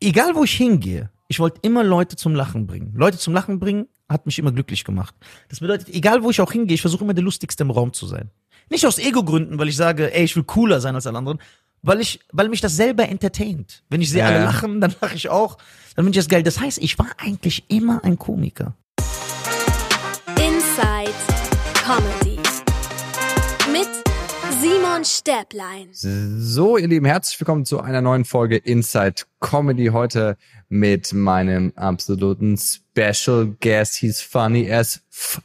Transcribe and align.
egal 0.00 0.34
wo 0.34 0.44
ich 0.44 0.52
hingehe, 0.52 1.10
ich 1.28 1.40
wollte 1.40 1.60
immer 1.62 1.84
Leute 1.84 2.16
zum 2.16 2.34
Lachen 2.34 2.66
bringen. 2.66 2.92
Leute 2.96 3.18
zum 3.18 3.34
Lachen 3.34 3.58
bringen 3.58 3.86
hat 4.08 4.24
mich 4.24 4.38
immer 4.38 4.52
glücklich 4.52 4.84
gemacht. 4.84 5.14
Das 5.50 5.60
bedeutet, 5.60 5.88
egal 5.90 6.22
wo 6.22 6.30
ich 6.30 6.40
auch 6.40 6.50
hingehe, 6.52 6.74
ich 6.74 6.80
versuche 6.80 7.04
immer 7.04 7.14
der 7.14 7.24
lustigste 7.24 7.62
im 7.64 7.70
Raum 7.70 7.92
zu 7.92 8.06
sein. 8.06 8.30
Nicht 8.70 8.86
aus 8.86 8.98
Ego-Gründen, 8.98 9.58
weil 9.58 9.68
ich 9.68 9.76
sage, 9.76 10.14
ey, 10.14 10.24
ich 10.24 10.34
will 10.36 10.44
cooler 10.44 10.80
sein 10.80 10.94
als 10.94 11.06
alle 11.06 11.18
anderen, 11.18 11.38
weil 11.82 12.00
ich, 12.00 12.20
weil 12.32 12.48
mich 12.48 12.60
das 12.60 12.76
selber 12.76 13.08
entertaint. 13.08 13.82
Wenn 13.90 14.00
ich 14.00 14.10
sehe, 14.10 14.20
Ja, 14.20 14.26
alle 14.28 14.38
ja. 14.38 14.44
lachen, 14.44 14.80
dann 14.80 14.94
lache 15.00 15.14
ich 15.14 15.28
auch. 15.28 15.56
Dann 15.94 16.04
finde 16.04 16.10
ich 16.18 16.24
das 16.24 16.28
geil. 16.28 16.42
Das 16.42 16.58
heißt, 16.60 16.78
ich 16.78 16.98
war 16.98 17.08
eigentlich 17.18 17.64
immer 17.68 18.02
ein 18.04 18.18
Komiker. 18.18 18.74
Inside 20.36 21.12
Comedy. 21.74 22.27
Simon 24.98 25.04
Stäblein. 25.04 25.88
So, 25.92 26.76
ihr 26.76 26.88
Lieben, 26.88 27.06
herzlich 27.06 27.38
willkommen 27.38 27.64
zu 27.64 27.80
einer 27.80 28.00
neuen 28.00 28.24
Folge 28.24 28.56
Inside 28.56 29.22
Comedy. 29.38 29.86
Heute 29.92 30.36
mit 30.68 31.12
meinem 31.12 31.72
absoluten 31.76 32.56
Special 32.58 33.54
Guest. 33.60 33.94
He's 33.94 34.20
funny 34.20 34.72
as 34.72 35.00
f. 35.12 35.40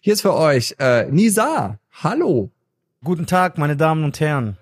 Hier 0.00 0.14
ist 0.14 0.22
für 0.22 0.34
euch 0.34 0.76
äh, 0.78 1.10
Nisa. 1.10 1.78
Hallo. 2.02 2.50
Guten 3.04 3.26
Tag, 3.26 3.58
meine 3.58 3.76
Damen 3.76 4.04
und 4.04 4.18
Herren. 4.18 4.56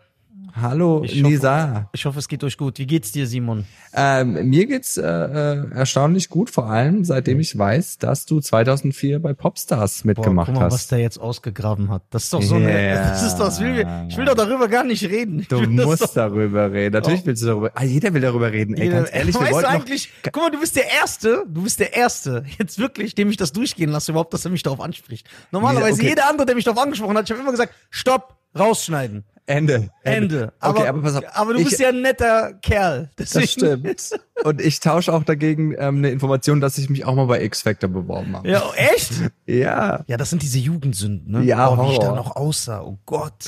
Hallo, 0.60 1.02
Ich 1.04 1.12
hoffe- 1.22 1.22
Nisa. 1.22 1.88
Ich 1.92 2.04
hoffe, 2.04 2.18
es 2.18 2.28
geht 2.28 2.42
euch 2.44 2.56
gut. 2.56 2.78
Wie 2.78 2.86
geht's 2.86 3.12
dir, 3.12 3.26
Simon? 3.26 3.64
Ähm, 3.94 4.48
mir 4.48 4.66
geht's 4.66 4.96
äh, 4.96 5.02
äh, 5.02 5.70
erstaunlich 5.72 6.28
gut, 6.28 6.50
vor 6.50 6.66
allem 6.70 7.04
seitdem 7.04 7.38
ich 7.40 7.56
weiß, 7.56 7.98
dass 7.98 8.26
du 8.26 8.40
2004 8.40 9.20
bei 9.20 9.34
Popstars 9.34 10.04
mitgemacht 10.04 10.46
guck 10.46 10.56
mal, 10.60 10.66
was 10.66 10.74
hast. 10.74 10.92
der 10.92 10.98
jetzt 11.00 11.18
ausgegraben 11.18 11.90
hat. 11.90 12.02
Das 12.10 12.24
ist 12.24 12.32
doch 12.32 12.42
so 12.42 12.56
eine, 12.56 12.72
Ja. 12.88 12.94
das 13.10 13.22
ist 13.24 13.36
doch, 13.36 13.46
das 13.46 13.60
will, 13.60 13.86
ich 14.08 14.16
will 14.16 14.24
doch 14.24 14.34
darüber 14.34 14.68
gar 14.68 14.84
nicht 14.84 15.02
reden. 15.04 15.40
Ich 15.40 15.48
Du 15.48 15.60
musst 15.60 16.02
doch- 16.02 16.14
darüber 16.14 16.72
reden. 16.72 16.92
Natürlich 16.94 17.20
Oh. 17.22 17.26
willst 17.26 17.42
du 17.42 17.46
darüber. 17.46 17.70
Ah, 17.74 17.84
jeder 17.84 18.12
will 18.14 18.20
darüber 18.20 18.50
reden. 18.52 18.74
Ey, 18.74 18.88
ganz 18.88 19.08
ehrlich, 19.12 19.34
wir 19.34 19.40
weißt 19.40 19.50
du 19.50 19.54
wollten 19.54 19.68
noch, 19.72 19.74
eigentlich, 19.80 20.10
guck 20.22 20.36
mal, 20.36 20.50
du 20.50 20.60
bist 20.60 20.76
der 20.76 20.90
Erste, 20.90 21.44
du 21.48 21.62
bist 21.62 21.80
der 21.80 21.94
Erste, 21.94 22.44
jetzt 22.58 22.78
wirklich, 22.78 23.14
dem 23.14 23.30
ich 23.30 23.36
das 23.36 23.52
durchgehen 23.52 23.90
lasse, 23.90 24.12
überhaupt, 24.12 24.32
dass 24.34 24.44
er 24.44 24.50
mich 24.50 24.62
darauf 24.62 24.80
anspricht. 24.80 25.26
Normalerweise, 25.52 25.94
Okay. 26.00 26.08
jeder 26.10 26.28
andere, 26.28 26.46
der 26.46 26.54
mich 26.54 26.64
darauf 26.64 26.82
angesprochen 26.82 27.16
hat, 27.16 27.24
ich 27.24 27.30
habe 27.30 27.40
immer 27.40 27.50
gesagt, 27.52 27.72
stopp, 27.90 28.36
rausschneiden, 28.58 29.24
Ende. 29.48 29.90
Ende. 30.02 30.52
Aber, 30.60 30.78
okay, 30.78 30.88
aber 30.88 31.00
pass 31.02 31.16
auf. 31.16 31.24
aber 31.32 31.54
du 31.54 31.60
ich, 31.60 31.64
bist 31.68 31.80
ja 31.80 31.88
ein 31.88 32.02
netter 32.02 32.52
Kerl. 32.60 33.10
Deswegen, 33.18 33.40
Das 33.40 33.50
stimmt. 33.50 34.20
Und 34.44 34.60
ich 34.60 34.78
tausche 34.80 35.12
auch 35.12 35.24
dagegen 35.24 35.74
ähm, 35.78 35.96
eine 35.98 36.10
Information, 36.10 36.60
dass 36.60 36.76
ich 36.76 36.90
mich 36.90 37.06
auch 37.06 37.14
mal 37.14 37.24
bei 37.26 37.42
X-Factor 37.42 37.88
beworben 37.88 38.36
habe. 38.36 38.48
Ja, 38.48 38.62
echt? 38.76 39.10
Ja. 39.46 40.04
Ja, 40.06 40.16
das 40.18 40.28
sind 40.30 40.42
diese 40.42 40.58
Jugendsünden, 40.58 41.32
ne? 41.32 41.44
Ja, 41.44 41.70
oh, 41.70 41.88
wie 41.88 41.92
ich 41.94 41.98
da 41.98 42.14
noch 42.14 42.36
aussah, 42.36 42.82
oh 42.82 42.98
Gott. 43.06 43.44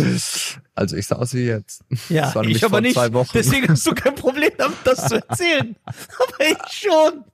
Also 0.75 0.97
ich 0.97 1.07
sah 1.07 1.17
aus 1.17 1.35
wie 1.35 1.45
jetzt. 1.45 1.85
Ja, 2.09 2.23
Das 2.23 2.35
war 2.35 2.43
nämlich 2.43 2.57
ich 2.59 2.65
aber 2.65 2.81
nicht. 2.81 2.95
zwei 2.95 3.13
Wochen. 3.13 3.29
Deswegen 3.35 3.69
hast 3.69 3.87
du 3.87 3.93
kein 3.95 4.15
Problem 4.15 4.51
damit, 4.57 4.79
das 4.85 5.07
zu 5.07 5.17
erzählen. 5.29 5.77
aber 5.87 6.47
ich 6.47 6.73
schon. 6.73 7.25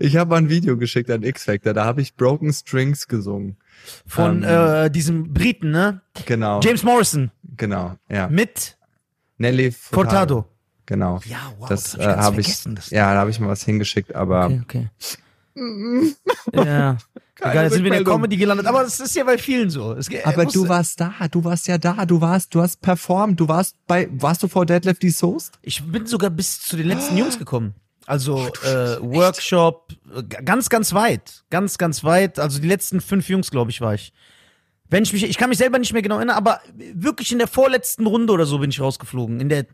Ich 0.00 0.16
habe 0.16 0.30
mal 0.30 0.36
ein 0.36 0.50
Video 0.50 0.76
geschickt 0.76 1.10
an 1.10 1.22
X-Factor, 1.22 1.72
da 1.72 1.86
habe 1.86 2.02
ich 2.02 2.14
Broken 2.14 2.52
Strings 2.52 3.08
gesungen. 3.08 3.56
Von 4.06 4.42
Ähm. 4.42 4.84
äh, 4.84 4.90
diesem 4.90 5.32
Briten, 5.32 5.70
ne? 5.70 6.02
Genau. 6.26 6.60
James 6.60 6.82
Morrison 6.82 7.30
Genau, 7.58 7.96
ja. 8.08 8.28
mit 8.28 8.76
Nelly 9.36 9.70
Furtado. 9.70 10.42
Portado. 10.42 10.48
Genau. 10.86 11.20
Ja, 11.26 11.52
wow, 11.58 11.68
das 11.68 11.92
das 11.92 11.94
äh, 12.00 12.04
hab 12.04 12.38
ich 12.38 12.64
habe 12.64 12.78
ich, 12.80 12.90
ja, 12.90 13.12
da 13.12 13.20
habe 13.20 13.30
ich 13.30 13.38
mal 13.38 13.48
was 13.48 13.62
hingeschickt, 13.62 14.14
aber 14.14 14.46
Okay, 14.46 14.62
okay. 14.64 14.88
ja. 16.54 16.96
Egal, 17.40 17.64
jetzt 17.64 17.74
sind 17.74 17.84
wir 17.84 17.92
in 17.92 18.04
der. 18.04 18.12
Comedy 18.12 18.36
gelandet, 18.36 18.66
aber 18.66 18.82
das 18.82 18.98
ist 18.98 19.14
ja 19.14 19.22
bei 19.22 19.38
vielen 19.38 19.70
so. 19.70 19.92
Es, 19.92 20.08
aber 20.24 20.44
muss- 20.44 20.52
du 20.52 20.68
warst 20.68 21.00
da, 21.00 21.12
du 21.30 21.44
warst 21.44 21.68
ja 21.68 21.78
da, 21.78 22.04
du 22.04 22.20
warst, 22.20 22.54
du 22.54 22.60
hast 22.60 22.80
performt, 22.80 23.38
du 23.38 23.46
warst 23.46 23.76
bei, 23.86 24.08
warst 24.10 24.42
du 24.42 24.48
vor 24.48 24.66
Deadlift 24.66 25.02
die 25.02 25.10
Soest? 25.10 25.58
Ich 25.62 25.84
bin 25.84 26.06
sogar 26.06 26.30
bis 26.30 26.60
zu 26.60 26.76
den 26.76 26.86
letzten 26.88 27.16
Jungs 27.16 27.38
gekommen. 27.38 27.74
Also 28.06 28.38
äh, 28.64 28.96
Workshop, 29.00 29.92
äh, 30.16 30.22
ganz, 30.22 30.68
ganz 30.68 30.94
weit. 30.94 31.44
Ganz, 31.50 31.76
ganz 31.78 32.02
weit. 32.02 32.38
Also 32.38 32.58
die 32.60 32.66
letzten 32.66 33.00
fünf 33.00 33.28
Jungs, 33.28 33.50
glaube 33.50 33.70
ich, 33.70 33.80
war 33.80 33.94
ich. 33.94 34.12
Wenn 34.90 35.02
ich 35.02 35.12
mich, 35.12 35.24
ich 35.24 35.36
kann 35.36 35.48
mich 35.50 35.58
selber 35.58 35.78
nicht 35.78 35.92
mehr 35.92 36.02
genau 36.02 36.16
erinnern, 36.16 36.36
aber 36.36 36.60
wirklich 36.94 37.30
in 37.32 37.38
der 37.38 37.46
vorletzten 37.48 38.06
Runde 38.06 38.32
oder 38.32 38.46
so 38.46 38.58
bin 38.58 38.70
ich 38.70 38.80
rausgeflogen. 38.80 39.40
In 39.40 39.48
der, 39.48 39.66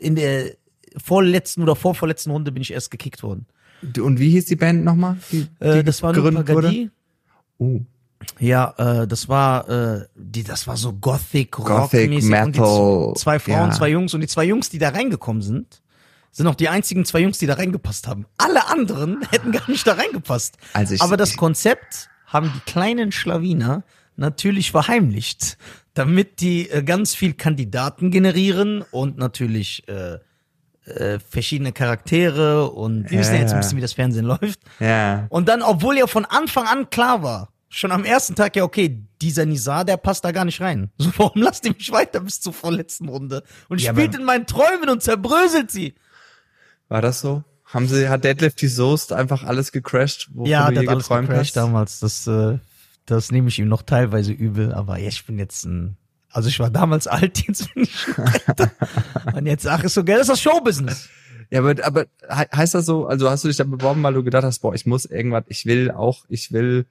in 0.00 0.14
der 0.16 0.52
vorletzten 0.96 1.62
oder 1.62 1.76
vorvorletzten 1.76 2.32
Runde 2.32 2.52
bin 2.52 2.62
ich 2.62 2.72
erst 2.72 2.90
gekickt 2.90 3.22
worden. 3.22 3.46
Und 4.00 4.18
wie 4.18 4.30
hieß 4.30 4.46
die 4.46 4.56
Band 4.56 4.84
nochmal? 4.84 5.18
Die, 5.30 5.46
Äh, 5.60 5.78
die 5.78 5.84
das 5.84 6.02
war 6.02 6.12
gegründet 6.14 6.48
wurde? 6.48 6.68
Lupagadi. 6.68 6.90
Oh. 7.58 7.80
Ja, 8.38 8.74
äh, 9.02 9.06
das 9.06 9.28
war, 9.28 9.68
äh, 9.68 10.06
die, 10.14 10.42
das 10.42 10.66
war 10.66 10.76
so 10.78 10.94
Gothic, 10.94 11.58
Rock 11.58 11.66
Gothic. 11.66 12.10
Und 12.10 12.20
die 12.22 12.26
Metal, 12.26 12.52
z- 13.14 13.18
zwei 13.18 13.38
Frauen, 13.38 13.68
ja. 13.68 13.70
zwei 13.72 13.90
Jungs 13.90 14.14
und 14.14 14.22
die 14.22 14.26
zwei 14.26 14.44
Jungs, 14.44 14.70
die 14.70 14.78
da 14.78 14.88
reingekommen 14.88 15.42
sind, 15.42 15.82
sind 16.32 16.46
auch 16.46 16.54
die 16.54 16.68
einzigen 16.70 17.04
zwei 17.04 17.20
Jungs, 17.20 17.38
die 17.38 17.46
da 17.46 17.54
reingepasst 17.54 18.08
haben. 18.08 18.24
Alle 18.38 18.66
anderen 18.68 19.20
hätten 19.30 19.52
gar 19.52 19.68
nicht 19.70 19.86
da 19.86 19.92
reingepasst. 19.92 20.56
Also 20.72 20.94
ich- 20.94 21.02
Aber 21.02 21.18
das 21.18 21.36
Konzept 21.36 22.08
haben 22.26 22.50
die 22.54 22.60
kleinen 22.70 23.12
Schlawiner 23.12 23.84
natürlich 24.16 24.70
verheimlicht, 24.70 25.58
damit 25.94 26.40
die 26.40 26.70
äh, 26.70 26.82
ganz 26.82 27.14
viel 27.14 27.34
Kandidaten 27.34 28.10
generieren 28.10 28.82
und 28.90 29.18
natürlich 29.18 29.86
äh, 29.88 30.18
äh, 30.86 31.18
verschiedene 31.18 31.72
Charaktere 31.72 32.70
und 32.70 33.10
wir 33.10 33.18
wissen 33.18 33.34
ja 33.34 33.40
jetzt 33.40 33.52
ein 33.52 33.60
bisschen, 33.60 33.76
wie 33.76 33.82
das 33.82 33.92
Fernsehen 33.92 34.24
läuft. 34.40 34.60
Ja. 34.80 35.26
Und 35.30 35.48
dann, 35.48 35.62
obwohl 35.62 35.98
ja 35.98 36.06
von 36.06 36.24
Anfang 36.24 36.66
an 36.66 36.90
klar 36.90 37.22
war, 37.22 37.52
schon 37.68 37.92
am 37.92 38.04
ersten 38.04 38.34
Tag, 38.34 38.56
ja, 38.56 38.64
okay, 38.64 39.02
dieser 39.20 39.44
Nizar, 39.46 39.84
der 39.84 39.96
passt 39.96 40.24
da 40.24 40.32
gar 40.32 40.44
nicht 40.44 40.60
rein. 40.60 40.90
So, 40.98 41.10
warum 41.16 41.42
lasst 41.42 41.64
ihr 41.64 41.72
mich 41.72 41.90
weiter 41.92 42.20
bis 42.20 42.40
zur 42.40 42.52
vorletzten 42.52 43.08
Runde? 43.08 43.42
Und 43.68 43.80
Ja, 43.80 43.92
spielt 43.92 44.14
in 44.14 44.24
meinen 44.24 44.46
Träumen 44.46 44.88
und 44.88 45.02
zerbröselt 45.02 45.70
sie. 45.70 45.94
War 46.88 47.02
das 47.02 47.20
so? 47.20 47.42
Haben 47.64 47.88
sie, 47.88 48.08
hat 48.08 48.22
Deadlift 48.22 48.60
die 48.60 48.68
Soest 48.68 49.12
einfach 49.12 49.42
alles 49.42 49.72
gecrashed, 49.72 50.28
wovon 50.32 50.50
ja, 50.50 50.70
du 50.70 50.80
je 50.80 50.88
alles 50.88 51.04
geträumt 51.04 51.28
gecrashed 51.28 51.56
hast? 51.56 51.62
damals. 51.62 51.98
Das, 51.98 52.26
äh, 52.28 52.58
das 53.06 53.30
nehme 53.32 53.48
ich 53.48 53.58
ihm 53.58 53.68
noch 53.68 53.82
teilweise 53.82 54.32
übel, 54.32 54.72
aber 54.72 54.98
ja, 54.98 55.08
ich 55.08 55.24
bin 55.24 55.38
jetzt 55.38 55.64
ein, 55.64 55.96
also 56.30 56.48
ich 56.48 56.58
war 56.60 56.70
damals 56.70 57.06
alt, 57.06 57.46
jetzt 57.46 57.72
bin 57.74 57.84
ich. 57.84 58.06
Und 59.34 59.46
jetzt, 59.46 59.66
ach, 59.66 59.82
ist 59.84 59.94
so 59.94 60.04
geil, 60.04 60.18
das 60.18 60.28
ist 60.28 60.32
das 60.32 60.40
Showbusiness. 60.42 61.08
Ja, 61.50 61.60
aber, 61.60 61.74
aber 61.84 62.02
he- 62.28 62.48
heißt 62.56 62.74
das 62.74 62.86
so, 62.86 63.06
also 63.06 63.30
hast 63.30 63.44
du 63.44 63.48
dich 63.48 63.56
da 63.56 63.64
beworben, 63.64 64.02
weil 64.02 64.14
du 64.14 64.24
gedacht 64.24 64.44
hast, 64.44 64.58
boah, 64.60 64.74
ich 64.74 64.84
muss 64.86 65.04
irgendwas, 65.04 65.44
ich 65.48 65.64
will 65.66 65.90
auch, 65.92 66.24
ich 66.28 66.52
will 66.52 66.86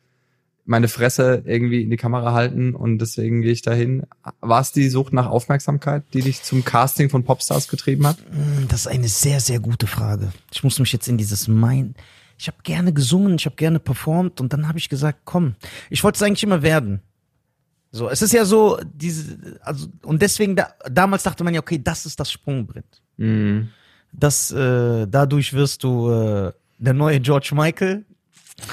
meine 0.67 0.87
Fresse 0.87 1.43
irgendwie 1.45 1.83
in 1.83 1.91
die 1.91 1.97
Kamera 1.97 2.33
halten 2.33 2.73
und 2.73 2.97
deswegen 2.97 3.41
gehe 3.43 3.51
ich 3.51 3.61
dahin. 3.61 4.03
War 4.41 4.61
es 4.61 4.71
die 4.71 4.89
Sucht 4.89 5.13
nach 5.13 5.27
Aufmerksamkeit, 5.27 6.03
die 6.13 6.21
dich 6.21 6.41
zum 6.41 6.65
Casting 6.65 7.09
von 7.11 7.23
Popstars 7.23 7.67
getrieben 7.67 8.07
hat? 8.07 8.17
Das 8.69 8.81
ist 8.81 8.87
eine 8.87 9.07
sehr, 9.09 9.41
sehr 9.41 9.59
gute 9.59 9.85
Frage. 9.85 10.31
Ich 10.51 10.63
muss 10.63 10.79
mich 10.79 10.91
jetzt 10.91 11.07
in 11.07 11.17
dieses 11.19 11.47
Mein. 11.47 11.93
Ich 12.37 12.47
habe 12.47 12.57
gerne 12.63 12.91
gesungen, 12.93 13.35
ich 13.35 13.45
habe 13.45 13.55
gerne 13.55 13.79
performt 13.79 14.41
und 14.41 14.51
dann 14.53 14.67
habe 14.67 14.77
ich 14.77 14.89
gesagt, 14.89 15.19
komm, 15.25 15.55
ich 15.89 16.03
wollte 16.03 16.17
es 16.17 16.23
eigentlich 16.23 16.43
immer 16.43 16.61
werden. 16.61 17.01
So, 17.91 18.09
es 18.09 18.21
ist 18.21 18.33
ja 18.33 18.43
so, 18.43 18.77
diese, 18.93 19.37
also, 19.61 19.87
und 20.03 20.21
deswegen, 20.21 20.55
da, 20.57 20.73
damals 20.91 21.23
dachte 21.23 21.45
man 21.45 21.53
ja, 21.53 21.61
okay, 21.61 21.79
das 21.81 22.05
ist 22.05 22.19
das 22.19 22.29
Sprungbrett. 22.31 23.01
Mhm. 23.17 23.69
Das, 24.11 24.51
äh, 24.51 25.07
dadurch 25.07 25.53
wirst 25.53 25.83
du 25.83 26.11
äh, 26.11 26.51
der 26.77 26.93
neue 26.93 27.21
George 27.21 27.51
Michael. 27.53 28.03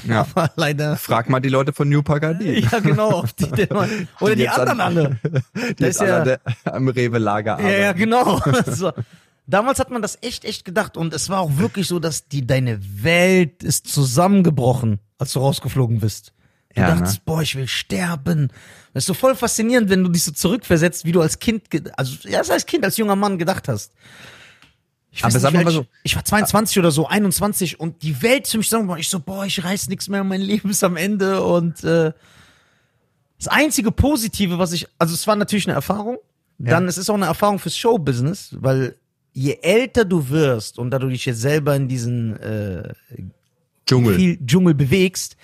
Ja. 0.08 0.26
Aber 0.34 0.50
leider. 0.56 0.96
Frag 0.96 1.28
mal 1.28 1.38
die 1.40 1.48
Leute 1.48 1.72
von 1.72 1.88
New 1.88 2.02
Pagadi. 2.02 2.66
Ja, 2.72 2.80
genau. 2.80 3.24
Die, 3.38 3.66
neue, 3.72 4.06
oder 4.20 4.34
die, 4.36 4.42
jetzt 4.42 4.58
anderen 4.58 4.80
an- 4.80 4.96
alle. 4.96 5.74
Die 5.78 5.84
ist 5.84 6.00
ja- 6.00 6.18
alle 6.20 6.40
am 6.64 6.88
Rewe-Lager 6.88 7.60
Ja, 7.60 7.70
ja, 7.70 7.92
genau. 7.92 8.40
so. 8.66 8.92
Damals 9.46 9.80
hat 9.80 9.90
man 9.90 10.02
das 10.02 10.18
echt, 10.22 10.44
echt 10.44 10.64
gedacht 10.64 10.96
und 10.96 11.12
es 11.12 11.28
war 11.28 11.40
auch 11.40 11.56
wirklich 11.58 11.88
so, 11.88 11.98
dass 11.98 12.28
die, 12.28 12.46
deine 12.46 12.78
Welt 13.02 13.62
ist 13.62 13.88
zusammengebrochen, 13.88 15.00
als 15.18 15.32
du 15.32 15.40
rausgeflogen 15.40 15.98
bist. 16.00 16.32
Du 16.74 16.80
Ja, 16.80 16.94
dachtest, 16.94 17.16
ne? 17.16 17.22
boah, 17.26 17.42
ich 17.42 17.54
will 17.56 17.66
sterben. 17.68 18.48
Das 18.94 19.02
ist 19.02 19.06
so 19.08 19.14
voll 19.14 19.34
faszinierend, 19.34 19.90
wenn 19.90 20.04
du 20.04 20.10
dich 20.10 20.22
so 20.22 20.30
zurückversetzt, 20.32 21.04
wie 21.04 21.12
du 21.12 21.20
als 21.20 21.38
Kind, 21.38 21.64
also 21.98 22.28
erst 22.28 22.50
als 22.50 22.66
Kind, 22.66 22.84
als 22.84 22.96
junger 22.96 23.16
Mann 23.16 23.36
gedacht 23.38 23.68
hast. 23.68 23.92
Ich 25.10 25.22
Aber 25.24 25.34
nicht, 25.34 25.66
wie 25.66 25.70
so- 25.72 25.80
ich, 26.02 26.12
ich 26.12 26.16
war 26.16 26.24
22 26.24 26.78
oder 26.78 26.90
so, 26.90 27.06
21 27.06 27.78
und 27.80 28.02
die 28.02 28.22
Welt 28.22 28.46
zu 28.46 28.56
mich 28.58 28.70
sagen, 28.70 28.88
ich 28.96 29.10
so, 29.10 29.20
boah, 29.20 29.44
ich 29.44 29.62
reiß 29.62 29.88
nichts 29.88 30.08
mehr, 30.08 30.24
mein 30.24 30.40
Leben 30.40 30.70
ist 30.70 30.82
am 30.84 30.96
Ende 30.96 31.42
und 31.42 31.84
äh, 31.84 32.12
das 33.38 33.48
einzige 33.48 33.90
Positive, 33.92 34.58
was 34.58 34.72
ich, 34.72 34.86
also 34.98 35.12
es 35.14 35.26
war 35.26 35.36
natürlich 35.36 35.66
eine 35.66 35.74
Erfahrung, 35.74 36.16
dann 36.58 36.86
es 36.86 36.96
ist 36.96 37.10
auch 37.10 37.14
eine 37.16 37.26
Erfahrung 37.26 37.58
fürs 37.58 37.76
Showbusiness, 37.76 38.56
weil 38.60 38.94
je 39.32 39.58
älter 39.62 40.04
du 40.04 40.28
wirst 40.28 40.78
und 40.78 40.90
da 40.90 40.98
du 40.98 41.08
dich 41.08 41.24
jetzt 41.24 41.40
selber 41.40 41.74
in 41.74 41.88
diesen 41.88 42.36
äh, 42.38 42.92
Dschungel. 43.86 44.14
viel 44.16 44.46
Dschungel 44.46 44.74
bewegst, 44.74 45.36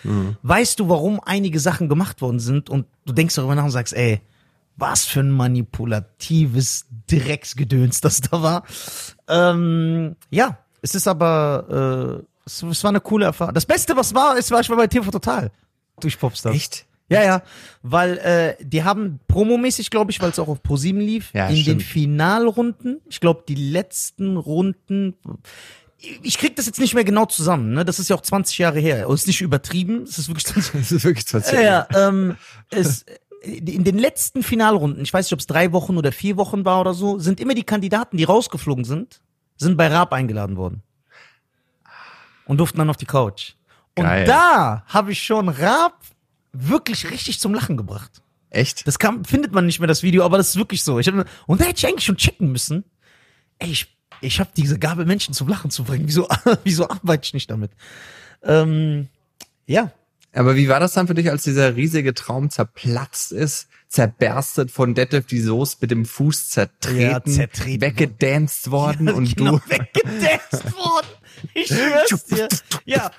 weißt 0.43 0.81
du, 0.81 0.89
warum 0.89 1.21
einige 1.25 1.61
Sachen 1.61 1.89
gemacht 1.89 2.21
worden 2.21 2.41
sind 2.41 2.71
und 2.71 2.87
du 3.05 3.13
denkst 3.13 3.35
darüber 3.35 3.55
nach 3.55 3.65
und 3.65 3.71
sagst, 3.71 3.95
ey, 3.95 4.21
was 4.77 5.05
für 5.05 5.21
ein 5.21 5.31
manipulatives 5.31 6.87
Drecksgedöns 7.09 8.01
das 8.01 8.21
da 8.21 8.43
war. 8.43 8.65
Ähm, 9.27 10.17
ja, 10.31 10.59
es 10.83 10.95
ist 10.95 11.09
aber, 11.09 12.23
äh, 12.23 12.47
es, 12.47 12.63
es 12.63 12.85
war 12.85 12.91
eine 12.91 13.01
coole 13.01 13.27
Erfahrung. 13.27 13.55
Das 13.55 13.67
Beste, 13.67 13.97
was 13.97 14.15
war, 14.15 14.39
ist, 14.39 14.51
war 14.51 14.61
ich 14.61 14.71
war 14.71 14.77
bei 14.77 14.87
TV 14.87 15.11
Total 15.11 15.51
durch 16.01 16.19
Popstars. 16.19 16.55
Echt? 16.55 16.87
Ja, 17.11 17.23
ja, 17.25 17.43
weil 17.83 18.19
äh, 18.19 18.57
die 18.63 18.85
haben 18.85 19.19
promomäßig, 19.29 19.91
glaube 19.91 20.11
ich, 20.11 20.21
weil 20.21 20.31
es 20.31 20.39
auch 20.39 20.49
auf 20.49 20.63
ProSieben 20.63 21.01
lief, 21.01 21.31
Ja, 21.33 21.49
in 21.49 21.55
den 21.55 21.63
stimmt. 21.63 21.83
Finalrunden, 21.83 23.01
ich 23.09 23.21
glaube, 23.21 23.45
die 23.49 23.55
letzten 23.55 24.37
Runden, 24.37 25.15
ich 26.23 26.37
krieg 26.39 26.55
das 26.57 26.67
jetzt 26.67 26.79
nicht 26.79 26.95
mehr 26.95 27.05
genau 27.05 27.25
zusammen, 27.25 27.73
ne? 27.73 27.85
Das 27.85 27.99
ist 27.99 28.09
ja 28.11 28.17
auch 28.17 28.21
20 28.21 28.59
Jahre 28.59 28.79
her. 28.79 29.09
Und 29.09 29.15
ist 29.15 29.27
nicht 29.27 29.41
übertrieben, 29.41 30.03
es 30.03 30.19
ist 30.19 30.29
wirklich 30.29 30.47
20 30.47 30.73
Das 30.73 30.93
ist 30.93 31.05
wirklich 31.05 31.27
20 31.27 31.55
Ja, 31.55 31.61
ja, 31.61 31.89
ähm, 32.09 32.37
es, 32.71 33.05
in 33.43 33.85
den 33.85 33.99
letzten 33.99 34.43
Finalrunden, 34.43 35.03
ich 35.03 35.13
weiß 35.13 35.27
nicht, 35.27 35.33
ob 35.33 35.41
es 35.41 35.47
drei 35.47 35.73
Wochen 35.73 35.97
oder 35.97 36.13
vier 36.13 36.37
Wochen 36.37 36.65
war 36.65 36.81
oder 36.81 36.93
so, 36.93 37.19
sind 37.19 37.41
immer 37.41 37.55
die 37.55 37.65
Kandidaten, 37.65 38.17
die 38.17 38.25
rausgeflogen 38.25 38.85
sind, 38.85 39.21
sind 39.57 39.77
bei 39.77 39.89
Raab 39.89 40.13
eingeladen 40.13 40.57
worden. 40.57 40.83
Und 42.45 42.59
durften 42.59 42.79
dann 42.79 42.91
auf 42.91 42.97
die 42.97 43.07
Couch. 43.07 43.55
Und 43.97 44.05
Geil. 44.05 44.25
da 44.25 44.85
habe 44.87 45.13
ich 45.13 45.23
schon 45.23 45.49
Raab 45.49 46.01
wirklich 46.61 47.11
richtig 47.11 47.41
zum 47.41 47.55
Lachen 47.55 47.77
gebracht. 47.77 48.23
Echt? 48.51 48.87
Das 48.87 48.99
kam, 48.99 49.25
findet 49.25 49.53
man 49.53 49.67
nicht 49.67 49.79
mehr 49.81 49.87
das 49.89 50.03
Video, 50.03 50.25
aber 50.25 50.39
das 50.39 50.51
ist 50.51 50.57
wirklich 50.57 50.83
so. 50.83 50.99
Ich 50.99 51.07
hab, 51.09 51.27
und 51.47 51.61
da 51.61 51.65
hätte 51.67 51.79
ich 51.79 51.87
eigentlich 51.87 52.05
schon 52.07 52.17
checken 52.17 52.51
müssen. 52.51 52.85
Ey, 53.59 53.71
ich, 53.71 53.97
ich 54.21 54.41
habe 54.41 54.51
diese 54.57 54.79
Gabe, 54.79 55.05
Menschen 55.05 55.35
zum 55.35 55.49
Lachen 55.49 55.71
zu 55.71 55.85
bringen. 55.85 56.07
Wieso, 56.09 56.27
wieso 56.65 56.89
arbeite 56.89 57.25
ich 57.27 57.35
nicht 57.35 57.51
damit? 57.51 57.71
Ähm, 58.43 59.09
ja, 59.67 59.93
Aber 60.33 60.57
wie 60.57 60.69
war 60.69 60.81
das 60.81 60.93
dann 60.93 61.07
für 61.09 61.15
dich, 61.15 61.31
als 61.31 61.43
dieser 61.43 61.77
riesige 61.77 62.15
Traum 62.15 62.49
zerplatzt 62.51 63.33
ist, 63.33 63.69
zerberstet 63.89 64.71
von 64.71 64.95
Detlef 64.95 65.27
die 65.27 65.41
Soße 65.41 65.79
mit 65.81 65.91
dem 65.91 66.05
Fuß 66.07 66.51
zertreten, 66.51 67.01
Ja, 67.01 67.23
zertreten. 67.25 67.81
weggedanced 67.81 68.71
worden 68.71 69.09
und 69.11 69.37
genau, 69.37 69.59
du 69.59 69.71
weggedanced 69.71 70.75
worden. 70.75 71.07
Ich 71.55 71.67
schwör's 71.69 72.25
dir. 72.27 72.49
Ja, 72.85 73.11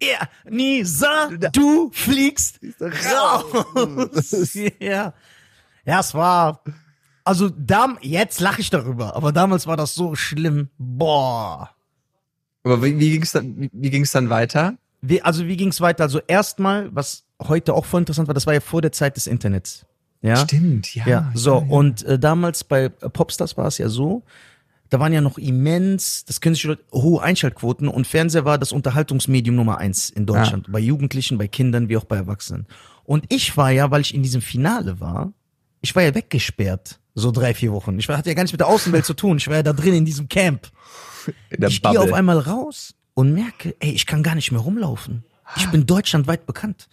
er, 0.00 0.28
Nisa, 0.48 1.30
du 1.52 1.90
fliegst 1.92 2.60
raus. 2.80 3.66
Ja. 4.80 5.14
Ja, 5.86 6.00
es 6.00 6.14
war, 6.14 6.62
also 7.24 7.50
dam, 7.50 7.98
jetzt 8.00 8.40
lache 8.40 8.60
ich 8.60 8.70
darüber, 8.70 9.16
aber 9.16 9.32
damals 9.32 9.66
war 9.66 9.76
das 9.76 9.94
so 9.94 10.14
schlimm. 10.14 10.70
Boah. 10.78 11.70
Aber 12.62 12.82
wie, 12.82 12.98
wie 12.98 13.10
ging's 13.10 13.32
dann, 13.32 13.60
wie, 13.60 13.70
wie 13.72 13.90
ging's 13.90 14.12
dann 14.12 14.30
weiter? 14.30 14.76
Wie, 15.02 15.20
also 15.20 15.46
wie 15.46 15.56
ging's 15.56 15.80
weiter? 15.80 16.04
Also 16.04 16.20
erstmal, 16.26 16.94
was 16.94 17.24
heute 17.42 17.74
auch 17.74 17.84
voll 17.84 18.00
interessant 18.00 18.28
war, 18.28 18.34
das 18.34 18.46
war 18.46 18.54
ja 18.54 18.60
vor 18.60 18.80
der 18.80 18.92
Zeit 18.92 19.16
des 19.16 19.26
Internets. 19.26 19.84
Ja. 20.22 20.36
Stimmt, 20.36 20.94
ja. 20.94 21.06
Ja, 21.06 21.32
so, 21.34 21.56
ja, 21.56 21.60
ja. 21.60 21.70
und 21.70 22.02
äh, 22.04 22.18
damals 22.18 22.64
bei 22.64 22.84
äh, 22.84 22.90
Popstars 23.10 23.58
war 23.58 23.66
es 23.66 23.76
ja 23.76 23.90
so, 23.90 24.22
da 24.90 25.00
waren 25.00 25.12
ja 25.12 25.20
noch 25.20 25.38
immens, 25.38 26.24
das 26.24 26.40
können 26.40 26.54
sich 26.54 26.64
Leute, 26.64 26.84
hohe 26.92 27.22
Einschaltquoten 27.22 27.88
und 27.88 28.06
Fernseher 28.06 28.44
war 28.44 28.58
das 28.58 28.72
Unterhaltungsmedium 28.72 29.56
Nummer 29.56 29.78
eins 29.78 30.10
in 30.10 30.26
Deutschland, 30.26 30.70
bei 30.70 30.78
Jugendlichen, 30.78 31.38
bei 31.38 31.48
Kindern 31.48 31.88
wie 31.88 31.96
auch 31.96 32.04
bei 32.04 32.16
Erwachsenen. 32.16 32.66
Und 33.04 33.24
ich 33.28 33.56
war 33.56 33.70
ja, 33.70 33.90
weil 33.90 34.02
ich 34.02 34.14
in 34.14 34.22
diesem 34.22 34.42
Finale 34.42 35.00
war, 35.00 35.32
ich 35.80 35.94
war 35.94 36.02
ja 36.02 36.14
weggesperrt, 36.14 37.00
so 37.14 37.30
drei, 37.30 37.54
vier 37.54 37.72
Wochen. 37.72 37.98
Ich 37.98 38.08
war, 38.08 38.16
hatte 38.16 38.30
ja 38.30 38.34
gar 38.34 38.42
nichts 38.42 38.52
mit 38.52 38.60
der 38.60 38.68
Außenwelt 38.68 39.04
zu 39.04 39.14
tun, 39.14 39.38
ich 39.38 39.48
war 39.48 39.56
ja 39.56 39.62
da 39.62 39.72
drin 39.72 39.94
in 39.94 40.04
diesem 40.04 40.28
Camp. 40.28 40.70
In 41.50 41.62
ich 41.66 41.80
gehe 41.82 41.90
auf 41.90 41.96
Bubble. 41.96 42.14
einmal 42.14 42.38
raus 42.38 42.94
und 43.14 43.32
merke, 43.32 43.74
ey, 43.80 43.92
ich 43.92 44.06
kann 44.06 44.22
gar 44.22 44.34
nicht 44.34 44.52
mehr 44.52 44.60
rumlaufen. 44.60 45.24
Ich 45.56 45.70
bin 45.70 45.86
deutschlandweit 45.86 46.46
bekannt. 46.46 46.88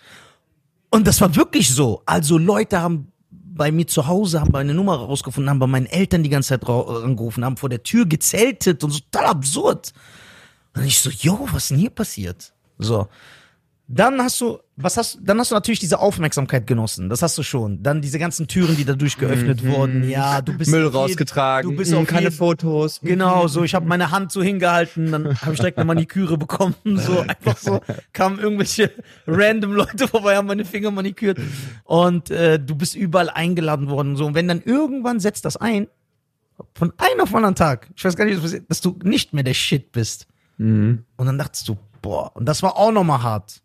Und 0.90 1.08
das 1.08 1.22
war 1.22 1.36
wirklich 1.36 1.70
so. 1.70 2.04
Also 2.06 2.38
Leute 2.38 2.82
haben 2.82 3.12
bei 3.54 3.72
mir 3.72 3.88
zu 3.88 4.08
Hause, 4.08 4.42
haben 4.42 4.52
meine 4.52 4.74
Nummer 4.74 4.96
rausgefunden, 4.96 5.50
haben 5.50 5.60
bei 5.60 5.68
meinen 5.68 5.86
Eltern 5.86 6.24
die 6.24 6.30
ganze 6.30 6.50
Zeit 6.50 6.68
angerufen, 6.68 7.44
haben 7.44 7.58
vor 7.58 7.70
der 7.70 7.84
Tür 7.84 8.06
gezeltet 8.06 8.84
und 8.84 8.92
so 8.92 9.00
total 9.00 9.28
absurd. 9.28 9.94
Und 10.76 10.86
ich 10.86 11.00
so, 11.00 11.10
yo, 11.10 11.48
was 11.52 11.64
ist 11.64 11.72
denn 11.72 11.78
hier 11.80 11.90
passiert? 11.90 12.54
So. 12.78 13.08
Dann 13.94 14.22
hast 14.22 14.40
du, 14.40 14.60
was 14.78 14.96
hast 14.98 15.20
dann 15.22 15.38
hast 15.40 15.52
du 15.52 15.56
natürlich 15.56 15.80
diese 15.80 16.00
Aufmerksamkeit 16.00 16.66
genossen. 16.66 17.10
Das 17.10 17.22
hast 17.22 17.38
du 17.38 17.44
schon. 17.44 17.84
Dann 17.84 18.02
diese 18.02 18.20
ganzen 18.20 18.48
Türen, 18.48 18.78
die 18.78 18.86
dadurch 18.86 19.18
geöffnet 19.18 19.66
wurden. 19.66 20.10
Ja, 20.10 20.42
du 20.42 20.58
bist 20.58 20.72
Mhm. 20.72 20.78
Müll 20.78 20.88
rausgetragen, 20.88 21.70
Du 21.70 21.76
bist 21.76 21.92
mm, 21.92 21.96
auf 21.96 22.08
keine 22.08 22.22
jeden- 22.24 22.36
Fotos. 22.36 23.00
Genau, 23.02 23.48
so 23.48 23.64
ich 23.64 23.76
habe 23.76 23.86
meine 23.86 24.12
Hand 24.12 24.32
so 24.32 24.42
hingehalten, 24.42 25.12
dann 25.12 25.40
habe 25.42 25.54
ich 25.54 25.60
direkt 25.60 25.78
eine 25.78 25.86
Maniküre 25.86 26.38
bekommen, 26.38 26.76
so 26.86 27.20
einfach 27.20 27.58
so 27.58 27.82
kamen 28.14 28.40
irgendwelche 28.40 28.92
random 29.28 29.74
Leute 29.74 30.08
vorbei, 30.08 30.38
haben 30.38 30.48
meine 30.48 30.66
Finger 30.66 30.92
manikürt 30.92 31.40
und 31.84 32.32
äh, 32.32 32.58
du 32.60 32.76
bist 32.76 32.96
überall 32.96 33.30
eingeladen 33.30 33.90
worden 33.90 34.16
so 34.16 34.26
und 34.26 34.36
wenn 34.36 34.48
dann 34.48 34.62
irgendwann 34.64 35.20
setzt 35.20 35.46
das 35.46 35.58
ein 35.58 35.88
von 36.76 36.94
einem 36.98 37.22
auf 37.22 37.30
den 37.30 37.38
anderen 37.38 37.56
Tag, 37.56 37.90
ich 37.96 38.06
weiß 38.06 38.16
gar 38.16 38.26
nicht, 38.26 38.36
was 38.38 38.44
passiert, 38.44 38.70
dass 38.70 38.82
du 38.82 38.98
nicht 39.04 39.34
mehr 39.34 39.44
der 39.44 39.54
Shit 39.54 39.92
bist 39.92 40.28
Mhm. 40.58 41.06
und 41.18 41.26
dann 41.26 41.38
dachtest 41.40 41.68
du, 41.68 41.78
boah, 42.04 42.36
und 42.36 42.46
das 42.46 42.62
war 42.62 42.78
auch 42.78 42.92
nochmal 42.92 43.24
hart. 43.24 43.62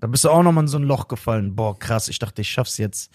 Da 0.00 0.06
bist 0.06 0.24
du 0.24 0.30
auch 0.30 0.42
nochmal 0.42 0.64
in 0.64 0.68
so 0.68 0.78
ein 0.78 0.84
Loch 0.84 1.08
gefallen. 1.08 1.54
Boah, 1.54 1.78
krass, 1.78 2.08
ich 2.08 2.18
dachte, 2.18 2.42
ich 2.42 2.50
schaff's 2.50 2.78
jetzt. 2.78 3.10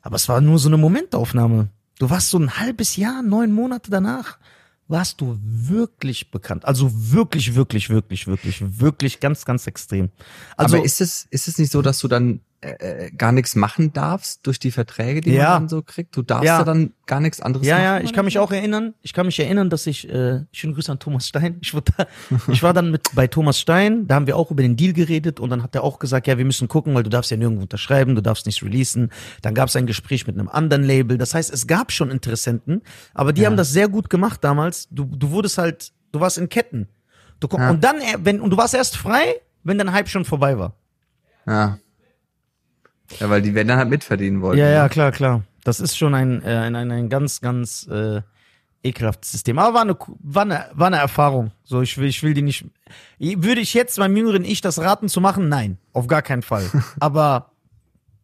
Aber 0.00 0.16
es 0.16 0.28
war 0.28 0.40
nur 0.40 0.58
so 0.58 0.68
eine 0.68 0.76
Momentaufnahme. 0.76 1.68
Du 1.98 2.10
warst 2.10 2.30
so 2.30 2.38
ein 2.38 2.56
halbes 2.56 2.96
Jahr, 2.96 3.22
neun 3.22 3.52
Monate 3.52 3.90
danach, 3.90 4.38
warst 4.86 5.20
du 5.20 5.38
wirklich 5.42 6.30
bekannt. 6.30 6.64
Also 6.64 6.90
wirklich, 7.12 7.54
wirklich, 7.54 7.90
wirklich, 7.90 8.26
wirklich, 8.26 8.80
wirklich 8.80 9.20
ganz, 9.20 9.44
ganz 9.44 9.66
extrem. 9.66 10.10
Also, 10.56 10.76
Aber 10.76 10.84
ist 10.84 11.00
es, 11.00 11.26
ist 11.30 11.48
es 11.48 11.58
nicht 11.58 11.72
so, 11.72 11.82
dass 11.82 11.98
du 11.98 12.08
dann 12.08 12.40
äh, 12.60 12.70
äh, 13.06 13.10
gar 13.12 13.30
nichts 13.30 13.54
machen 13.54 13.92
darfst 13.92 14.44
durch 14.46 14.58
die 14.58 14.72
Verträge, 14.72 15.20
die 15.20 15.32
Ja. 15.32 15.50
man 15.50 15.62
dann 15.62 15.68
so 15.68 15.82
kriegt? 15.82 16.16
Du 16.16 16.22
darfst 16.22 16.44
Ja. 16.44 16.58
ja, 16.58 16.64
dann 16.64 16.92
gar 17.06 17.20
nichts 17.20 17.40
anderes 17.40 17.64
ja, 17.64 17.74
machen? 17.76 17.84
ja, 17.84 18.00
ich 18.00 18.12
kann 18.12 18.24
mich 18.24 18.38
auch 18.40 18.50
erinnern. 18.50 18.94
Ich 19.00 19.12
kann 19.12 19.26
mich 19.26 19.38
erinnern, 19.38 19.70
dass 19.70 19.86
ich, 19.86 20.08
äh, 20.08 20.40
schönen 20.50 20.74
Grüße 20.74 20.90
an 20.90 20.98
Thomas 20.98 21.28
Stein. 21.28 21.58
Ich, 21.60 21.72
wurde 21.72 21.92
da, 21.96 22.06
ich 22.52 22.62
war 22.64 22.72
dann 22.72 22.90
mit 22.90 23.10
bei 23.14 23.28
Thomas 23.28 23.60
Stein, 23.60 24.08
da 24.08 24.16
haben 24.16 24.26
wir 24.26 24.36
auch 24.36 24.50
über 24.50 24.62
den 24.62 24.76
Deal 24.76 24.92
geredet 24.92 25.38
und 25.38 25.50
dann 25.50 25.62
hat 25.62 25.74
er 25.76 25.84
auch 25.84 26.00
gesagt, 26.00 26.26
ja, 26.26 26.36
wir 26.36 26.44
müssen 26.44 26.66
gucken, 26.66 26.94
weil 26.94 27.04
du 27.04 27.10
darfst 27.10 27.30
ja 27.30 27.36
nirgendwo 27.36 27.62
unterschreiben, 27.62 28.16
du 28.16 28.22
darfst 28.22 28.44
nichts 28.46 28.60
releasen. 28.62 29.12
Dann 29.42 29.54
gab 29.54 29.68
es 29.68 29.76
ein 29.76 29.86
Gespräch 29.86 30.26
mit 30.26 30.36
einem 30.36 30.48
anderen 30.48 30.82
Label. 30.82 31.16
Das 31.16 31.34
heißt, 31.34 31.52
es 31.52 31.68
gab 31.68 31.92
schon 31.92 32.10
Interessenten, 32.10 32.82
aber 33.14 33.32
die 33.32 33.46
haben 33.46 33.56
das 33.56 33.72
sehr 33.72 33.88
gut 33.88 34.10
gemacht 34.10 34.42
damals. 34.42 34.88
Du, 34.90 35.04
du 35.04 35.30
wurdest 35.30 35.58
halt, 35.58 35.92
du 36.10 36.18
warst 36.18 36.38
in 36.38 36.48
Ketten. 36.48 36.88
Du 37.38 37.46
komm, 37.46 37.60
Ja. 37.60 37.70
Und 37.70 37.84
dann, 37.84 37.98
äh, 38.00 38.16
wenn, 38.24 38.40
und 38.40 38.50
du 38.50 38.56
warst 38.56 38.74
erst 38.74 38.96
frei, 38.96 39.36
wenn 39.62 39.78
dein 39.78 39.92
Hype 39.92 40.08
schon 40.08 40.24
vorbei 40.24 40.58
war. 40.58 40.74
Ja. 41.46 41.78
Ja, 43.20 43.30
weil 43.30 43.42
die 43.42 43.54
werden 43.54 43.68
dann 43.68 43.78
halt 43.78 43.88
mitverdienen 43.88 44.42
wollen. 44.42 44.58
Ja, 44.58 44.68
ja, 44.68 44.88
klar, 44.88 45.12
klar. 45.12 45.42
Das 45.64 45.80
ist 45.80 45.96
schon 45.96 46.14
ein, 46.14 46.42
äh, 46.42 46.48
ein, 46.48 46.76
ein, 46.76 46.90
ein 46.90 47.08
ganz, 47.08 47.40
ganz 47.40 47.86
äh, 47.88 48.22
ekelhaftes 48.82 49.32
System. 49.32 49.58
Aber 49.58 49.74
war 49.74 49.82
eine, 49.82 49.96
war 50.20 50.42
eine, 50.42 50.66
war 50.72 50.86
eine 50.88 50.98
Erfahrung. 50.98 51.52
So, 51.64 51.82
ich 51.82 51.98
will, 51.98 52.08
ich 52.08 52.22
will 52.22 52.34
die 52.34 52.42
nicht. 52.42 52.64
Würde 53.18 53.60
ich 53.60 53.74
jetzt 53.74 53.98
meinem 53.98 54.16
jüngeren 54.16 54.44
Ich 54.44 54.60
das 54.60 54.78
raten 54.78 55.08
zu 55.08 55.20
machen? 55.20 55.48
Nein, 55.48 55.78
auf 55.92 56.06
gar 56.06 56.22
keinen 56.22 56.42
Fall. 56.42 56.64
Aber 57.00 57.50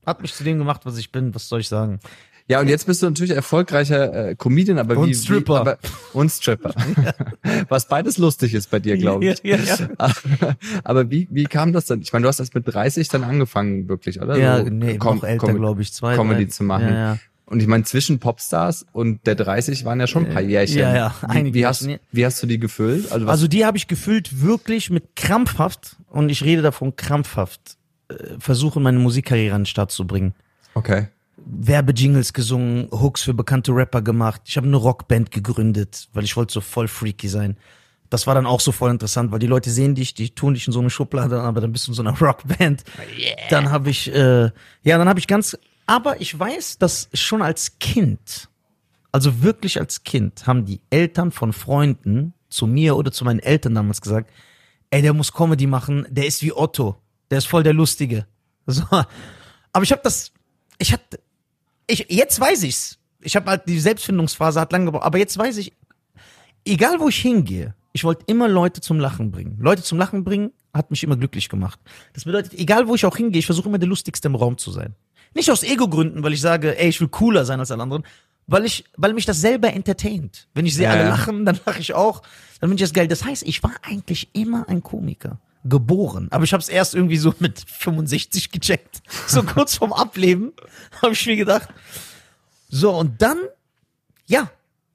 hat 0.07 0.23
mich 0.23 0.35
zu 0.35 0.45
dem 0.45 0.59
gemacht, 0.59 0.83
was 0.85 0.99
ich 0.99 1.13
bin. 1.13 1.35
Was 1.35 1.49
soll 1.49 1.61
ich 1.61 1.69
sagen? 1.69 2.01
Ja, 2.47 2.61
und 2.61 2.69
jetzt 2.69 2.87
bist 2.87 3.03
du 3.03 3.07
natürlich 3.07 3.33
erfolgreicher 3.35 4.29
äh, 4.31 4.35
Comedian, 4.37 4.79
aber 4.79 4.99
Und 4.99 5.09
wie, 5.09 5.15
Stripper. 5.15 5.55
Wie, 5.55 5.59
aber, 5.61 5.79
und 6.13 6.31
Stripper. 6.31 6.75
Was 7.71 7.89
beides 7.89 8.19
lustig 8.19 8.53
ist 8.53 8.71
bei 8.71 8.81
dir, 8.81 8.99
glaube 8.99 9.25
ich. 9.25 9.43
Ja, 9.43 9.57
ja, 9.57 9.77
ja. 9.99 10.55
aber 10.85 11.11
wie, 11.11 11.27
wie 11.31 11.45
kam 11.45 11.73
das 11.73 11.87
dann? 11.87 12.03
Ich 12.03 12.13
meine, 12.13 12.25
du 12.25 12.29
hast 12.29 12.41
erst 12.41 12.55
mit 12.55 12.65
30 12.67 13.09
dann 13.09 13.25
angefangen, 13.25 13.89
wirklich, 13.89 14.21
oder? 14.21 14.37
Ja, 14.37 14.59
So 14.59 14.65
nee, 14.71 14.99
Com- 14.99 15.17
noch 15.17 15.25
älter, 15.25 15.55
glaube 15.55 15.81
ich. 15.81 15.93
Zwei, 15.95 16.17
Comedy 16.17 16.45
drei. 16.45 16.51
zu 16.51 16.65
machen. 16.65 16.89
Ja, 16.89 16.95
ja. 16.95 17.19
Und 17.47 17.61
ich 17.61 17.67
meine, 17.67 17.85
zwischen 17.85 18.19
Popstars 18.21 18.87
und 18.93 19.27
der 19.27 19.35
30 19.37 19.85
waren 19.87 20.01
ja 20.01 20.07
schon 20.07 20.27
ein 20.27 20.33
paar 20.33 20.43
Jährchen. 20.43 20.79
ja, 20.79 20.95
ja, 20.95 21.15
Wie, 21.23 21.27
einige 21.27 21.55
wie, 21.55 21.67
hast, 21.67 21.83
Jährchen, 21.83 22.01
wie 22.13 22.25
hast 22.27 22.43
du 22.43 22.47
die 22.47 22.59
gefüllt? 22.59 23.11
Also, 23.13 23.27
Also 23.27 23.49
die 23.49 23.65
habe 23.67 23.77
ich 23.77 23.87
gefüllt 23.87 24.43
wirklich 24.43 24.89
mit 24.91 25.15
krampfhaft, 25.17 25.97
und 26.09 26.29
ich 26.31 26.43
rede 26.45 26.63
davon 26.63 26.97
krampfhaft, 26.97 27.77
äh, 28.09 28.15
versuchen, 28.39 28.83
meine 28.83 28.99
Musikkarriere 28.99 29.55
an 29.55 29.63
den 29.63 29.67
Start 29.67 29.91
zu 29.93 30.07
bringen. 30.07 30.35
okay. 30.75 31.09
Werbejingles 31.47 32.33
gesungen, 32.33 32.89
Hooks 32.91 33.23
für 33.23 33.35
bekannte 33.35 33.73
Rapper 33.73 34.03
gemacht. 34.03 34.43
Ich 34.47 34.57
habe 34.57 34.67
eine 34.67 34.77
Rockband 34.77 35.31
gegründet, 35.31 36.09
weil 36.13 36.25
ich 36.25 36.37
wollte 36.37 36.53
so 36.53 36.61
voll 36.61 36.89
freaky 36.89 37.29
sein. 37.29 37.57
Das 38.11 38.27
war 38.27 38.35
dann 38.35 38.47
auch 38.47 38.61
so 38.61 38.73
voll 38.73 38.91
interessant, 38.91 39.33
weil 39.33 39.39
die 39.39 39.47
Leute 39.47 39.71
sehen 39.71 39.95
dich, 39.95 40.15
die 40.15 40.31
tun 40.31 40.55
dich 40.55 40.67
in 40.67 40.73
so 40.73 40.81
eine 40.81 40.91
Schublade, 40.91 41.41
aber 41.41 41.61
dann 41.61 41.73
bist 41.73 41.87
du 41.87 41.91
in 41.91 41.95
so 41.95 42.03
einer 42.03 42.17
Rockband. 42.21 42.85
Dann 43.51 43.71
habe 43.71 43.91
ich, 43.91 44.13
äh, 44.13 44.51
ja, 44.83 44.99
dann 44.99 45.09
habe 45.09 45.19
ich 45.19 45.27
ganz, 45.27 45.57
aber 45.87 46.21
ich 46.21 46.39
weiß, 46.39 46.79
dass 46.79 47.09
schon 47.13 47.43
als 47.43 47.79
Kind, 47.79 48.49
also 49.13 49.43
wirklich 49.43 49.81
als 49.81 50.05
Kind, 50.05 50.47
haben 50.47 50.65
die 50.65 50.81
Eltern 50.91 51.33
von 51.33 51.53
Freunden 51.53 52.35
zu 52.49 52.67
mir 52.67 52.97
oder 52.97 53.11
zu 53.11 53.25
meinen 53.25 53.41
Eltern 53.41 53.75
damals 53.75 54.01
gesagt, 54.01 54.31
ey, 54.91 55.03
der 55.03 55.13
muss 55.13 55.33
Comedy 55.33 55.67
machen, 55.67 56.07
der 56.09 56.27
ist 56.27 56.43
wie 56.43 56.53
Otto, 56.53 56.97
der 57.31 57.39
ist 57.39 57.47
voll 57.47 57.63
der 57.63 57.75
Lustige. 57.75 58.27
So. 58.67 58.83
Aber 59.73 59.83
ich 59.83 59.93
habe 59.93 60.01
das, 60.03 60.33
ich 60.79 60.91
hatte, 60.95 61.19
ich, 61.87 62.07
jetzt 62.09 62.39
weiß 62.39 62.63
ich's. 62.63 62.99
Ich 63.21 63.37
habe 63.37 63.51
halt 63.51 63.63
die 63.67 63.81
Selbstfindungsphase 63.81 64.61
hat 64.61 64.73
lange 64.73 64.87
gebraucht, 64.87 65.05
aber 65.05 65.19
jetzt 65.19 65.37
weiß 65.39 65.57
ich, 65.59 65.73
egal 66.65 67.01
wo 67.01 67.09
ich 67.09 67.17
hingehe, 67.17 67.75
ich 67.93 68.05
wollte 68.05 68.25
immer 68.27 68.49
Leute 68.49 68.81
zum 68.81 68.99
Lachen 68.99 69.31
bringen. 69.31 69.57
Leute 69.61 69.83
zum 69.83 69.99
Lachen 69.99 70.25
bringen 70.25 70.51
hat 70.75 70.91
mich 70.91 71.05
immer 71.05 71.17
glücklich 71.17 71.49
gemacht. 71.49 71.79
Das 72.13 72.25
bedeutet, 72.25 72.53
egal 72.55 72.89
wo 72.89 72.95
ich 72.95 73.07
auch 73.07 73.17
hingehe, 73.17 73.39
ich 73.39 73.47
versuche 73.47 73.69
immer 73.69 73.79
der 73.79 73.89
lustigste 73.89 74.29
im 74.29 74.35
Raum 74.35 74.59
zu 74.59 74.73
sein. 74.73 74.95
Nicht 75.35 75.51
aus 75.51 75.63
Ego-Gründen, 75.63 76.23
weil 76.23 76.33
ich 76.33 76.41
sage, 76.41 76.79
ey, 76.79 76.89
ich 76.89 77.01
will 77.01 77.09
cooler 77.09 77.45
sein 77.45 77.61
als 77.61 77.71
alle 77.71 77.83
anderen, 77.83 78.05
weil 78.47 78.65
ich, 78.65 78.85
weil 78.97 79.15
mich 79.15 79.27
das 79.27 79.41
selber 79.41 79.73
entertaint. 79.73 80.49
Wenn 80.55 80.67
ich 80.67 80.75
sehe 80.75 80.85
Ja, 80.85 80.93
alle 80.93 81.09
lachen, 81.09 81.45
dann 81.45 81.59
lache 81.65 81.81
ich 81.81 81.95
auch, 81.95 82.21
dann 82.61 82.71
finde 82.71 82.75
ich 82.83 82.89
das 82.89 82.93
geil. 82.93 83.09
Das 83.09 83.25
heißt, 83.25 83.45
ich 83.45 83.63
war 83.63 83.73
eigentlich 83.83 84.29
immer 84.33 84.69
ein 84.69 84.83
Komiker. 84.83 85.39
Geboren. 85.65 86.29
Aber 86.31 86.45
ich 86.45 86.53
habe 86.53 86.63
es 86.63 86.69
erst 86.69 86.95
irgendwie 86.95 87.17
so 87.17 87.35
mit 87.39 87.65
65 87.69 88.51
gecheckt. 88.51 89.03
So 89.27 89.43
kurz 89.43 89.77
vorm 89.77 89.93
Ableben 89.93 90.53
habe 91.01 91.13
ich 91.13 91.27
mir 91.27 91.37
gedacht. 91.37 91.69
So, 92.69 92.95
und 92.97 93.21
dann, 93.23 93.39
ja, 94.27 94.51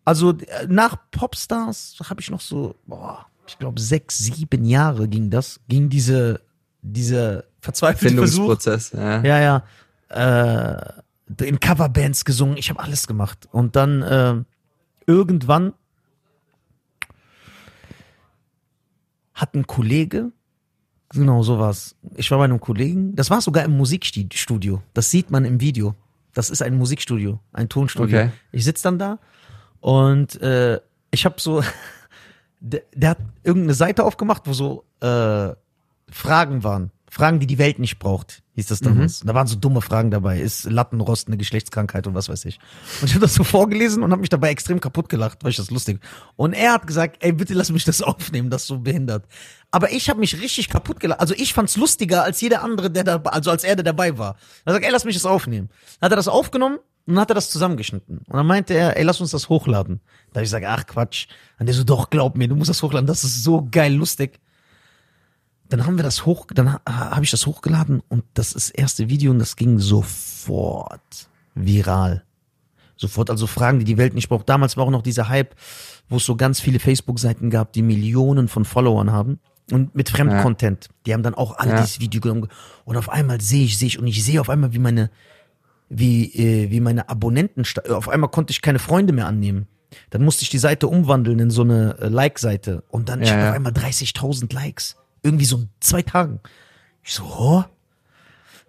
also 0.05 0.31
äh, 0.31 0.67
nach 0.67 0.97
Popstars 1.11 1.97
habe 2.09 2.21
ich 2.21 2.29
noch 2.29 2.41
so, 2.41 2.75
boah, 2.85 3.25
ich 3.47 3.57
glaube 3.57 3.79
sechs, 3.79 4.19
sieben 4.19 4.65
Jahre 4.65 5.07
ging 5.07 5.29
das, 5.29 5.59
ging 5.67 5.89
diese, 5.89 6.41
diese 6.81 7.45
verzweifelte 7.59 8.17
Versuch. 8.17 8.43
Findungsprozess. 8.43 8.91
Ja. 8.91 9.23
Ja, 9.23 9.63
ja. 10.09 10.73
Äh, 11.35 11.45
in 11.45 11.59
Coverbands 11.59 12.25
gesungen, 12.25 12.57
ich 12.57 12.69
habe 12.69 12.79
alles 12.79 13.07
gemacht. 13.07 13.47
Und 13.51 13.75
dann 13.75 14.01
äh, 14.01 14.43
irgendwann 15.05 15.73
hat 19.33 19.55
ein 19.55 19.67
Kollege, 19.67 20.31
genau 21.09 21.43
so 21.43 21.59
war's. 21.59 21.95
Ich 22.15 22.29
war 22.31 22.37
bei 22.37 22.45
einem 22.45 22.59
Kollegen, 22.59 23.15
das 23.15 23.29
war 23.29 23.41
sogar 23.41 23.63
im 23.63 23.77
Musikstudio. 23.77 24.81
Das 24.93 25.11
sieht 25.11 25.31
man 25.31 25.45
im 25.45 25.59
Video. 25.61 25.95
Das 26.33 26.49
ist 26.49 26.61
ein 26.61 26.77
Musikstudio, 26.77 27.39
ein 27.53 27.69
Tonstudio. 27.69 28.17
Okay. 28.19 28.31
Ich 28.51 28.63
sitz 28.63 28.81
dann 28.81 28.99
da 28.99 29.19
und 29.81 30.39
äh, 30.41 30.79
ich 31.11 31.25
habe 31.25 31.35
so, 31.39 31.63
der, 32.59 32.83
der 32.93 33.09
hat 33.11 33.19
irgendeine 33.43 33.73
Seite 33.73 34.03
aufgemacht, 34.03 34.43
wo 34.45 34.53
so 34.53 34.85
äh, 35.01 35.53
Fragen 36.11 36.63
waren. 36.63 36.91
Fragen, 37.09 37.39
die 37.39 37.47
die 37.47 37.57
Welt 37.57 37.79
nicht 37.79 37.97
braucht, 37.97 38.43
hieß 38.59 38.67
das 38.67 38.79
damals. 38.81 39.21
Da 39.21 39.33
waren 39.33 39.47
so 39.47 39.55
dumme 39.55 39.81
Fragen 39.81 40.11
dabei. 40.11 40.39
Ist 40.39 40.65
Lattenrost 40.65 41.27
eine 41.27 41.37
Geschlechtskrankheit 41.37 42.07
und 42.07 42.13
was 42.13 42.29
weiß 42.29 42.45
ich. 42.45 42.59
Und 43.01 43.07
ich 43.07 43.13
habe 43.13 43.21
das 43.21 43.33
so 43.33 43.43
vorgelesen 43.43 44.03
und 44.03 44.11
habe 44.11 44.19
mich 44.19 44.29
dabei 44.29 44.49
extrem 44.49 44.79
kaputt 44.79 45.09
gelacht, 45.09 45.43
weil 45.43 45.51
ich 45.51 45.57
das 45.57 45.71
lustig. 45.71 45.99
Und 46.35 46.53
er 46.53 46.73
hat 46.73 46.85
gesagt, 46.85 47.17
ey, 47.21 47.31
bitte 47.31 47.53
lass 47.53 47.71
mich 47.71 47.85
das 47.85 48.01
aufnehmen, 48.01 48.49
das 48.49 48.63
ist 48.63 48.67
so 48.67 48.79
behindert. 48.79 49.25
Aber 49.71 49.91
ich 49.91 50.09
habe 50.09 50.19
mich 50.19 50.41
richtig 50.41 50.69
kaputt 50.69 50.99
gelacht. 50.99 51.19
Also 51.19 51.33
ich 51.35 51.53
fand's 51.53 51.77
lustiger 51.77 52.23
als 52.23 52.41
jeder 52.41 52.61
andere, 52.63 52.91
der 52.91 53.03
dabei, 53.03 53.31
also 53.31 53.51
als 53.51 53.63
er, 53.63 53.75
der 53.75 53.83
dabei 53.83 54.17
war. 54.17 54.35
Er 54.65 54.73
sagt, 54.73 54.85
ey, 54.85 54.91
lass 54.91 55.05
mich 55.05 55.15
das 55.15 55.25
aufnehmen. 55.25 55.69
Dann 55.99 56.07
hat 56.07 56.13
er 56.13 56.17
das 56.17 56.27
aufgenommen 56.27 56.77
und 57.05 57.15
dann 57.15 57.21
hat 57.21 57.31
er 57.31 57.35
das 57.35 57.49
zusammengeschnitten. 57.49 58.19
Und 58.19 58.35
dann 58.35 58.47
meinte 58.47 58.73
er, 58.73 58.97
ey, 58.97 59.03
lass 59.03 59.21
uns 59.21 59.31
das 59.31 59.47
hochladen. 59.49 60.01
Da 60.33 60.39
hab 60.39 60.43
ich 60.43 60.47
gesagt, 60.47 60.65
ach 60.67 60.85
Quatsch. 60.85 61.27
Und 61.59 61.67
der 61.67 61.75
so, 61.75 61.83
doch, 61.83 62.09
glaub 62.09 62.35
mir, 62.37 62.47
du 62.47 62.55
musst 62.55 62.69
das 62.69 62.83
hochladen, 62.83 63.07
das 63.07 63.23
ist 63.23 63.43
so 63.43 63.67
geil 63.71 63.93
lustig 63.93 64.39
dann 65.69 65.85
haben 65.85 65.97
wir 65.97 66.03
das 66.03 66.25
hoch, 66.25 66.47
dann 66.53 66.73
ha- 66.73 66.81
habe 66.85 67.23
ich 67.23 67.31
das 67.31 67.45
hochgeladen 67.45 68.01
und 68.09 68.23
das 68.33 68.53
ist 68.53 68.69
das 68.69 68.75
erste 68.75 69.09
Video 69.09 69.31
und 69.31 69.39
das 69.39 69.55
ging 69.55 69.79
sofort 69.79 71.29
viral. 71.55 72.23
Sofort, 72.95 73.29
also 73.29 73.47
Fragen, 73.47 73.79
die 73.79 73.85
die 73.85 73.97
Welt 73.97 74.13
nicht 74.13 74.27
braucht. 74.27 74.49
Damals 74.49 74.75
war 74.75 74.83
auch 74.85 74.89
noch 74.89 75.01
dieser 75.03 75.29
Hype, 75.29 75.55
wo 76.09 76.17
es 76.17 76.25
so 76.25 76.35
ganz 76.35 76.59
viele 76.59 76.79
Facebook-Seiten 76.79 77.49
gab, 77.49 77.71
die 77.71 77.81
Millionen 77.81 78.47
von 78.49 78.65
Followern 78.65 79.11
haben 79.11 79.39
und 79.71 79.95
mit 79.95 80.09
Fremdcontent. 80.09 80.89
Die 81.05 81.13
haben 81.13 81.23
dann 81.23 81.33
auch 81.35 81.57
alle 81.57 81.71
Ja. 81.71 81.81
dieses 81.81 81.99
Video 82.01 82.19
genommen 82.19 82.49
und 82.83 82.97
auf 82.97 83.07
einmal 83.09 83.39
sehe 83.39 83.63
ich, 83.63 83.77
sehe 83.77 83.87
ich 83.87 83.99
und 83.99 84.07
ich 84.07 84.23
sehe 84.23 84.41
auf 84.41 84.49
einmal, 84.49 84.73
wie 84.73 84.79
meine, 84.79 85.11
wie, 85.87 86.25
äh, 86.35 86.71
wie 86.71 86.81
meine 86.81 87.07
Abonnenten, 87.07 87.63
äh, 87.85 87.91
auf 87.91 88.09
einmal 88.09 88.29
konnte 88.31 88.51
ich 88.51 88.61
keine 88.61 88.79
Freunde 88.79 89.13
mehr 89.13 89.27
annehmen. 89.27 89.67
Dann 90.09 90.23
musste 90.23 90.43
ich 90.43 90.49
die 90.49 90.59
Seite 90.59 90.87
umwandeln 90.87 91.39
in 91.39 91.49
so 91.51 91.61
eine 91.61 91.97
äh, 91.99 92.09
Like-Seite 92.09 92.83
und 92.89 93.07
dann 93.09 93.21
ich 93.21 93.29
Ja, 93.29 93.35
hab 93.35 93.41
ja. 93.43 93.49
auf 93.51 93.55
einmal 93.55 93.71
30.000 93.71 94.53
Likes. 94.53 94.97
Irgendwie 95.23 95.45
so 95.45 95.57
in 95.57 95.69
zwei 95.79 96.01
Tagen. 96.01 96.39
Ich 97.03 97.13
so, 97.13 97.23
oh, 97.23 97.63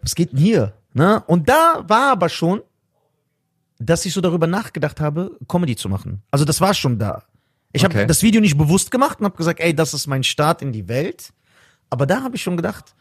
was 0.03 0.15
geht 0.15 0.33
denn 0.33 0.39
hier? 0.39 0.75
Ne? 0.95 1.23
Und 1.27 1.49
da 1.49 1.85
war 1.87 2.13
aber 2.13 2.29
schon, 2.29 2.63
dass 3.79 4.05
ich 4.05 4.13
so 4.13 4.21
darüber 4.21 4.47
nachgedacht 4.47 5.01
habe, 5.01 5.39
Comedy 5.49 5.77
zu 5.77 5.89
machen. 5.89 6.23
Also 6.31 6.45
das 6.45 6.61
war 6.61 6.75
schon 6.75 6.99
da. 6.99 7.25
Ich 7.73 7.85
habe 7.85 7.95
Okay. 7.95 8.07
das 8.07 8.23
Video 8.23 8.41
nicht 8.41 8.59
bewusst 8.59 8.91
gemacht 8.91 9.21
und 9.21 9.27
habe 9.27 9.37
gesagt, 9.37 9.61
ey, 9.61 9.75
das 9.75 9.95
ist 9.95 10.07
mein 10.07 10.25
Start 10.25 10.61
in 10.63 10.73
die 10.73 10.89
Welt. 10.89 11.33
Aber 11.89 12.07
da 12.07 12.23
habe 12.23 12.37
ich 12.37 12.43
schon 12.43 12.57
gedacht, 12.57 12.95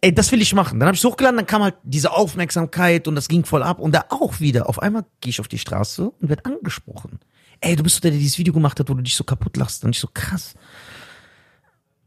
ey, 0.00 0.14
das 0.14 0.32
will 0.32 0.40
ich 0.40 0.54
machen. 0.54 0.80
Dann 0.80 0.86
habe 0.86 0.96
ich 0.96 1.04
hochgeladen, 1.04 1.36
dann 1.36 1.46
kam 1.46 1.62
halt 1.62 1.76
diese 1.82 2.12
Aufmerksamkeit 2.12 3.06
und 3.08 3.14
das 3.14 3.28
ging 3.28 3.44
voll 3.44 3.62
ab. 3.62 3.78
Und 3.78 3.92
da 3.92 4.06
auch 4.10 4.40
wieder, 4.40 4.68
auf 4.68 4.80
einmal 4.80 5.04
gehe 5.20 5.30
ich 5.30 5.40
auf 5.40 5.48
die 5.48 5.58
Straße 5.58 6.08
und 6.10 6.28
werde 6.28 6.44
angesprochen. 6.44 7.18
Ey, 7.60 7.74
du 7.76 7.82
bist 7.82 7.96
so 7.96 8.00
der, 8.00 8.12
der 8.12 8.20
dieses 8.20 8.38
Video 8.38 8.52
gemacht 8.54 8.78
hat, 8.80 8.88
wo 8.88 8.94
du 8.94 9.02
dich 9.02 9.16
so 9.16 9.24
kaputt 9.24 9.56
lachst. 9.56 9.84
Und 9.84 9.90
ich 9.90 9.98
so, 10.00 10.08
krass. 10.12 10.54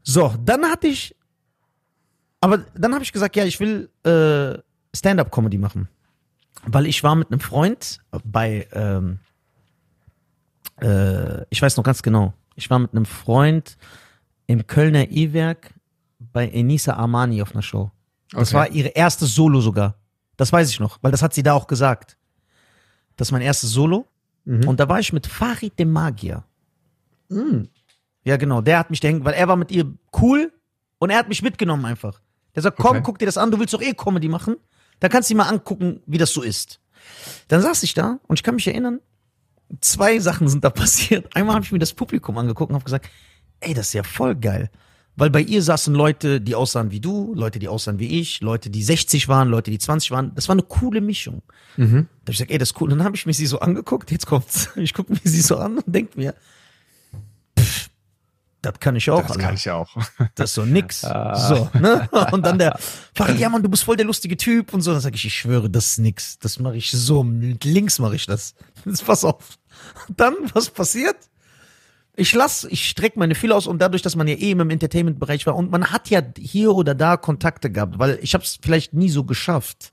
So, 0.02 0.34
dann 0.44 0.64
hatte 0.64 0.88
ich, 0.88 1.14
aber 2.40 2.58
dann 2.74 2.92
habe 2.94 3.04
ich 3.04 3.12
gesagt, 3.12 3.36
ja, 3.36 3.44
ich 3.44 3.58
will 3.60 3.88
äh, 4.04 4.58
Stand-up-Comedy 4.96 5.58
machen. 5.58 5.88
Weil 6.66 6.86
ich 6.86 7.02
war 7.02 7.14
mit 7.14 7.30
einem 7.30 7.40
Freund 7.40 7.98
bei, 8.24 8.66
ähm, 8.72 9.18
äh, 10.80 11.42
ich 11.50 11.60
weiß 11.60 11.76
noch 11.76 11.84
ganz 11.84 12.02
genau, 12.02 12.34
ich 12.54 12.68
war 12.70 12.78
mit 12.78 12.92
einem 12.92 13.04
Freund 13.06 13.76
im 14.46 14.66
Kölner 14.66 15.10
E-Werk 15.10 15.72
bei 16.18 16.48
Enisa 16.48 16.94
Armani 16.94 17.42
auf 17.42 17.52
einer 17.52 17.62
Show. 17.62 17.90
Das 18.30 18.48
Okay. 18.48 18.56
war 18.56 18.70
ihre 18.70 18.88
erste 18.88 19.26
Solo 19.26 19.60
sogar. 19.60 19.96
Das 20.36 20.52
weiß 20.52 20.70
ich 20.70 20.80
noch, 20.80 20.98
weil 21.02 21.10
das 21.12 21.22
hat 21.22 21.34
sie 21.34 21.42
da 21.42 21.52
auch 21.54 21.66
gesagt. 21.66 22.16
Das 23.16 23.28
ist 23.28 23.32
mein 23.32 23.42
erstes 23.42 23.70
Solo. 23.70 24.06
Und 24.66 24.80
da 24.80 24.88
war 24.88 24.98
ich 24.98 25.12
mit 25.12 25.26
Farid 25.28 25.78
dem 25.78 25.90
Magier. 25.92 26.42
Ja, 28.24 28.36
genau. 28.36 28.60
Der 28.60 28.78
hat 28.78 28.90
mich 28.90 29.00
da 29.00 29.08
hängen, 29.08 29.24
weil 29.24 29.34
er 29.34 29.48
war 29.48 29.56
mit 29.56 29.70
ihr 29.72 29.92
cool 30.20 30.52
und 30.98 31.10
er 31.10 31.18
hat 31.18 31.28
mich 31.28 31.42
mitgenommen 31.42 31.84
einfach. 31.84 32.20
Der 32.54 32.62
sagt, 32.62 32.78
komm, 32.78 32.90
Okay. 32.96 33.02
guck 33.04 33.18
dir 33.18 33.26
das 33.26 33.38
an, 33.38 33.50
du 33.50 33.58
willst 33.58 33.74
doch 33.74 33.82
eh 33.82 33.94
Comedy 33.94 34.28
machen. 34.28 34.56
Da 35.00 35.08
kannst 35.08 35.28
du 35.30 35.34
dir 35.34 35.38
mal 35.38 35.48
angucken, 35.48 36.00
wie 36.06 36.18
das 36.18 36.32
so 36.32 36.42
ist. 36.42 36.80
Dann 37.48 37.60
saß 37.62 37.82
ich 37.82 37.94
da 37.94 38.18
und 38.28 38.38
ich 38.38 38.42
kann 38.42 38.54
mich 38.54 38.66
erinnern, 38.68 39.00
zwei 39.80 40.18
Sachen 40.20 40.48
sind 40.48 40.62
da 40.64 40.70
passiert. 40.70 41.28
Einmal 41.36 41.56
habe 41.56 41.64
ich 41.64 41.72
mir 41.72 41.78
das 41.78 41.92
Publikum 41.94 42.36
angeguckt 42.38 42.70
und 42.70 42.74
habe 42.76 42.84
gesagt, 42.84 43.08
ey, 43.60 43.74
das 43.74 43.88
ist 43.88 43.92
ja 43.94 44.02
voll 44.02 44.36
geil. 44.36 44.70
Weil 45.16 45.28
bei 45.28 45.40
ihr 45.42 45.62
saßen 45.62 45.94
Leute, 45.94 46.40
die 46.40 46.54
aussahen 46.54 46.90
wie 46.90 47.00
du, 47.00 47.34
Leute, 47.34 47.58
die 47.58 47.68
aussahen 47.68 47.98
wie 47.98 48.18
ich, 48.20 48.40
Leute, 48.40 48.70
die 48.70 48.82
60 48.82 49.28
waren, 49.28 49.48
Leute, 49.48 49.70
die 49.70 49.78
20 49.78 50.10
waren. 50.10 50.34
Das 50.34 50.48
war 50.48 50.54
eine 50.54 50.62
coole 50.62 51.02
Mischung. 51.02 51.42
Da 51.76 51.82
habe 51.84 52.06
ich 52.28 52.36
gesagt, 52.36 52.50
ey, 52.50 52.56
das 52.58 52.70
ist 52.70 52.80
cool. 52.80 52.90
Und 52.90 52.98
dann 52.98 53.04
habe 53.04 53.16
ich 53.16 53.26
mir 53.26 53.34
sie 53.34 53.44
so 53.46 53.58
angeguckt, 53.60 54.10
jetzt 54.10 54.26
kommt's. 54.26 54.70
Ich 54.76 54.94
gucke 54.94 55.12
mir 55.12 55.20
sie 55.24 55.40
so 55.42 55.56
an 55.58 55.78
und 55.78 55.84
denk 55.86 56.16
mir, 56.16 56.34
das 58.62 58.78
kann 58.78 58.94
ich 58.94 59.10
auch. 59.10 59.22
Das 59.22 59.32
Alter. 59.32 59.42
kann 59.42 59.54
ich 59.54 59.68
auch. 59.70 59.96
Das 60.36 60.50
ist 60.50 60.54
so 60.54 60.64
nix. 60.64 61.00
So, 61.00 61.68
ne? 61.78 62.08
Und 62.32 62.46
dann 62.46 62.58
der 62.58 62.78
Farid, 63.14 63.38
ja 63.38 63.48
Mann, 63.48 63.62
du 63.62 63.68
bist 63.68 63.82
voll 63.82 63.96
der 63.96 64.06
lustige 64.06 64.36
Typ 64.36 64.72
und 64.72 64.80
so. 64.80 64.92
Dann 64.92 65.00
sag 65.00 65.14
ich, 65.14 65.24
ich 65.24 65.34
schwöre, 65.34 65.68
das 65.68 65.86
ist 65.86 65.98
nix. 65.98 66.38
Das 66.38 66.58
mache 66.60 66.76
ich 66.76 66.90
so. 66.90 67.24
Mit 67.24 67.64
links 67.64 67.98
mache 67.98 68.14
ich 68.14 68.26
das. 68.26 68.54
Jetzt 68.84 69.04
pass 69.04 69.24
auf. 69.24 69.58
Dann, 70.08 70.34
was 70.54 70.70
passiert? 70.70 71.16
Ich 72.14 72.32
lass, 72.34 72.64
ich 72.64 72.88
strecke 72.88 73.18
meine 73.18 73.34
Fühler 73.34 73.56
aus 73.56 73.66
und 73.66 73.80
dadurch, 73.80 74.02
dass 74.02 74.16
man 74.16 74.28
ja 74.28 74.34
eh 74.34 74.50
im 74.50 74.70
Entertainment-Bereich 74.70 75.46
war 75.46 75.56
und 75.56 75.70
man 75.70 75.90
hat 75.90 76.10
ja 76.10 76.22
hier 76.38 76.74
oder 76.74 76.94
da 76.94 77.16
Kontakte 77.16 77.70
gehabt, 77.70 77.98
weil 77.98 78.18
ich 78.20 78.34
habe 78.34 78.44
es 78.44 78.58
vielleicht 78.62 78.92
nie 78.92 79.08
so 79.08 79.24
geschafft, 79.24 79.92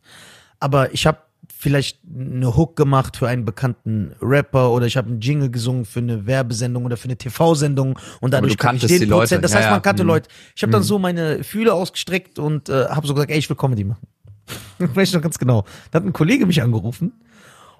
aber 0.59 0.93
ich 0.93 1.07
habe 1.07 1.19
vielleicht 1.61 1.99
eine 2.07 2.55
Hook 2.55 2.77
gemacht 2.77 3.17
für 3.17 3.27
einen 3.27 3.43
bekannten 3.43 4.13
Rapper 4.21 4.71
oder 4.71 4.85
ich 4.85 4.95
habe 4.95 5.09
einen 5.09 5.19
Jingle 5.19 5.51
gesungen 5.51 5.83
für 5.83 5.99
eine 5.99 6.25
Werbesendung 6.25 6.85
oder 6.85 6.95
für 6.95 7.05
eine 7.09 7.17
TV-Sendung 7.17 7.99
und 8.21 8.33
dadurch 8.33 8.53
du 8.55 8.57
kann 8.63 8.77
ich 8.77 8.85
den 8.85 8.99
die 8.99 9.05
Leute. 9.05 9.23
Prozent, 9.23 9.43
das 9.43 9.51
Ja, 9.51 9.57
heißt, 9.57 9.65
ja. 9.65 9.71
man 9.71 9.81
kannte 9.81 10.03
Mhm. 10.03 10.07
Leute. 10.07 10.29
Ich 10.55 10.63
habe 10.63 10.71
dann 10.71 10.83
so 10.83 10.97
meine 10.99 11.43
Fühler 11.43 11.73
ausgestreckt 11.73 12.39
und 12.39 12.69
äh, 12.69 12.85
habe 12.87 13.05
so 13.05 13.13
gesagt, 13.13 13.29
ey, 13.29 13.37
ich 13.39 13.49
will 13.49 13.57
Comedy 13.57 13.83
machen. 13.83 14.07
Ich 14.95 15.13
noch 15.13 15.21
ganz 15.21 15.37
genau. 15.37 15.65
Da 15.91 15.97
hat 15.99 16.05
ein 16.05 16.13
Kollege 16.13 16.45
mich 16.45 16.61
angerufen 16.61 17.11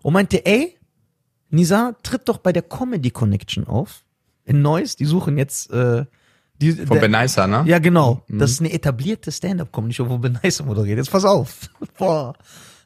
und 0.01 0.12
meinte, 0.13 0.45
ey, 0.45 0.75
Nisa, 1.50 1.95
tritt 2.03 2.27
doch 2.27 2.39
bei 2.39 2.51
der 2.51 2.63
Comedy 2.63 3.12
Connection 3.12 3.65
auf. 3.65 4.03
In 4.43 4.62
Neuss, 4.62 4.98
die 4.98 5.05
suchen 5.05 5.38
jetzt 5.38 5.71
äh, 5.71 6.05
die, 6.62 6.74
Von 6.74 6.95
der- 7.00 7.07
Ben 7.07 7.12
Nicer, 7.12 7.48
ne? 7.48 7.63
ja, 7.65 7.79
genau. 7.79 8.24
Das 8.27 8.51
ist 8.51 8.59
eine 8.59 8.74
etablierte 8.74 9.31
Stand-Up-Comedy-Show, 9.31 10.09
wo 10.09 10.17
Ben 10.17 10.38
Nice 10.43 10.62
moderiert. 10.65 10.98
Jetzt 10.98 11.12
pass 11.12 11.24
auf. 11.24 11.69
Boah. 11.98 12.33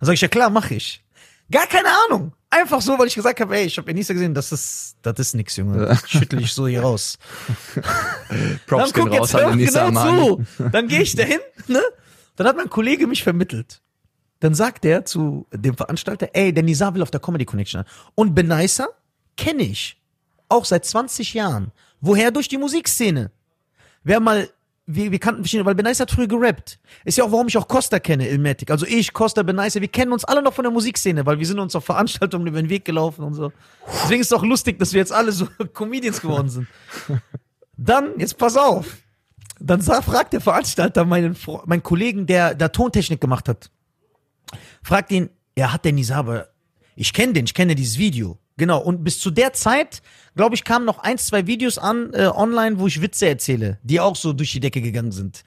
Dann 0.03 0.07
sag 0.07 0.13
ich, 0.15 0.21
ja 0.21 0.27
klar, 0.27 0.49
mach 0.49 0.69
ich. 0.69 1.01
Gar 1.49 1.65
keine 1.65 1.87
Ahnung. 1.87 2.33
Einfach 2.49 2.81
so, 2.81 2.99
weil 2.99 3.07
ich 3.07 3.15
gesagt 3.15 3.39
habe, 3.39 3.55
ey, 3.55 3.67
ich 3.67 3.77
habe 3.77 3.89
Enisa 3.89 4.13
gesehen, 4.13 4.33
das 4.33 4.51
ist, 4.51 4.97
das 5.01 5.17
ist 5.17 5.33
nix, 5.33 5.55
Junge. 5.55 5.77
Das 5.85 6.09
schüttel 6.09 6.41
ich 6.41 6.51
so 6.51 6.67
hier 6.67 6.81
raus. 6.81 7.17
Props 8.67 8.91
Dann 8.91 9.01
guck 9.01 9.17
raus 9.17 9.31
jetzt 9.31 9.41
Enisa 9.41 9.87
genau 9.87 10.01
Amani. 10.01 10.45
zu. 10.57 10.63
Dann 10.73 10.89
gehe 10.89 11.01
ich 11.03 11.15
dahin, 11.15 11.39
ne? 11.67 11.81
Dann 12.35 12.47
hat 12.47 12.57
mein 12.57 12.69
Kollege 12.69 13.07
mich 13.07 13.23
vermittelt. 13.23 13.81
Dann 14.41 14.53
sagt 14.53 14.83
er 14.83 15.05
zu 15.05 15.47
dem 15.53 15.77
Veranstalter, 15.77 16.31
ey, 16.33 16.53
der 16.53 16.63
Nizar 16.63 16.93
will 16.95 17.01
auf 17.01 17.11
der 17.11 17.21
Comedy 17.21 17.45
Connection. 17.45 17.85
Und 18.13 18.35
Benaisa 18.35 18.89
kenne 19.37 19.63
ich. 19.63 20.01
Auch 20.49 20.65
seit 20.65 20.83
20 20.83 21.33
Jahren. 21.33 21.71
Woher? 22.01 22.31
Durch 22.31 22.49
die 22.49 22.57
Musikszene. 22.57 23.31
Wer 24.03 24.19
mal, 24.19 24.49
wir, 24.85 25.11
wir 25.11 25.19
kannten 25.19 25.43
verschiedene, 25.43 25.65
weil 25.65 25.75
Benaisa 25.75 26.01
hat 26.01 26.11
früher 26.11 26.27
gerappt. 26.27 26.79
Ist 27.05 27.17
ja 27.17 27.23
auch, 27.23 27.31
warum 27.31 27.47
ich 27.47 27.57
auch 27.57 27.67
Costa 27.67 27.99
kenne, 27.99 28.27
Ilmatic. 28.27 28.69
Also 28.69 28.85
ich, 28.85 29.13
Costa, 29.13 29.41
Benaisa, 29.43 29.79
wir 29.79 29.87
kennen 29.87 30.11
uns 30.11 30.25
alle 30.25 30.41
noch 30.41 30.53
von 30.53 30.63
der 30.63 30.71
Musikszene, 30.71 31.25
weil 31.25 31.39
wir 31.39 31.45
sind 31.45 31.59
uns 31.59 31.75
auf 31.75 31.85
Veranstaltungen 31.85 32.47
über 32.47 32.61
den 32.61 32.69
Weg 32.69 32.83
gelaufen 32.83 33.23
und 33.23 33.33
so. 33.33 33.51
Deswegen 34.03 34.21
ist 34.21 34.27
es 34.27 34.33
auch 34.33 34.43
lustig, 34.43 34.79
dass 34.79 34.93
wir 34.93 34.99
jetzt 34.99 35.13
alle 35.13 35.31
so 35.31 35.47
Comedians 35.73 36.19
geworden 36.19 36.49
sind. 36.49 36.67
Dann, 37.77 38.19
jetzt 38.19 38.37
pass 38.37 38.57
auf. 38.57 38.97
Dann 39.59 39.79
sah, 39.79 40.01
fragt 40.01 40.33
der 40.33 40.41
Veranstalter 40.41 41.05
meinen, 41.05 41.37
meinen 41.65 41.83
Kollegen, 41.83 42.25
der 42.25 42.53
da 42.53 42.67
Tontechnik 42.67 43.21
gemacht 43.21 43.47
hat. 43.47 43.71
Fragt 44.83 45.11
ihn, 45.11 45.29
er 45.55 45.71
hat 45.71 45.85
der 45.85 45.93
Nisa, 45.93 46.17
aber 46.17 46.49
ich 46.95 47.13
kenne 47.13 47.33
den, 47.33 47.45
ich 47.45 47.53
kenne 47.53 47.75
dieses 47.75 47.97
Video. 47.97 48.37
Genau, 48.57 48.79
und 48.79 49.03
bis 49.03 49.19
zu 49.19 49.31
der 49.31 49.53
Zeit, 49.53 50.01
glaube 50.35 50.55
ich, 50.55 50.63
kamen 50.63 50.85
noch 50.85 50.99
ein, 50.99 51.17
zwei 51.17 51.47
Videos 51.47 51.77
an 51.77 52.13
äh, 52.13 52.27
online, 52.27 52.79
wo 52.79 52.87
ich 52.87 53.01
Witze 53.01 53.27
erzähle, 53.27 53.79
die 53.83 53.99
auch 53.99 54.15
so 54.15 54.33
durch 54.33 54.51
die 54.51 54.59
Decke 54.59 54.81
gegangen 54.81 55.11
sind. 55.11 55.43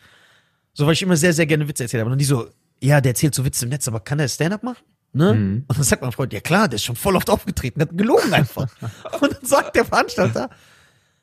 So, 0.72 0.86
weil 0.86 0.94
ich 0.94 1.02
immer 1.02 1.16
sehr, 1.16 1.32
sehr 1.32 1.46
gerne 1.46 1.68
Witze 1.68 1.84
erzähle. 1.84 2.02
Aber 2.02 2.10
dann 2.10 2.18
die 2.18 2.24
so, 2.24 2.48
ja, 2.80 3.00
der 3.00 3.12
erzählt 3.12 3.34
so 3.34 3.44
Witze 3.44 3.64
im 3.64 3.70
Netz, 3.70 3.86
aber 3.86 4.00
kann 4.00 4.18
der 4.18 4.28
Stand-up 4.28 4.62
machen? 4.62 4.84
Ne? 5.12 5.30
Und 5.66 5.76
dann 5.76 5.82
sagt 5.82 6.02
mein 6.02 6.12
Freund, 6.12 6.32
ja 6.32 6.40
klar, 6.40 6.68
der 6.68 6.76
ist 6.76 6.84
schon 6.84 6.96
voll 6.96 7.16
oft 7.16 7.30
aufgetreten, 7.30 7.78
der 7.78 7.88
hat 7.88 7.96
gelogen 7.96 8.34
einfach. 8.34 8.68
und 9.20 9.32
dann 9.32 9.44
sagt 9.44 9.74
der 9.76 9.86
Veranstalter, 9.86 10.50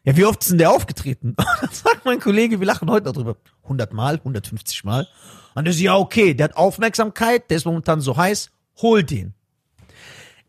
ja, 0.04 0.18
wie 0.18 0.26
oft 0.26 0.42
ist 0.42 0.50
denn 0.52 0.58
der 0.58 0.72
aufgetreten? 0.72 1.30
Und 1.38 1.48
dann 1.62 1.72
sagt 1.72 2.04
mein 2.04 2.20
Kollege, 2.20 2.60
wir 2.60 2.68
lachen 2.68 2.90
heute 2.90 3.06
noch 3.06 3.14
drüber, 3.14 3.38
100 3.64 3.94
Mal, 3.94 4.16
150 4.16 4.84
Mal. 4.84 5.08
Und 5.56 5.64
der 5.64 5.74
so, 5.74 5.82
ja, 5.82 5.96
okay, 5.96 6.34
der 6.34 6.46
hat 6.46 6.58
Aufmerksamkeit, 6.58 7.50
der 7.50 7.58
ist 7.58 7.66
momentan 7.66 8.02
so 8.02 8.18
heiß, 8.18 8.50
hol 8.82 9.04
den. 9.04 9.34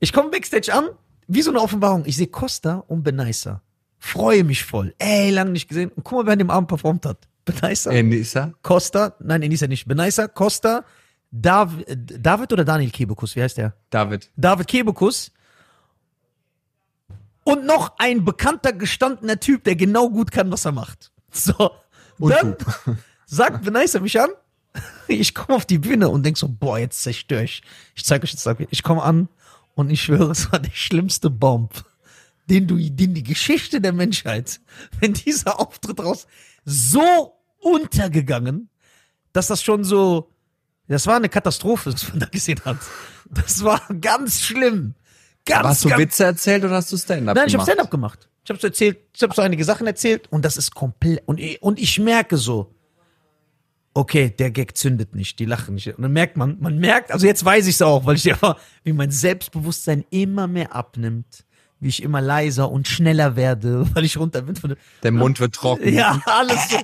Ich 0.01 0.13
komme 0.13 0.31
Backstage 0.31 0.75
an, 0.75 0.89
wie 1.27 1.43
so 1.43 1.51
eine 1.51 1.61
Offenbarung. 1.61 2.05
Ich 2.07 2.17
sehe 2.17 2.27
Costa 2.27 2.85
und 2.87 3.03
Benaisa. 3.03 3.63
Freue 3.99 4.45
mich 4.45 4.65
voll. 4.65 4.95
Ey, 4.99 5.31
lange 5.31 5.51
nicht 5.51 5.69
gesehen. 5.69 5.91
Und 5.95 6.05
guck 6.05 6.19
mal, 6.19 6.27
wer 6.27 6.35
an 6.35 6.39
dem 6.39 6.51
Abend 6.51 6.69
performt 6.69 7.07
hat. 7.07 7.27
Benaisa, 7.45 7.91
Enisa? 7.91 8.53
Costa, 8.63 9.15
nein, 9.21 9.43
Enisa 9.43 9.67
nicht. 9.67 9.87
Benaisa, 9.87 10.29
Costa, 10.29 10.85
Dav 11.31 11.73
David 11.89 12.53
oder 12.53 12.65
Daniel 12.65 12.91
Kebekus, 12.91 13.35
wie 13.37 13.43
heißt 13.43 13.59
der? 13.59 13.75
David. 13.91 14.31
David 14.37 14.67
Kebekus. 14.67 15.33
Und 17.45 17.67
noch 17.67 17.95
ein 17.99 18.25
bekannter, 18.25 18.73
gestandener 18.73 19.39
Typ, 19.39 19.65
der 19.65 19.77
genau 19.77 20.09
gut 20.09 20.31
kann, 20.31 20.51
was 20.51 20.65
er 20.65 20.73
macht. 20.73 21.11
So. 21.31 21.73
Und 22.19 22.31
dann 22.31 22.57
sagt 23.27 23.65
Benaisa 23.65 24.01
mich 24.01 24.21
an. 24.21 24.31
Ich 25.09 25.35
komme 25.35 25.57
auf 25.57 25.67
die 25.67 25.79
Bühne 25.79 26.09
und 26.09 26.25
denk 26.25 26.39
so, 26.39 26.49
boah, 26.49 26.79
jetzt 26.79 27.03
zerstöre 27.03 27.45
ich. 27.45 27.63
Ich 27.95 28.05
zeige 28.05 28.25
euch 28.25 28.33
jetzt, 28.33 28.49
ich 28.71 28.83
komme 28.83 29.03
an 29.03 29.29
und 29.75 29.91
ich 29.91 30.03
schwöre, 30.03 30.31
es 30.31 30.51
war 30.53 30.59
der 30.59 30.71
schlimmste 30.73 31.31
Bomb, 31.31 31.85
den 32.49 32.67
du, 32.67 32.77
den 32.77 33.15
die 33.15 33.23
Geschichte 33.23 33.81
der 33.81 33.93
Menschheit, 33.93 34.61
wenn 35.01 35.15
dieser 35.15 35.61
Auftritt 35.61 36.01
raus, 36.01 36.27
so 36.65 37.33
untergegangen, 37.59 38.69
dass 39.33 39.49
das 39.49 39.63
schon 39.63 39.85
so, 39.85 40.31
das 40.89 41.07
war 41.07 41.17
eine 41.17 41.29
Katastrophe, 41.29 41.93
was 41.93 42.09
man 42.09 42.21
da 42.21 42.27
gesehen 42.27 42.61
hat. 42.65 42.79
Das 43.31 43.65
war 43.65 43.81
ganz 44.01 44.43
schlimm. 44.43 44.95
Ganz, 45.47 45.67
Hast 45.67 45.85
du 45.85 45.91
Witze 45.91 46.25
erzählt 46.25 46.65
oder 46.65 46.77
hast 46.77 46.93
du 46.93 46.97
Stand-up 46.97 47.37
Nein, 47.37 47.49
ich 47.49 47.55
habe 47.55 47.65
gemacht? 47.65 47.67
Stand-up 47.67 47.91
gemacht. 47.91 48.29
Ich 48.45 48.51
habe 48.51 48.61
so 48.61 48.67
erzählt, 48.67 48.99
ich 49.15 49.23
habe 49.23 49.35
so 49.35 49.43
einige 49.43 49.65
Sachen 49.65 49.87
erzählt 49.87 50.31
und 50.31 50.45
das 50.45 50.57
ist 50.57 50.75
komplett 50.75 51.23
und 51.27 51.41
und 51.61 51.79
ich 51.79 51.99
merke 51.99 52.37
so, 52.37 52.75
okay, 53.95 54.31
der 54.31 54.51
Gag 54.51 54.77
zündet 54.77 55.15
nicht, 55.15 55.39
die 55.39 55.45
lachen 55.45 55.77
nicht. 55.77 55.89
Und 55.97 56.03
dann 56.03 56.13
merkt 56.13 56.37
man, 56.37 56.59
man 56.61 56.79
merkt, 56.79 57.13
also 57.13 57.27
jetzt 57.27 57.45
weiß 57.45 57.67
ich 57.67 57.77
es 57.77 57.83
auch, 57.83 58.05
weil 58.05 58.17
ich 58.17 58.25
ja, 58.25 58.57
wie 58.83 58.93
mein 58.93 59.11
Selbstbewusstsein 59.11 60.05
immer 60.11 60.49
mehr 60.49 60.75
abnimmt, 60.75 61.45
wie 61.81 61.89
ich 61.89 62.03
immer 62.03 62.21
leiser 62.21 62.71
und 62.71 62.89
schneller 62.89 63.37
werde, 63.37 63.87
weil 63.95 64.05
ich 64.05 64.17
runter 64.19 64.43
bin 64.43 64.57
von 64.57 64.71
der, 64.71 64.79
Der 65.03 65.13
Mund 65.13 65.39
wird 65.41 65.55
trocken. 65.55 65.93
ja, 65.95 66.21
alles 66.27 66.71
so. 66.71 66.79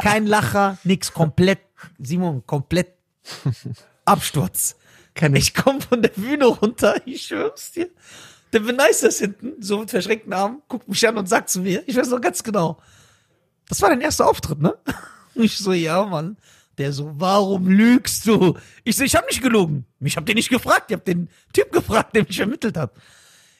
Kein 0.00 0.26
Lacher, 0.26 0.78
nix, 0.84 1.12
komplett, 1.12 1.60
Simon, 1.98 2.44
komplett 2.46 2.88
Absturz. 4.04 4.76
Keine 5.14 5.38
Ich 5.38 5.54
komme 5.54 5.80
von 5.80 6.02
der 6.02 6.10
Bühne 6.10 6.46
runter, 6.46 6.96
ich 7.06 7.26
schwör's 7.26 7.72
dir. 7.72 7.88
Der 8.52 8.60
Benicer 8.60 9.08
ist 9.08 9.18
hinten, 9.18 9.60
so 9.60 9.80
mit 9.80 9.90
verschränkten 9.90 10.32
Armen, 10.32 10.62
guckt 10.68 10.88
mich 10.88 11.06
an 11.06 11.18
und 11.18 11.28
sagt 11.28 11.50
zu 11.50 11.60
mir, 11.60 11.82
ich 11.86 11.96
weiß 11.96 12.08
noch 12.10 12.20
ganz 12.20 12.42
genau, 12.42 12.78
das 13.68 13.82
war 13.82 13.88
dein 13.88 14.00
erster 14.00 14.28
Auftritt, 14.28 14.60
ne? 14.60 14.74
Ich 15.36 15.58
so, 15.58 15.72
ja, 15.72 16.04
Mann. 16.04 16.36
Der 16.78 16.92
so, 16.92 17.10
warum 17.14 17.68
lügst 17.68 18.26
du? 18.26 18.56
Ich 18.84 18.96
so, 18.96 19.04
ich 19.04 19.16
habe 19.16 19.26
nicht 19.26 19.42
gelogen. 19.42 19.86
Ich 20.00 20.16
habe 20.16 20.26
den 20.26 20.36
nicht 20.36 20.50
gefragt, 20.50 20.86
ich 20.88 20.92
habe 20.92 21.04
den 21.04 21.28
Typ 21.52 21.72
gefragt, 21.72 22.14
der 22.14 22.24
mich 22.24 22.36
vermittelt 22.36 22.76
hat. 22.76 22.92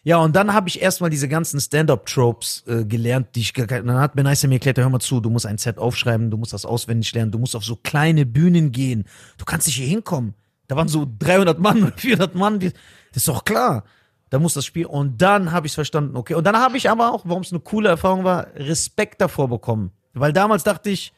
Ja, 0.06 0.18
und 0.18 0.37
dann 0.37 0.52
habe 0.52 0.68
ich 0.68 0.80
erstmal 0.80 1.11
diese 1.11 1.26
ganzen 1.26 1.59
Stand-up-Tropes 1.59 2.64
äh, 2.68 2.85
gelernt, 2.85 3.28
die 3.35 3.40
ich 3.40 3.52
dann 3.52 3.90
hat 3.95 4.14
Benicer 4.14 4.47
mir 4.47 4.54
erklärt, 4.54 4.78
hör 4.78 4.88
mal 4.88 5.00
zu, 5.00 5.18
du 5.18 5.30
musst 5.30 5.47
ein 5.47 5.59
Set 5.59 5.78
aufschreiben, 5.78 6.30
du 6.30 6.37
musst 6.37 6.52
das 6.52 6.64
auswendig 6.64 7.12
lernen, 7.12 7.33
du 7.33 7.38
musst 7.38 7.56
auf 7.56 7.64
so 7.64 7.75
kleine 7.75 8.25
Bühnen 8.25 8.71
gehen. 8.71 9.04
Du 9.37 9.45
kannst 9.45 9.66
nicht 9.66 9.76
hier 9.76 9.88
hinkommen. 9.88 10.35
Da 10.68 10.76
waren 10.76 10.87
so 10.88 11.09
300 11.18 11.59
Mann 11.59 11.83
oder 11.83 11.92
400 11.97 12.35
Mann. 12.35 12.61
Das 12.61 12.73
ist 13.14 13.28
doch 13.28 13.45
klar. 13.45 13.85
Da 14.30 14.38
muss 14.38 14.54
das 14.54 14.64
Spiel. 14.64 14.87
Und 14.87 15.23
dann 15.23 15.52
habe 15.52 15.66
ich 15.66 15.73
verstanden, 15.73 16.16
okay. 16.16 16.35
Und 16.35 16.45
dann 16.45 16.56
habe 16.56 16.76
ich 16.76 16.90
aber 16.90 17.12
auch, 17.12 17.23
warum 17.25 17.42
es 17.42 17.50
eine 17.50 17.61
coole 17.61 17.88
Erfahrung 17.88 18.25
war, 18.25 18.49
Respekt 18.54 19.21
davor 19.21 19.49
bekommen. 19.49 19.90
Weil 20.14 20.33
damals 20.33 20.62
dachte 20.62 20.90
ich, 20.90 21.12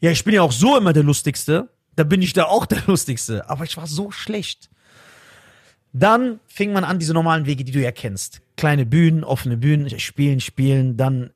ja, 0.00 0.10
ich 0.10 0.24
bin 0.24 0.34
ja 0.34 0.42
auch 0.42 0.52
so 0.52 0.76
immer 0.76 0.92
der 0.92 1.02
Lustigste. 1.02 1.68
Da 1.96 2.04
bin 2.04 2.22
ich 2.22 2.32
da 2.32 2.44
auch 2.44 2.66
der 2.66 2.82
Lustigste. 2.86 3.48
Aber 3.50 3.64
ich 3.64 3.76
war 3.76 3.86
so 3.86 4.10
schlecht. 4.10 4.70
Dann 5.92 6.40
fing 6.46 6.72
man 6.72 6.84
an, 6.84 6.98
diese 6.98 7.14
normalen 7.14 7.46
Wege, 7.46 7.64
die 7.64 7.72
du 7.72 7.80
ja 7.80 7.92
kennst. 7.92 8.40
Kleine 8.56 8.86
Bühnen, 8.86 9.24
offene 9.24 9.56
Bühnen, 9.56 9.88
spielen, 9.98 10.40
spielen. 10.40 10.96
Dann 10.96 11.30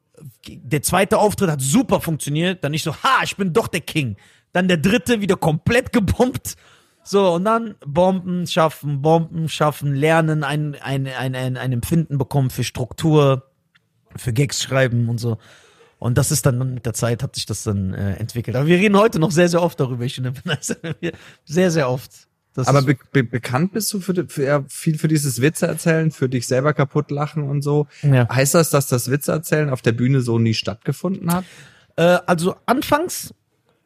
der 0.49 0.83
zweite 0.83 1.19
Auftritt 1.19 1.51
hat 1.51 1.61
super 1.61 2.01
funktioniert. 2.01 2.63
Dann 2.63 2.75
ich 2.75 2.83
so, 2.83 2.95
ha, 2.95 3.21
ich 3.25 3.37
bin 3.37 3.53
doch 3.53 3.69
der 3.69 3.81
King. 3.81 4.17
Dann 4.53 4.69
der 4.69 4.77
dritte 4.77 5.21
wieder 5.21 5.37
komplett 5.37 5.93
gebombt. 5.93 6.57
So, 7.05 7.33
und 7.35 7.45
dann 7.45 7.75
Bomben 7.85 8.47
schaffen, 8.47 9.03
Bomben 9.03 9.49
schaffen, 9.49 9.95
lernen, 9.95 10.45
ein, 10.45 10.77
ein, 10.81 11.09
ein, 11.09 11.35
ein, 11.35 11.57
ein 11.57 11.73
Empfinden 11.73 12.17
bekommen 12.17 12.51
für 12.51 12.63
Struktur, 12.63 13.51
für 14.15 14.33
Gags 14.33 14.63
schreiben 14.63 15.09
und 15.09 15.19
so. 15.19 15.39
Und 16.03 16.19
das 16.19 16.33
ist 16.33 16.45
dann 16.45 16.75
mit 16.75 16.85
der 16.85 16.95
Zeit 16.95 17.23
hat 17.23 17.37
sich 17.37 17.47
das 17.47 17.63
dann 17.63 17.95
äh, 17.95 18.15
entwickelt. 18.15 18.57
Aber 18.57 18.67
wir 18.67 18.77
reden 18.77 18.97
heute 18.97 19.21
noch 19.21 19.31
sehr, 19.31 19.49
sehr 19.49 19.63
oft 19.63 19.79
darüber. 19.79 20.05
Ich 20.05 20.17
finde, 20.17 20.35
sehr, 21.45 21.71
sehr 21.71 21.89
oft. 21.89 22.11
Das 22.55 22.67
Aber 22.67 22.83
be 22.83 22.97
be 23.13 23.23
bekannt 23.23 23.73
bist 23.73 23.93
du 23.93 24.01
für, 24.01 24.27
für 24.29 24.45
ja, 24.45 24.65
viel 24.69 24.99
für 24.99 25.07
dieses 25.07 25.41
Witze 25.41 25.69
erzählen, 25.69 26.11
für 26.11 26.29
dich 26.29 26.49
selber 26.49 26.75
kaputt 26.75 27.13
lachen 27.13 27.45
und 27.45 27.63
so. 27.63 27.87
Ja. 28.03 28.29
Heißt 28.29 28.55
das, 28.55 28.71
dass 28.71 28.89
das 28.89 29.13
Witze 29.13 29.31
erzählen 29.31 29.71
auf 29.71 29.81
der 29.81 29.93
Bühne 29.93 30.23
so 30.23 30.41
nie 30.41 30.55
stattgefunden 30.55 31.33
hat? 31.33 31.45
Äh, 31.95 32.19
also 32.27 32.57
anfangs, 32.67 33.33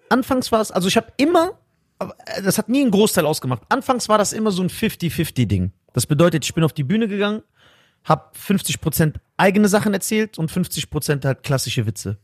anfangs 0.08 0.50
war 0.50 0.62
es, 0.62 0.70
also 0.72 0.88
ich 0.88 0.96
habe 0.96 1.08
immer, 1.18 1.52
äh, 1.98 2.42
das 2.42 2.56
hat 2.56 2.70
nie 2.70 2.80
einen 2.80 2.90
Großteil 2.92 3.26
ausgemacht. 3.26 3.62
Anfangs 3.68 4.08
war 4.08 4.16
das 4.16 4.32
immer 4.32 4.52
so 4.52 4.62
ein 4.62 4.70
50-50-Ding. 4.70 5.70
Das 5.92 6.06
bedeutet, 6.06 6.46
ich 6.46 6.54
bin 6.54 6.64
auf 6.64 6.72
die 6.72 6.84
Bühne 6.84 7.08
gegangen, 7.08 7.42
habe 8.04 8.30
50% 8.34 9.16
eigene 9.36 9.68
Sachen 9.68 9.92
erzählt 9.94 10.38
und 10.38 10.50
50% 10.50 11.24
halt 11.24 11.42
klassische 11.42 11.86
Witze. 11.86 12.18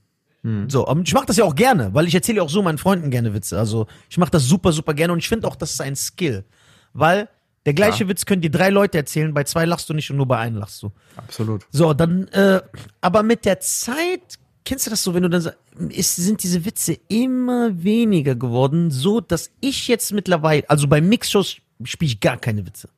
So, 0.66 0.88
aber 0.88 1.01
ich 1.05 1.14
mache 1.14 1.27
das 1.27 1.37
ja 1.37 1.44
auch 1.44 1.55
gerne, 1.55 1.94
weil 1.94 2.09
ich 2.09 2.14
erzähle 2.16 2.38
ja 2.38 2.42
auch 2.42 2.51
so 2.51 2.62
meinen 2.62 2.79
Freunden 2.79 3.11
gerne 3.12 3.33
Witze. 3.33 3.57
Also 3.57 3.87
ich 4.11 4.18
mache 4.18 4.33
das 4.33 4.44
super, 4.44 4.72
super 4.72 4.92
gerne 4.92 5.12
und 5.12 5.20
ich 5.20 5.29
finde 5.29 5.46
auch, 5.46 5.55
das 5.55 5.70
ist 5.70 5.81
ein 5.81 5.94
Skill. 5.94 6.44
Weil 6.92 7.29
der 7.64 7.75
gleiche 7.75 8.03
Ja. 8.03 8.09
Witz 8.09 8.27
können 8.27 8.42
dir 8.42 8.51
drei 8.51 8.70
Leute 8.70 8.98
erzählen, 8.98 9.33
bei 9.33 9.44
zwei 9.44 9.66
lachst 9.66 9.88
du 9.88 9.94
nicht 9.94 10.11
und 10.11 10.16
nur 10.16 10.27
bei 10.27 10.38
einem 10.38 10.57
lachst 10.57 10.83
du. 10.83 10.90
Absolut. 11.14 11.64
So, 11.70 11.94
dann, 11.94 12.27
äh, 12.29 12.61
aber 13.01 13.22
mit 13.22 13.44
der 13.44 13.61
Zeit, 13.61 14.37
kennst 14.64 14.87
du 14.87 14.90
das 14.90 15.05
so, 15.05 15.14
wenn 15.14 15.22
du 15.22 15.31
dann 15.31 15.42
sagst, 15.42 15.59
ist, 15.90 16.16
sind 16.16 16.42
diese 16.42 16.64
Witze 16.64 16.98
immer 17.07 17.81
weniger 17.85 18.35
geworden, 18.35 18.90
so 18.90 19.20
dass 19.20 19.53
ich 19.61 19.87
jetzt 19.87 20.12
mittlerweile, 20.12 20.68
also 20.68 20.88
bei 20.88 21.01
Mixshows 21.01 21.59
spiele 21.85 22.11
ich 22.11 22.18
gar 22.18 22.37
keine 22.37 22.66
Witze. 22.66 22.88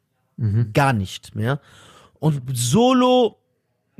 Gar 0.72 0.94
nicht 0.94 1.35
mehr. 1.35 1.61
Und 2.20 2.40
Solo, 2.57 3.37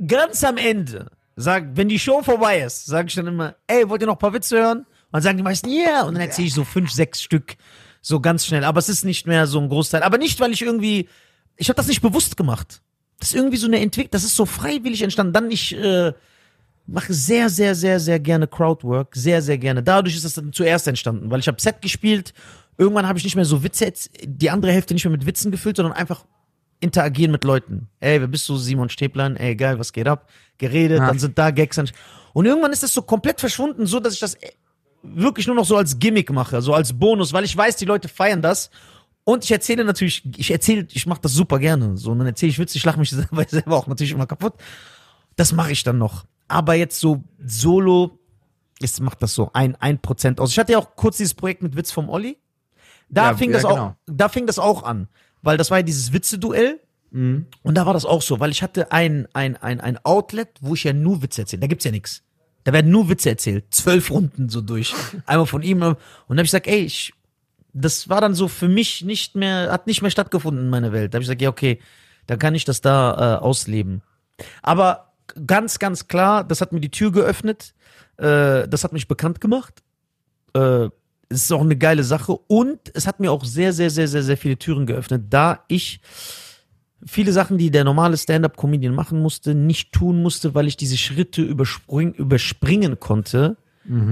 ganz 0.05 0.43
am 0.43 0.57
Ende, 0.57 1.11
sag, 1.35 1.75
wenn 1.75 1.89
die 1.89 1.99
Show 1.99 2.21
vorbei 2.21 2.61
ist, 2.61 2.85
sage 2.85 3.07
ich 3.07 3.15
dann 3.15 3.27
immer, 3.27 3.55
ey, 3.67 3.87
wollt 3.89 4.01
ihr 4.01 4.07
noch 4.07 4.15
ein 4.15 4.19
paar 4.19 4.33
Witze 4.33 4.57
hören? 4.57 4.79
Und 4.79 4.87
dann 5.11 5.21
sagen 5.21 5.37
die 5.37 5.43
meisten, 5.43 5.69
ja, 5.69 5.89
yeah. 5.89 6.03
und 6.03 6.15
dann 6.15 6.21
erzähle 6.21 6.47
ich 6.47 6.53
so 6.53 6.63
fünf, 6.63 6.91
sechs 6.91 7.21
Stück, 7.21 7.55
so 8.01 8.19
ganz 8.19 8.45
schnell. 8.45 8.63
Aber 8.63 8.79
es 8.79 8.89
ist 8.89 9.05
nicht 9.05 9.27
mehr 9.27 9.47
so 9.47 9.59
ein 9.59 9.69
Großteil. 9.69 10.03
Aber 10.03 10.17
nicht, 10.17 10.39
weil 10.39 10.51
ich 10.51 10.61
irgendwie, 10.61 11.07
ich 11.57 11.69
habe 11.69 11.77
das 11.77 11.87
nicht 11.87 12.01
bewusst 12.01 12.37
gemacht. 12.37 12.81
Das 13.19 13.29
ist 13.29 13.35
irgendwie 13.35 13.57
so 13.57 13.67
eine 13.67 13.79
Entwicklung, 13.79 14.11
das 14.11 14.23
ist 14.23 14.35
so 14.35 14.45
freiwillig 14.45 15.01
entstanden. 15.01 15.33
Dann 15.33 15.49
ich 15.49 15.75
äh, 15.75 16.11
mache 16.85 17.13
sehr, 17.13 17.49
sehr, 17.49 17.75
sehr, 17.75 17.99
sehr 17.99 18.19
gerne 18.19 18.47
Crowdwork, 18.47 19.15
sehr, 19.15 19.41
sehr 19.41 19.57
gerne. 19.57 19.81
Dadurch 19.81 20.15
ist 20.15 20.25
das 20.25 20.33
dann 20.33 20.53
zuerst 20.53 20.87
entstanden, 20.87 21.31
weil 21.31 21.39
ich 21.39 21.47
habe 21.47 21.61
Set 21.61 21.81
gespielt. 21.81 22.33
Irgendwann 22.77 23.07
habe 23.07 23.17
ich 23.17 23.23
nicht 23.23 23.35
mehr 23.35 23.45
so 23.45 23.63
Witze, 23.63 23.91
die 24.23 24.49
andere 24.49 24.71
Hälfte 24.71 24.93
nicht 24.93 25.05
mehr 25.05 25.11
mit 25.11 25.25
Witzen 25.25 25.51
gefüllt, 25.51 25.77
sondern 25.77 25.93
einfach 25.93 26.25
interagieren 26.85 27.31
mit 27.31 27.43
Leuten. 27.43 27.87
Ey, 27.99 28.21
wer 28.21 28.27
bist 28.27 28.47
du? 28.47 28.55
Simon 28.55 28.89
Stäblein. 28.89 29.35
Ey, 29.35 29.55
geil, 29.55 29.77
was 29.79 29.91
geht 29.91 30.07
ab? 30.07 30.29
Geredet, 30.57 30.99
Ja. 30.99 31.07
dann 31.07 31.19
sind 31.19 31.37
da 31.37 31.51
Gags. 31.51 31.77
Und 32.33 32.45
irgendwann 32.45 32.71
ist 32.71 32.83
das 32.83 32.93
so 32.93 33.01
komplett 33.01 33.39
verschwunden, 33.41 33.85
so 33.85 33.99
dass 33.99 34.13
ich 34.13 34.19
das 34.19 34.35
äh, 34.35 34.51
wirklich 35.03 35.47
nur 35.47 35.55
noch 35.55 35.65
so 35.65 35.75
als 35.77 35.99
Gimmick 35.99 36.31
mache, 36.31 36.61
so 36.61 36.73
als 36.73 36.93
Bonus, 36.97 37.33
weil 37.33 37.43
ich 37.43 37.55
weiß, 37.55 37.75
die 37.77 37.85
Leute 37.85 38.07
feiern 38.07 38.41
das. 38.41 38.69
Und 39.23 39.43
ich 39.43 39.51
erzähle 39.51 39.83
natürlich, 39.83 40.23
ich 40.37 40.51
erzähle, 40.51 40.87
ich 40.91 41.05
mache 41.07 41.21
das 41.21 41.33
super 41.33 41.59
gerne. 41.59 41.97
So, 41.97 42.11
und 42.11 42.19
dann 42.19 42.27
erzähle 42.27 42.51
ich 42.51 42.59
Witze, 42.59 42.77
ich 42.77 42.85
lache 42.85 42.99
mich 42.99 43.09
selber, 43.11 43.43
selber 43.47 43.75
auch 43.75 43.87
natürlich 43.87 44.11
immer 44.13 44.27
kaputt. 44.27 44.53
Das 45.35 45.51
mache 45.51 45.71
ich 45.71 45.83
dann 45.83 45.97
noch. 45.97 46.25
Aber 46.47 46.75
jetzt 46.75 46.99
so 46.99 47.23
solo, 47.43 48.19
jetzt 48.79 48.99
macht 49.01 49.21
das 49.23 49.33
so 49.33 49.49
ein, 49.53 49.75
ein 49.77 49.99
Prozent 49.99 50.39
aus. 50.39 50.51
Ich 50.51 50.59
hatte 50.59 50.73
ja 50.73 50.77
auch 50.77 50.95
kurz 50.95 51.17
dieses 51.17 51.33
Projekt 51.33 51.63
mit 51.63 51.75
Witz 51.75 51.91
vom 51.91 52.07
Olli. 52.09 52.37
Da 53.09 53.31
Ja, 53.31 53.37
fing 53.37 53.49
ja, 53.51 53.55
das 53.57 53.65
auch, 53.65 53.75
genau. 53.75 53.95
da 54.07 54.29
fing 54.29 54.45
das 54.47 54.59
auch 54.59 54.83
an. 54.83 55.07
Weil 55.45 55.57
das 55.57 55.69
war 55.69 55.77
ja 55.77 55.83
dieses 55.83 56.11
Witze-Duell. 56.11 56.81
Mhm. 57.11 57.45
Und 57.61 57.75
da 57.75 57.85
war 57.85 57.93
das 57.93 58.03
auch 58.03 58.21
so, 58.21 58.39
weil 58.39 58.49
ich 58.49 58.63
hatte 58.63 58.91
ein, 58.91 59.27
ein, 59.33 59.55
ein, 59.57 59.79
ein 59.79 59.97
Outlet, 60.03 60.49
wo 60.59 60.73
ich 60.73 60.83
ja 60.83 60.91
nur 60.91 61.21
Witze 61.21 61.41
erzähle. 61.43 61.61
Da 61.61 61.67
gibt's 61.67 61.85
ja 61.85 61.91
nichts. 61.91 62.23
Da 62.63 62.73
werden 62.73 62.91
nur 62.91 63.09
Witze 63.09 63.29
erzählt. 63.29 63.65
Zwölf 63.69 64.09
Runden 64.09 64.49
so 64.49 64.61
durch. 64.61 64.93
Einmal 65.27 65.45
von 65.45 65.61
ihm. 65.61 65.83
Und 65.83 65.97
dann 66.27 66.37
habe 66.37 66.41
ich 66.41 66.51
gesagt, 66.51 66.65
ey, 66.65 66.79
ich, 66.79 67.13
das 67.73 68.09
war 68.09 68.21
dann 68.21 68.33
so 68.33 68.47
für 68.47 68.67
mich 68.67 69.03
nicht 69.03 69.35
mehr, 69.35 69.71
hat 69.71 69.85
nicht 69.85 70.01
mehr 70.01 70.09
stattgefunden 70.09 70.65
in 70.65 70.69
meiner 70.71 70.91
Welt. 70.91 71.13
Da 71.13 71.17
habe 71.17 71.21
ich 71.21 71.27
gesagt, 71.27 71.41
ja, 71.41 71.49
okay, 71.49 71.79
dann 72.25 72.39
kann 72.39 72.55
ich 72.55 72.65
das 72.65 72.81
da 72.81 73.35
äh, 73.35 73.37
ausleben. 73.37 74.01
Aber 74.63 75.13
ganz, 75.45 75.77
ganz 75.77 76.07
klar, 76.07 76.43
das 76.43 76.59
hat 76.59 76.73
mir 76.73 76.81
die 76.81 76.89
Tür 76.89 77.11
geöffnet, 77.11 77.75
äh, 78.17 78.67
das 78.67 78.83
hat 78.83 78.93
mich 78.93 79.07
bekannt 79.07 79.41
gemacht. 79.41 79.83
Äh, 80.55 80.89
es 81.35 81.43
ist 81.43 81.51
auch 81.51 81.61
eine 81.61 81.75
geile 81.75 82.03
Sache 82.03 82.37
und 82.47 82.79
es 82.93 83.07
hat 83.07 83.19
mir 83.19 83.31
auch 83.31 83.43
sehr, 83.43 83.73
sehr, 83.73 83.89
sehr, 83.89 84.07
sehr, 84.07 84.23
sehr 84.23 84.37
viele 84.37 84.57
Türen 84.57 84.85
geöffnet, 84.85 85.23
da 85.29 85.63
ich 85.67 85.99
viele 87.05 87.31
Sachen, 87.31 87.57
die 87.57 87.71
der 87.71 87.83
normale 87.83 88.17
Stand-up-Comedian 88.17 88.95
machen 88.95 89.21
musste, 89.21 89.53
nicht 89.53 89.91
tun 89.91 90.21
musste, 90.21 90.55
weil 90.55 90.67
ich 90.67 90.77
diese 90.77 90.97
Schritte 90.97 91.41
überspring, 91.41 92.13
überspringen 92.13 92.99
konnte, 92.99 93.57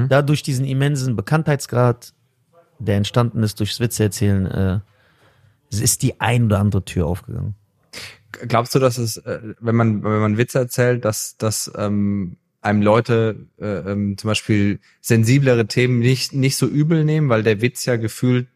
dadurch 0.09 0.43
diesen 0.43 0.65
immensen 0.65 1.15
Bekanntheitsgrad, 1.15 2.13
der 2.77 2.97
entstanden 2.97 3.41
ist 3.41 3.59
durchs 3.59 3.79
Witze 3.79 4.03
erzählen, 4.03 4.45
äh, 4.45 4.79
ist 5.71 6.03
die 6.03 6.21
ein 6.21 6.45
oder 6.45 6.59
andere 6.59 6.85
Tür 6.85 7.07
aufgegangen. 7.07 7.55
Glaubst 8.31 8.75
du, 8.75 8.79
dass 8.79 8.97
es, 8.99 9.17
äh, 9.17 9.39
wenn 9.59 9.75
man 9.75 10.03
wenn 10.03 10.19
man 10.19 10.37
Witze 10.37 10.59
erzählt, 10.59 11.05
dass 11.05 11.37
dass 11.37 11.71
ähm, 11.75 12.37
einem 12.63 12.81
Leute 12.81 13.47
äh, 13.59 13.65
ähm, 13.65 14.17
zum 14.17 14.29
Beispiel 14.29 14.79
sensiblere 15.01 15.67
Themen 15.67 15.99
nicht 15.99 16.33
nicht 16.33 16.57
so 16.57 16.67
übel 16.67 17.03
nehmen, 17.05 17.29
weil 17.29 17.43
der 17.43 17.61
Witz 17.61 17.85
ja 17.85 17.97
gefühlt 17.97 18.47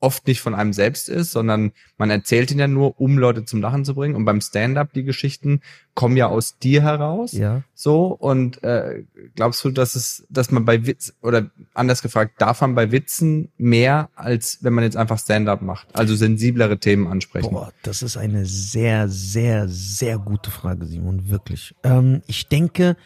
oft 0.00 0.26
nicht 0.26 0.40
von 0.40 0.54
einem 0.54 0.72
selbst 0.72 1.08
ist, 1.08 1.30
sondern 1.30 1.72
man 1.98 2.10
erzählt 2.10 2.50
ihn 2.50 2.58
ja 2.58 2.66
nur, 2.66 3.00
um 3.00 3.18
Leute 3.18 3.44
zum 3.44 3.60
Lachen 3.60 3.84
zu 3.84 3.94
bringen. 3.94 4.16
Und 4.16 4.24
beim 4.24 4.40
Stand-up 4.40 4.92
die 4.92 5.04
Geschichten 5.04 5.60
kommen 5.94 6.16
ja 6.16 6.26
aus 6.26 6.58
dir 6.58 6.82
heraus. 6.82 7.32
Ja. 7.32 7.62
So 7.74 8.06
und 8.06 8.62
äh, 8.64 9.04
glaubst 9.36 9.62
du, 9.64 9.70
dass 9.70 9.94
es, 9.94 10.26
dass 10.30 10.50
man 10.50 10.64
bei 10.64 10.86
Witz 10.86 11.14
oder 11.22 11.50
anders 11.74 12.02
gefragt, 12.02 12.40
darf 12.40 12.62
man 12.62 12.74
bei 12.74 12.90
Witzen 12.90 13.50
mehr 13.58 14.08
als 14.14 14.58
wenn 14.62 14.72
man 14.72 14.84
jetzt 14.84 14.96
einfach 14.96 15.18
Stand-up 15.18 15.62
macht, 15.62 15.88
also 15.92 16.16
sensiblere 16.16 16.78
Themen 16.78 17.06
ansprechen? 17.06 17.50
Boah, 17.50 17.72
das 17.82 18.02
ist 18.02 18.16
eine 18.16 18.46
sehr, 18.46 19.08
sehr, 19.08 19.68
sehr 19.68 20.18
gute 20.18 20.50
Frage, 20.50 20.86
Simon, 20.86 21.28
wirklich. 21.28 21.74
Ähm, 21.82 22.22
ich 22.26 22.48
denke, 22.48 22.96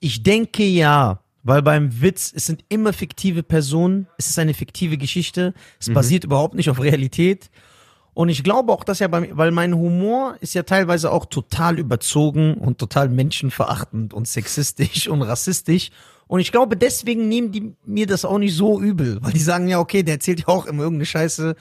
ich 0.00 0.22
denke 0.22 0.64
ja, 0.64 1.20
weil 1.42 1.62
beim 1.62 2.02
Witz, 2.02 2.32
es 2.34 2.46
sind 2.46 2.64
immer 2.68 2.92
fiktive 2.92 3.42
Personen, 3.42 4.06
es 4.18 4.28
ist 4.28 4.38
eine 4.38 4.54
fiktive 4.54 4.98
Geschichte, 4.98 5.54
es 5.80 5.92
basiert 5.92 6.24
überhaupt 6.24 6.54
nicht 6.54 6.68
auf 6.68 6.80
Realität. 6.80 7.50
Und 8.12 8.28
ich 8.28 8.42
glaube 8.42 8.72
auch, 8.72 8.82
dass 8.82 8.98
ja 8.98 9.06
beim, 9.06 9.28
weil 9.30 9.52
mein 9.52 9.74
Humor 9.74 10.36
ist 10.40 10.54
ja 10.54 10.64
teilweise 10.64 11.12
auch 11.12 11.26
total 11.26 11.78
überzogen 11.78 12.54
und 12.54 12.78
total 12.78 13.08
menschenverachtend 13.08 14.12
und 14.12 14.26
sexistisch 14.26 15.06
und 15.08 15.22
rassistisch. 15.22 15.90
Und 16.26 16.40
ich 16.40 16.50
glaube, 16.52 16.76
deswegen 16.76 17.28
nehmen 17.28 17.52
die 17.52 17.74
mir 17.86 18.06
das 18.06 18.24
auch 18.24 18.38
nicht 18.38 18.54
so 18.54 18.80
übel, 18.80 19.18
weil 19.22 19.32
die 19.32 19.38
sagen 19.38 19.68
ja, 19.68 19.78
okay, 19.78 20.02
der 20.02 20.14
erzählt 20.14 20.40
ja 20.40 20.48
auch 20.48 20.66
immer 20.66 20.82
irgendeine 20.82 21.06
Scheiße, 21.06 21.54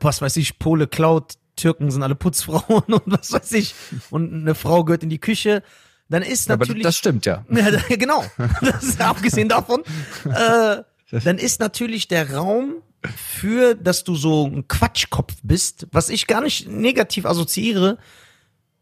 was 0.00 0.22
weiß 0.22 0.36
ich, 0.36 0.58
Pole 0.58 0.86
klaut, 0.86 1.34
Türken 1.56 1.90
sind 1.90 2.02
alle 2.02 2.14
Putzfrauen 2.14 2.84
und 2.86 3.02
was 3.06 3.32
weiß 3.32 3.52
ich, 3.52 3.74
und 4.10 4.32
eine 4.32 4.54
Frau 4.54 4.84
gehört 4.84 5.02
in 5.02 5.10
die 5.10 5.18
Küche. 5.18 5.62
Dann 6.10 6.22
ist 6.22 6.50
Aber 6.50 6.66
natürlich. 6.66 6.82
das 6.82 6.96
stimmt 6.96 7.24
ja. 7.24 7.44
Ja, 7.50 7.70
genau. 7.96 8.24
Das 8.60 9.00
abgesehen 9.00 9.48
davon. 9.48 9.82
Äh, 10.24 10.82
dann 11.24 11.38
ist 11.38 11.60
natürlich 11.60 12.08
der 12.08 12.34
Raum 12.34 12.82
für, 13.16 13.74
dass 13.74 14.04
du 14.04 14.14
so 14.16 14.46
ein 14.46 14.68
Quatschkopf 14.68 15.34
bist, 15.42 15.86
was 15.92 16.08
ich 16.10 16.26
gar 16.26 16.40
nicht 16.42 16.68
negativ 16.68 17.24
assoziiere. 17.24 17.96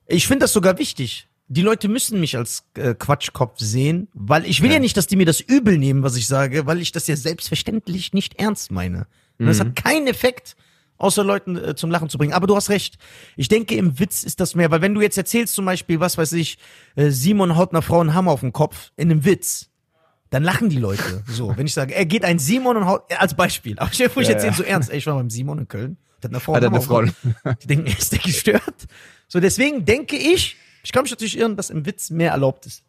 Ich 0.07 0.27
finde 0.27 0.45
das 0.45 0.53
sogar 0.53 0.79
wichtig. 0.79 1.29
Die 1.49 1.63
Leute 1.63 1.89
müssen 1.89 2.19
mich 2.19 2.37
als 2.37 2.65
äh, 2.75 2.95
Quatschkopf 2.95 3.59
sehen, 3.59 4.09
weil 4.13 4.45
ich 4.45 4.61
will 4.63 4.71
ja. 4.71 4.75
Ja. 4.75 4.81
nicht, 4.81 4.97
dass 4.97 5.07
die 5.07 5.17
mir 5.17 5.27
das 5.27 5.41
übel 5.41 5.79
nehmen, 5.79 6.03
was 6.03 6.17
ich 6.17 6.27
sage, 6.27 6.67
weil 6.67 6.81
ich 6.81 6.93
das 6.93 7.07
ja 7.07 7.17
selbstverständlich 7.17 8.13
nicht 8.13 8.39
ernst 8.39 8.71
meine. 8.71 9.07
Und 9.39 9.47
das 9.47 9.61
hat 9.61 9.77
keinen 9.77 10.09
Effekt, 10.09 10.57
außer 10.99 11.25
Leuten 11.25 11.57
äh, 11.57 11.75
zum 11.75 11.91
Lachen 11.91 12.09
zu 12.09 12.19
bringen. 12.19 12.33
Aber 12.33 12.47
du 12.47 12.55
hast 12.57 12.69
recht. 12.71 12.99
Ich 13.37 13.49
denke, 13.49 13.75
im 13.77 13.99
Witz 13.99 14.23
ist 14.25 14.41
das 14.41 14.55
mehr, 14.55 14.71
weil 14.71 14.83
wenn 14.83 14.95
du 14.95 15.01
jetzt 15.01 15.17
erzählst 15.17 15.55
zum 15.55 15.65
Beispiel, 15.65 16.01
was 16.01 16.19
weiß 16.19 16.33
ich, 16.33 16.59
äh, 16.97 17.11
Simon 17.11 17.57
haut 17.57 17.73
einer 17.73 17.83
Frau 17.83 18.01
einen 18.01 18.15
Hammer 18.15 18.33
auf 18.33 18.41
den 18.41 18.53
Kopf 18.53 18.91
in 18.97 19.11
einem 19.11 19.25
Witz, 19.25 19.71
dann 20.31 20.43
lachen 20.43 20.69
die 20.69 20.77
Leute. 20.79 21.23
So, 21.27 21.57
wenn 21.57 21.67
ich 21.67 21.73
sage, 21.73 21.95
er 21.95 22.05
geht 22.05 22.25
ein 22.25 22.39
Simon 22.39 22.77
und 22.77 22.85
haut, 22.87 23.03
als 23.17 23.35
Beispiel. 23.35 23.79
Aber 23.79 23.91
ich 23.91 23.99
Ja, 23.99 24.07
erzähle 24.09 24.37
ja. 24.49 24.53
so 24.53 24.63
ernst, 24.63 24.91
ey, 24.91 24.99
ich 24.99 25.07
war 25.07 25.15
beim 25.15 25.31
Simon 25.31 25.59
in 25.61 25.69
Köln, 25.69 25.97
der 26.23 26.29
hat 26.29 26.35
eine 26.35 26.41
Frau 26.41 26.55
Hat 26.55 26.63
er 26.63 26.69
einen 26.69 26.77
eine 26.77 26.85
Hammer 26.87 26.99
auf 26.99 27.07
Frau? 27.15 27.25
den 27.25 27.35
Kopf. 27.45 27.59
Die 27.63 27.67
denken, 27.67 27.87
ist 27.99 28.13
der 28.13 28.19
gestört? 28.19 28.87
So, 29.27 29.41
deswegen 29.41 29.85
denke 29.87 30.17
ich, 30.17 30.57
ich 30.83 30.93
kann 30.93 31.03
mich 31.03 31.11
natürlich 31.13 31.39
irren, 31.39 31.57
dass 31.57 31.71
im 31.71 31.87
Witz 31.87 32.11
mehr 32.11 32.33
erlaubt 32.33 32.67
ist. 32.67 32.83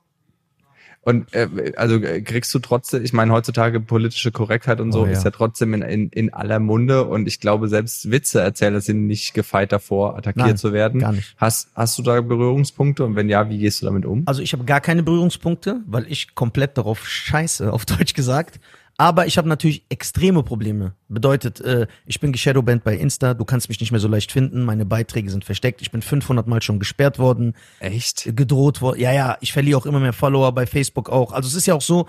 Und 1.02 1.34
äh, 1.34 1.74
also 1.78 1.96
äh, 1.96 2.22
kriegst 2.22 2.54
du 2.54 2.60
trotzdem, 2.60 3.04
ich 3.04 3.14
meine, 3.14 3.32
heutzutage 3.32 3.80
politische 3.80 4.32
Korrektheit 4.32 4.82
und 4.82 4.92
so 4.92 5.04
Oh, 5.04 5.06
ja. 5.06 5.14
ist 5.14 5.24
ja 5.24 5.32
trotzdem 5.32 5.74
in, 5.74 5.82
in, 5.82 6.10
in 6.10 6.34
aller 6.34 6.60
Munde 6.60 7.06
und 7.06 7.26
ich 7.28 7.40
glaube, 7.40 7.70
selbst 7.70 8.12
Witzeerzähler 8.12 8.82
sind 8.82 9.08
nicht 9.08 9.34
gefeit 9.34 9.72
davor, 9.72 10.18
attackiert 10.18 10.46
Nein, 10.48 10.58
zu 10.58 10.74
werden. 10.74 11.00
gar 11.00 11.14
nicht. 11.14 11.34
Hast, 11.38 11.70
hast 11.74 11.98
du 11.98 12.04
da 12.04 12.20
Berührungspunkte 12.20 13.06
und 13.06 13.16
wenn 13.16 13.30
ja, 13.30 13.50
wie 13.50 13.60
gehst 13.60 13.82
du 13.82 13.86
damit 13.86 14.06
um? 14.06 14.24
Also 14.26 14.42
ich 14.42 14.52
habe 14.54 14.66
gar 14.66 14.82
keine 14.82 15.02
Berührungspunkte, 15.02 15.82
weil 15.88 16.06
ich 16.12 16.36
komplett 16.36 16.78
darauf 16.78 17.08
scheiße, 17.08 17.72
auf 17.72 17.86
Deutsch 17.86 18.14
gesagt. 18.14 18.60
Aber 19.00 19.28
ich 19.28 19.38
habe 19.38 19.48
natürlich 19.48 19.86
extreme 19.88 20.44
Probleme. 20.44 20.94
Bedeutet, 21.08 21.62
äh, 21.62 21.88
ich 22.06 22.20
bin 22.20 22.34
geshadowbanned 22.34 22.84
bei 22.84 22.98
Insta, 22.98 23.34
du 23.34 23.46
kannst 23.46 23.70
mich 23.70 23.80
nicht 23.80 23.92
mehr 23.92 24.02
so 24.02 24.10
leicht 24.10 24.30
finden, 24.30 24.66
meine 24.66 24.86
Beiträge 24.86 25.32
sind 25.32 25.46
versteckt, 25.46 25.82
ich 25.82 25.90
bin 25.90 26.02
500 26.02 26.48
Mal 26.48 26.62
schon 26.62 26.80
gesperrt 26.80 27.18
worden, 27.18 27.56
Echt? 27.80 28.36
gedroht 28.36 28.82
worden. 28.82 29.00
Ja, 29.00 29.14
ja, 29.14 29.38
ich 29.40 29.54
verliere 29.54 29.78
auch 29.78 29.86
immer 29.86 30.02
mehr 30.02 30.12
Follower 30.12 30.52
bei 30.52 30.68
Facebook 30.68 31.10
auch. 31.10 31.32
Also 31.32 31.48
es 31.48 31.56
ist 31.56 31.66
ja 31.66 31.76
auch 31.76 31.82
so, 31.82 32.08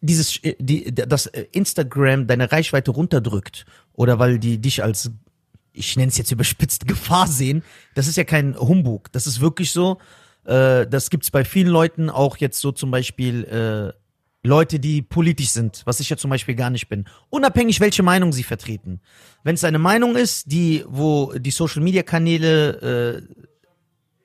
dieses, 0.00 0.42
äh, 0.42 0.56
die, 0.58 0.94
dass 0.94 1.26
äh, 1.26 1.48
Instagram 1.52 2.26
deine 2.26 2.50
Reichweite 2.50 2.92
runterdrückt 2.92 3.66
oder 3.92 4.18
weil 4.18 4.38
die 4.38 4.56
dich 4.56 4.82
als, 4.82 5.10
ich 5.74 5.98
nenne 5.98 6.08
es 6.08 6.16
jetzt 6.16 6.32
überspitzt, 6.32 6.88
Gefahr 6.88 7.26
sehen, 7.26 7.62
das 7.94 8.08
ist 8.08 8.16
ja 8.16 8.24
kein 8.24 8.58
Humbug. 8.58 9.12
Das 9.12 9.26
ist 9.26 9.42
wirklich 9.42 9.70
so. 9.70 9.98
Äh, 10.46 10.86
das 10.86 11.10
gibt's 11.10 11.30
bei 11.30 11.44
vielen 11.44 11.68
Leuten 11.68 12.08
auch 12.08 12.38
jetzt 12.38 12.58
so 12.58 12.72
zum 12.72 12.90
Beispiel 12.90 13.44
äh, 13.44 14.05
Leute, 14.46 14.78
die 14.78 15.02
politisch 15.02 15.50
sind, 15.50 15.82
was 15.84 16.00
ich 16.00 16.08
ja 16.08 16.16
zum 16.16 16.30
Beispiel 16.30 16.54
gar 16.54 16.70
nicht 16.70 16.88
bin. 16.88 17.04
Unabhängig, 17.30 17.80
welche 17.80 18.02
Meinung 18.02 18.32
sie 18.32 18.42
vertreten. 18.42 19.00
Wenn 19.42 19.54
es 19.54 19.64
eine 19.64 19.78
Meinung 19.78 20.16
ist, 20.16 20.50
die, 20.50 20.84
wo 20.88 21.32
die 21.36 21.50
Social 21.50 21.82
Media 21.82 22.02
Kanäle 22.02 23.20
äh, 23.20 23.34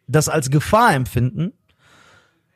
das 0.08 0.30
als 0.30 0.50
Gefahr 0.50 0.94
empfinden, 0.94 1.54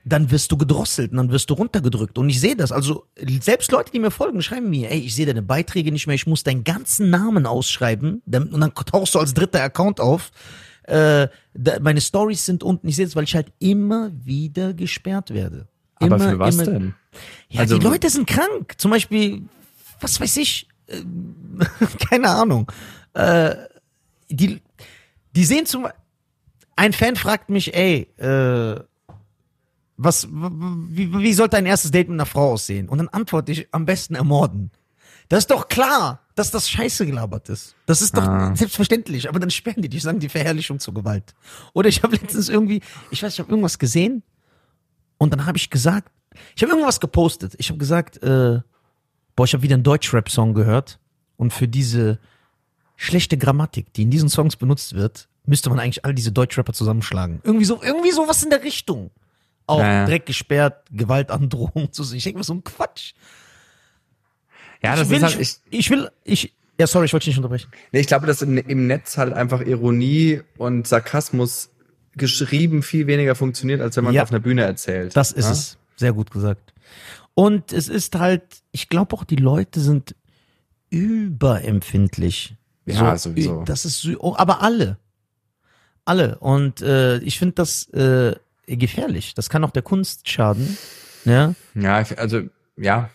dann 0.06 0.30
wirst 0.30 0.52
du 0.52 0.58
gedrosselt 0.58 1.12
und 1.12 1.18
dann 1.18 1.32
wirst 1.32 1.50
du 1.50 1.56
runtergedrückt. 1.56 2.18
Und 2.18 2.30
ich 2.30 2.40
sehe 2.40 2.56
das. 2.56 2.72
Also 2.72 3.08
selbst 3.42 3.72
Leute, 3.72 3.92
die 3.92 4.00
mir 4.00 4.12
folgen, 4.12 4.42
schreiben 4.42 4.70
mir, 4.70 4.92
ey, 4.92 5.00
ich 5.00 5.16
sehe 5.16 5.26
deine 5.26 5.42
Beiträge 5.42 5.92
nicht 5.92 6.06
mehr, 6.06 6.16
ich 6.16 6.28
muss 6.28 6.44
deinen 6.44 6.64
ganzen 6.64 7.10
Namen 7.10 7.48
ausschreiben 7.48 8.22
und 8.26 8.62
dann 8.62 8.74
tauchst 8.76 9.16
du 9.16 9.20
als 9.20 9.34
dritter 9.34 9.64
Account 9.64 10.00
auf. 10.00 10.32
Äh, 10.84 11.28
meine 11.82 12.02
Stories 12.02 12.46
sind 12.46 12.62
unten. 12.64 12.88
Ich 12.88 12.98
sehe 12.98 13.06
das, 13.06 13.16
weil 13.16 13.24
ich 13.24 13.34
halt 13.34 13.52
immer 13.58 14.12
wieder 14.14 14.76
gesperrt 14.76 15.34
werde. 15.34 15.68
Aber 15.96 16.16
Immer, 16.18 16.30
für 16.30 16.40
was 16.40 16.56
immer, 16.56 16.66
denn? 16.66 16.94
Ja, 17.50 17.62
Also- 17.62 17.78
die 17.78 17.86
Leute 17.86 18.10
sind 18.10 18.28
krank. 18.28 18.74
Zum 18.78 18.92
Beispiel, 18.92 19.44
was 20.02 20.20
weiß 20.20 20.38
ich, 20.38 20.68
äh, 20.88 21.02
keine 22.10 22.30
Ahnung. 22.30 22.72
Äh, 23.14 23.56
die, 24.30 24.62
die 25.36 25.46
sehen 25.46 25.66
zum 25.66 25.88
ein 26.78 26.92
Fan 26.92 27.16
fragt 27.16 27.50
mich, 27.50 27.74
ey, 27.74 28.10
äh, 28.18 28.82
was, 29.98 30.28
wie, 30.30 31.14
wie 31.18 31.34
soll 31.34 31.48
dein 31.48 31.66
erstes 31.66 31.92
Date 31.92 32.10
mit 32.10 32.16
einer 32.18 32.26
Frau 32.26 32.52
aussehen? 32.52 32.90
Und 32.90 32.98
dann 32.98 33.08
antworte 33.08 33.54
ich, 33.54 33.68
am 33.72 33.86
besten 33.86 34.16
ermorden. 34.16 34.72
Das 35.30 35.40
ist 35.40 35.52
doch 35.52 35.70
klar, 35.70 36.20
dass 36.36 36.52
das 36.52 36.70
scheiße 36.70 37.06
gelabert 37.06 37.48
ist. 37.48 37.76
Das 37.86 38.02
ist 38.02 38.18
doch 38.18 38.28
Ah. 38.28 38.54
selbstverständlich. 38.56 39.30
Aber 39.30 39.40
dann 39.40 39.50
sperren 39.52 39.82
die 39.82 39.88
dich, 39.90 40.04
sagen 40.04 40.20
die 40.20 40.28
Verherrlichung 40.28 40.80
zur 40.80 40.94
Gewalt. 40.94 41.34
Oder 41.74 41.88
ich 41.88 42.04
habe 42.04 42.18
letztens 42.18 42.50
irgendwie, 42.50 42.82
ich 43.10 43.24
weiß, 43.24 43.34
ich 43.34 43.40
habe 43.40 43.50
irgendwas 43.50 43.80
gesehen 43.80 44.22
und 45.18 45.32
dann 45.32 45.46
habe 45.46 45.58
ich 45.58 45.70
gesagt, 45.70 46.12
ich 46.56 46.64
habe 46.64 46.72
irgendwas 46.72 47.00
gepostet. 47.00 47.56
Ich 47.58 47.70
habe 47.70 47.78
gesagt, 47.78 48.22
äh, 48.24 48.60
boah, 49.36 49.44
ich 49.46 49.54
habe 49.54 49.64
wieder 49.64 49.76
einen 49.76 49.84
Deutschrap-Song 49.84 50.54
gehört 50.54 51.00
und 51.38 51.54
für 51.54 51.68
diese 51.68 52.20
schlechte 52.98 53.38
Grammatik, 53.38 53.94
die 53.94 54.04
in 54.04 54.12
diesen 54.12 54.30
Songs 54.30 54.56
benutzt 54.56 54.96
wird, 54.96 55.28
müsste 55.46 55.70
man 55.70 55.80
eigentlich 55.80 56.06
all 56.06 56.14
diese 56.14 56.32
Deutschrapper 56.32 56.74
zusammenschlagen. 56.74 57.42
Irgendwie 57.44 57.66
so, 57.66 57.82
irgendwie 57.82 58.12
sowas 58.12 58.44
in 58.44 58.50
der 58.50 58.64
Richtung. 58.64 59.12
Auch 59.68 59.80
Ja, 59.80 59.94
ja. 59.94 60.06
Dreck 60.06 60.26
gesperrt, 60.26 60.86
Gewaltandrohung 60.92 61.92
zu 61.92 62.04
sich. 62.04 62.18
Ich 62.18 62.24
denke 62.24 62.40
mir 62.40 62.44
so 62.44 62.54
ein 62.54 62.64
Quatsch. 62.64 63.14
Ja, 64.82 64.94
ich 64.94 65.00
das 65.00 65.10
will, 65.10 65.18
ist 65.18 65.24
halt, 65.24 65.40
ich, 65.40 65.58
ich, 65.70 65.80
ich 65.80 65.90
will, 65.90 66.12
ich, 66.24 66.54
ja, 66.80 66.88
sorry, 66.88 67.06
ich 67.06 67.14
wollte 67.14 67.26
dich 67.26 67.34
nicht 67.34 67.38
unterbrechen. 67.38 67.72
nee, 67.92 68.00
ich 68.00 68.08
glaube, 68.08 68.28
dass 68.28 68.42
im, 68.42 68.58
im 68.58 68.88
Netz 68.88 69.18
halt 69.18 69.34
einfach 69.34 69.62
Ironie 69.62 70.42
und 70.58 70.88
Sarkasmus 70.88 71.70
geschrieben 72.18 72.82
viel 72.84 73.08
weniger 73.08 73.36
funktioniert, 73.36 73.82
als 73.82 73.98
wenn 73.98 74.04
man 74.06 74.14
es 74.14 74.16
Ja. 74.18 74.24
auf 74.24 74.32
einer 74.32 74.40
Bühne 74.40 74.64
erzählt. 74.64 75.16
Das 75.16 75.32
ist 75.32 75.46
Ja? 75.46 75.52
es. 75.52 75.78
Sehr 75.98 76.14
gut 76.14 76.32
gesagt. 76.32 76.74
Und 77.34 77.72
es 77.74 77.88
ist 77.90 78.16
halt, 78.16 78.44
ich 78.72 78.88
glaube 78.90 79.16
auch, 79.16 79.24
die 79.24 79.36
Leute 79.36 79.80
sind 79.80 80.16
überempfindlich. 80.90 82.56
Ja, 82.86 83.18
sowieso. 83.18 83.64
Das 83.64 83.86
ist, 83.86 84.02
so- 84.02 84.18
oh, 84.20 84.36
aber 84.38 84.62
alle. 84.62 84.98
Alle. 86.06 86.38
Und 86.40 86.82
äh, 86.82 87.18
ich 87.20 87.40
finde 87.40 87.56
das 87.56 87.90
äh, 87.90 88.36
gefährlich. 88.68 89.34
Das 89.34 89.50
kann 89.50 89.64
auch 89.64 89.72
der 89.72 89.82
Kunst 89.82 90.30
schaden. 90.30 90.78
Ja. 91.26 91.56
Ja, 91.74 92.02
ich- 92.02 92.18
also 92.20 92.42
ja, 92.78 93.10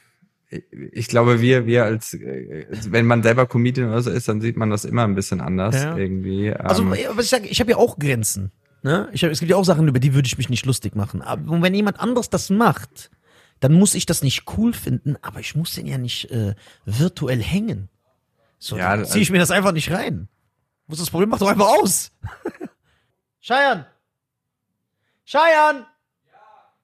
ich 0.93 1.07
glaube, 1.07 1.41
wir, 1.41 1.67
wir 1.67 1.85
als, 1.85 2.15
äh, 2.15 2.67
wenn 2.89 3.07
man 3.07 3.23
selber 3.23 3.47
Comedian 3.47 3.89
oder 3.91 4.03
so 4.03 4.11
ist, 4.11 4.27
dann 4.29 4.41
sieht 4.41 4.57
man 4.57 4.71
das 4.71 4.85
immer 4.85 5.05
ein 5.05 5.15
bisschen 5.15 5.41
anders 5.41 5.77
Ja. 5.77 5.97
irgendwie. 5.97 6.53
Also, 6.53 6.83
Ähm, 6.83 6.91
was 7.15 7.25
ich 7.27 7.31
sage, 7.31 7.47
ich 7.47 7.61
habe 7.61 7.71
ja 7.71 7.77
auch 7.77 7.99
Grenzen. 7.99 8.51
Ne? 8.83 9.09
Ich 9.13 9.23
hab, 9.25 9.31
es 9.31 9.41
gibt 9.41 9.51
ja 9.51 9.57
auch 9.57 9.65
Sachen, 9.65 9.87
über 9.89 10.01
die 10.01 10.15
würde 10.15 10.27
ich 10.27 10.39
mich 10.39 10.49
nicht 10.49 10.67
lustig 10.67 10.95
machen. 10.95 11.23
Aber 11.23 11.63
wenn 11.63 11.75
jemand 11.75 12.01
anderes 12.01 12.31
das 12.31 12.51
macht, 12.51 13.11
dann 13.61 13.73
muss 13.73 13.95
ich 13.95 14.07
das 14.07 14.23
nicht 14.23 14.45
cool 14.57 14.73
finden, 14.73 15.17
aber 15.21 15.41
ich 15.41 15.55
muss 15.55 15.75
den 15.75 15.87
ja 15.87 15.99
nicht 15.99 16.31
äh, 16.31 16.55
virtuell 16.87 17.43
hängen. 17.43 17.89
So, 18.59 18.77
Ja, 18.77 18.97
dann 18.97 19.07
ziehe 19.07 19.23
ich 19.23 19.31
mir 19.31 19.39
das 19.39 19.51
einfach 19.51 19.73
nicht 19.73 19.91
rein. 19.91 20.29
Wo 20.87 20.95
ist 20.95 21.01
das 21.01 21.11
Problem? 21.11 21.29
Mach 21.29 21.39
doch 21.39 21.49
einfach 21.49 21.69
aus. 21.69 22.11
Scheiern! 23.41 23.87
Scheiern! 25.25 25.87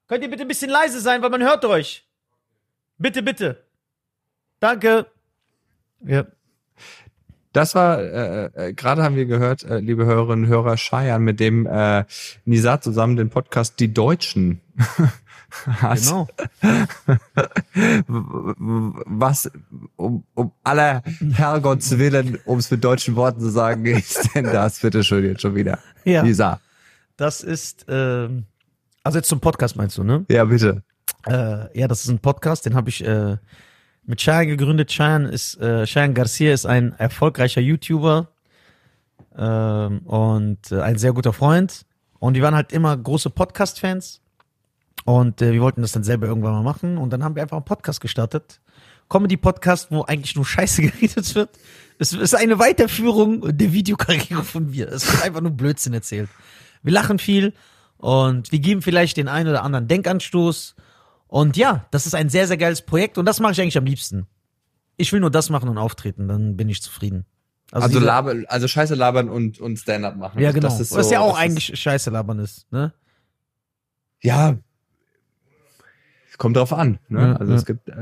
Könnt 0.06 0.22
ihr 0.22 0.30
bitte 0.30 0.42
ein 0.42 0.48
bisschen 0.48 0.70
leise 0.70 1.00
sein, 1.00 1.22
weil 1.22 1.30
man 1.30 1.42
hört 1.42 1.64
euch. 1.64 2.06
Bitte, 2.98 3.22
bitte. 3.22 3.64
Danke. 4.60 5.06
Ja. 6.04 6.26
Das 7.56 7.74
war, 7.74 7.98
äh, 7.98 8.50
äh, 8.52 8.72
gerade 8.74 9.02
haben 9.02 9.16
wir 9.16 9.24
gehört, 9.24 9.62
äh, 9.62 9.78
liebe 9.78 10.04
Hörerinnen 10.04 10.44
und 10.44 10.50
Hörer, 10.50 10.76
Scheiern, 10.76 11.22
mit 11.22 11.40
dem 11.40 11.64
äh, 11.64 12.04
Nisa 12.44 12.82
zusammen 12.82 13.16
den 13.16 13.30
Podcast 13.30 13.80
Die 13.80 13.94
Deutschen 13.94 14.60
hat. 15.66 15.98
Genau. 15.98 16.28
Was, 19.06 19.50
um, 19.96 20.24
um 20.34 20.52
aller 20.64 21.02
Herrgotts 21.32 21.96
Willen, 21.96 22.38
um 22.44 22.58
es 22.58 22.70
mit 22.70 22.84
deutschen 22.84 23.16
Worten 23.16 23.40
zu 23.40 23.48
sagen, 23.48 23.86
ist 23.96 24.34
denn 24.34 24.44
das 24.44 24.80
bitte 24.80 25.02
schön 25.02 25.24
jetzt 25.24 25.40
schon 25.40 25.54
wieder? 25.54 25.78
Ja. 26.04 26.22
Nisa. 26.22 26.60
Das 27.16 27.40
ist, 27.40 27.86
ähm, 27.88 28.44
also 29.02 29.16
jetzt 29.16 29.28
zum 29.28 29.40
Podcast 29.40 29.76
meinst 29.76 29.96
du, 29.96 30.04
ne? 30.04 30.26
Ja, 30.28 30.44
bitte. 30.44 30.82
Äh, 31.26 31.80
ja, 31.80 31.88
das 31.88 32.02
ist 32.02 32.10
ein 32.10 32.18
Podcast, 32.18 32.66
den 32.66 32.74
habe 32.74 32.90
ich 32.90 33.02
äh, 33.02 33.38
mit 34.06 34.20
Cheyenne 34.20 34.46
gegründet. 34.46 34.90
Cheyenne 34.90 35.28
ist, 35.28 35.60
äh, 35.60 35.84
Cheyenne 35.84 36.14
Garcia 36.14 36.52
ist 36.52 36.66
ein 36.66 36.92
erfolgreicher 36.98 37.60
YouTuber 37.60 38.28
ähm, 39.36 39.98
und 40.00 40.72
äh, 40.72 40.80
ein 40.80 40.96
sehr 40.96 41.12
guter 41.12 41.32
Freund. 41.32 41.84
Und 42.18 42.34
die 42.34 42.42
waren 42.42 42.54
halt 42.54 42.72
immer 42.72 42.96
große 42.96 43.30
Podcast-Fans. 43.30 44.20
Und 45.04 45.42
äh, 45.42 45.52
wir 45.52 45.60
wollten 45.60 45.82
das 45.82 45.92
dann 45.92 46.04
selber 46.04 46.26
irgendwann 46.26 46.52
mal 46.52 46.62
machen. 46.62 46.98
Und 46.98 47.12
dann 47.12 47.22
haben 47.22 47.34
wir 47.34 47.42
einfach 47.42 47.56
einen 47.56 47.64
Podcast 47.64 48.00
gestartet. 48.00 48.60
Comedy-Podcast, 49.08 49.90
wo 49.90 50.02
eigentlich 50.02 50.34
nur 50.34 50.46
Scheiße 50.46 50.82
geredet 50.90 51.34
wird. 51.34 51.50
Es 51.98 52.12
ist 52.12 52.34
eine 52.34 52.58
Weiterführung 52.58 53.56
der 53.56 53.72
Videokarriere 53.72 54.44
von 54.44 54.70
mir. 54.70 54.88
Es 54.88 55.10
wird 55.10 55.22
einfach 55.22 55.40
nur 55.40 55.52
Blödsinn 55.52 55.94
erzählt. 55.94 56.28
Wir 56.82 56.92
lachen 56.92 57.18
viel 57.18 57.54
und 57.98 58.52
wir 58.52 58.58
geben 58.58 58.82
vielleicht 58.82 59.16
den 59.16 59.28
einen 59.28 59.48
oder 59.48 59.62
anderen 59.62 59.88
Denkanstoß. 59.88 60.74
Und 61.36 61.58
ja, 61.58 61.84
das 61.90 62.06
ist 62.06 62.14
ein 62.14 62.30
sehr, 62.30 62.46
sehr 62.48 62.56
geiles 62.56 62.80
Projekt 62.80 63.18
und 63.18 63.26
das 63.26 63.40
mache 63.40 63.52
ich 63.52 63.60
eigentlich 63.60 63.76
am 63.76 63.84
liebsten. 63.84 64.26
Ich 64.96 65.12
will 65.12 65.20
nur 65.20 65.30
das 65.30 65.50
machen 65.50 65.68
und 65.68 65.76
auftreten, 65.76 66.28
dann 66.28 66.56
bin 66.56 66.70
ich 66.70 66.80
zufrieden. 66.80 67.26
Also, 67.72 67.88
diese- 67.88 68.00
laber, 68.00 68.34
also 68.48 68.66
Scheiße 68.66 68.94
labern 68.94 69.28
und, 69.28 69.60
und 69.60 69.76
Stand-up 69.78 70.16
machen. 70.16 70.40
ja, 70.40 70.50
genau. 70.52 70.68
Das 70.68 70.80
ist, 70.80 70.88
so, 70.88 70.96
Was 70.96 71.10
ja 71.10 71.20
auch 71.20 71.36
eigentlich 71.36 71.78
Scheiße 71.78 72.08
labern 72.08 72.38
ist, 72.38 72.72
ne? 72.72 72.94
Ist, 74.20 74.24
ja. 74.28 74.56
Kommt 76.38 76.56
drauf 76.56 76.72
an. 76.72 76.98
Ne? 77.08 77.20
Ja, 77.20 77.32
also 77.36 77.52
ja. 77.52 77.58
es 77.58 77.64
gibt, 77.64 77.88
äh, 77.88 77.92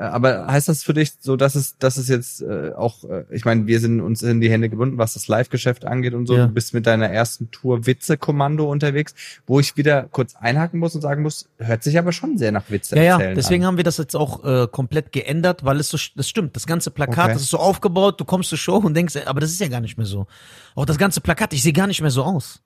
aber 0.00 0.46
heißt 0.46 0.68
das 0.68 0.82
für 0.82 0.94
dich 0.94 1.12
so, 1.20 1.36
dass 1.36 1.54
es, 1.54 1.78
dass 1.78 1.96
es 1.96 2.08
jetzt 2.08 2.42
äh, 2.42 2.72
auch, 2.76 3.04
äh, 3.04 3.24
ich 3.30 3.44
meine, 3.44 3.66
wir 3.66 3.80
sind 3.80 4.00
uns 4.00 4.22
in 4.22 4.40
die 4.40 4.50
Hände 4.50 4.68
gebunden, 4.68 4.98
was 4.98 5.14
das 5.14 5.28
Live-Geschäft 5.28 5.84
angeht 5.84 6.14
und 6.14 6.26
so. 6.26 6.36
Ja. 6.36 6.46
Du 6.46 6.52
bist 6.52 6.74
mit 6.74 6.86
deiner 6.86 7.08
ersten 7.08 7.50
Tour 7.50 7.86
Witze-Kommando 7.86 8.70
unterwegs, 8.70 9.14
wo 9.46 9.60
ich 9.60 9.76
wieder 9.76 10.04
kurz 10.10 10.34
einhaken 10.36 10.80
muss 10.80 10.94
und 10.94 11.00
sagen 11.02 11.22
muss, 11.22 11.48
hört 11.58 11.82
sich 11.82 11.98
aber 11.98 12.12
schon 12.12 12.38
sehr 12.38 12.52
nach 12.52 12.70
Witze 12.70 12.96
Ja, 12.96 13.20
ja, 13.20 13.34
deswegen 13.34 13.64
an. 13.64 13.68
haben 13.68 13.76
wir 13.76 13.84
das 13.84 13.98
jetzt 13.98 14.16
auch 14.16 14.44
äh, 14.44 14.66
komplett 14.70 15.12
geändert, 15.12 15.64
weil 15.64 15.78
es 15.80 15.88
so, 15.88 15.98
das 16.16 16.28
stimmt, 16.28 16.56
das 16.56 16.66
ganze 16.66 16.90
Plakat, 16.90 17.26
Okay. 17.26 17.32
das 17.34 17.42
ist 17.42 17.50
so 17.50 17.58
aufgebaut, 17.58 18.20
du 18.20 18.24
kommst 18.24 18.48
zur 18.50 18.58
Show 18.58 18.76
und 18.76 18.94
denkst, 18.94 19.16
ey, 19.16 19.24
aber 19.26 19.40
das 19.40 19.50
ist 19.50 19.60
ja 19.60 19.68
gar 19.68 19.80
nicht 19.80 19.96
mehr 19.96 20.06
so. 20.06 20.26
Auch 20.74 20.84
das 20.86 20.98
ganze 20.98 21.20
Plakat, 21.20 21.52
ich 21.52 21.62
sehe 21.62 21.72
gar 21.72 21.86
nicht 21.86 22.00
mehr 22.00 22.10
so 22.10 22.22
aus. 22.24 22.60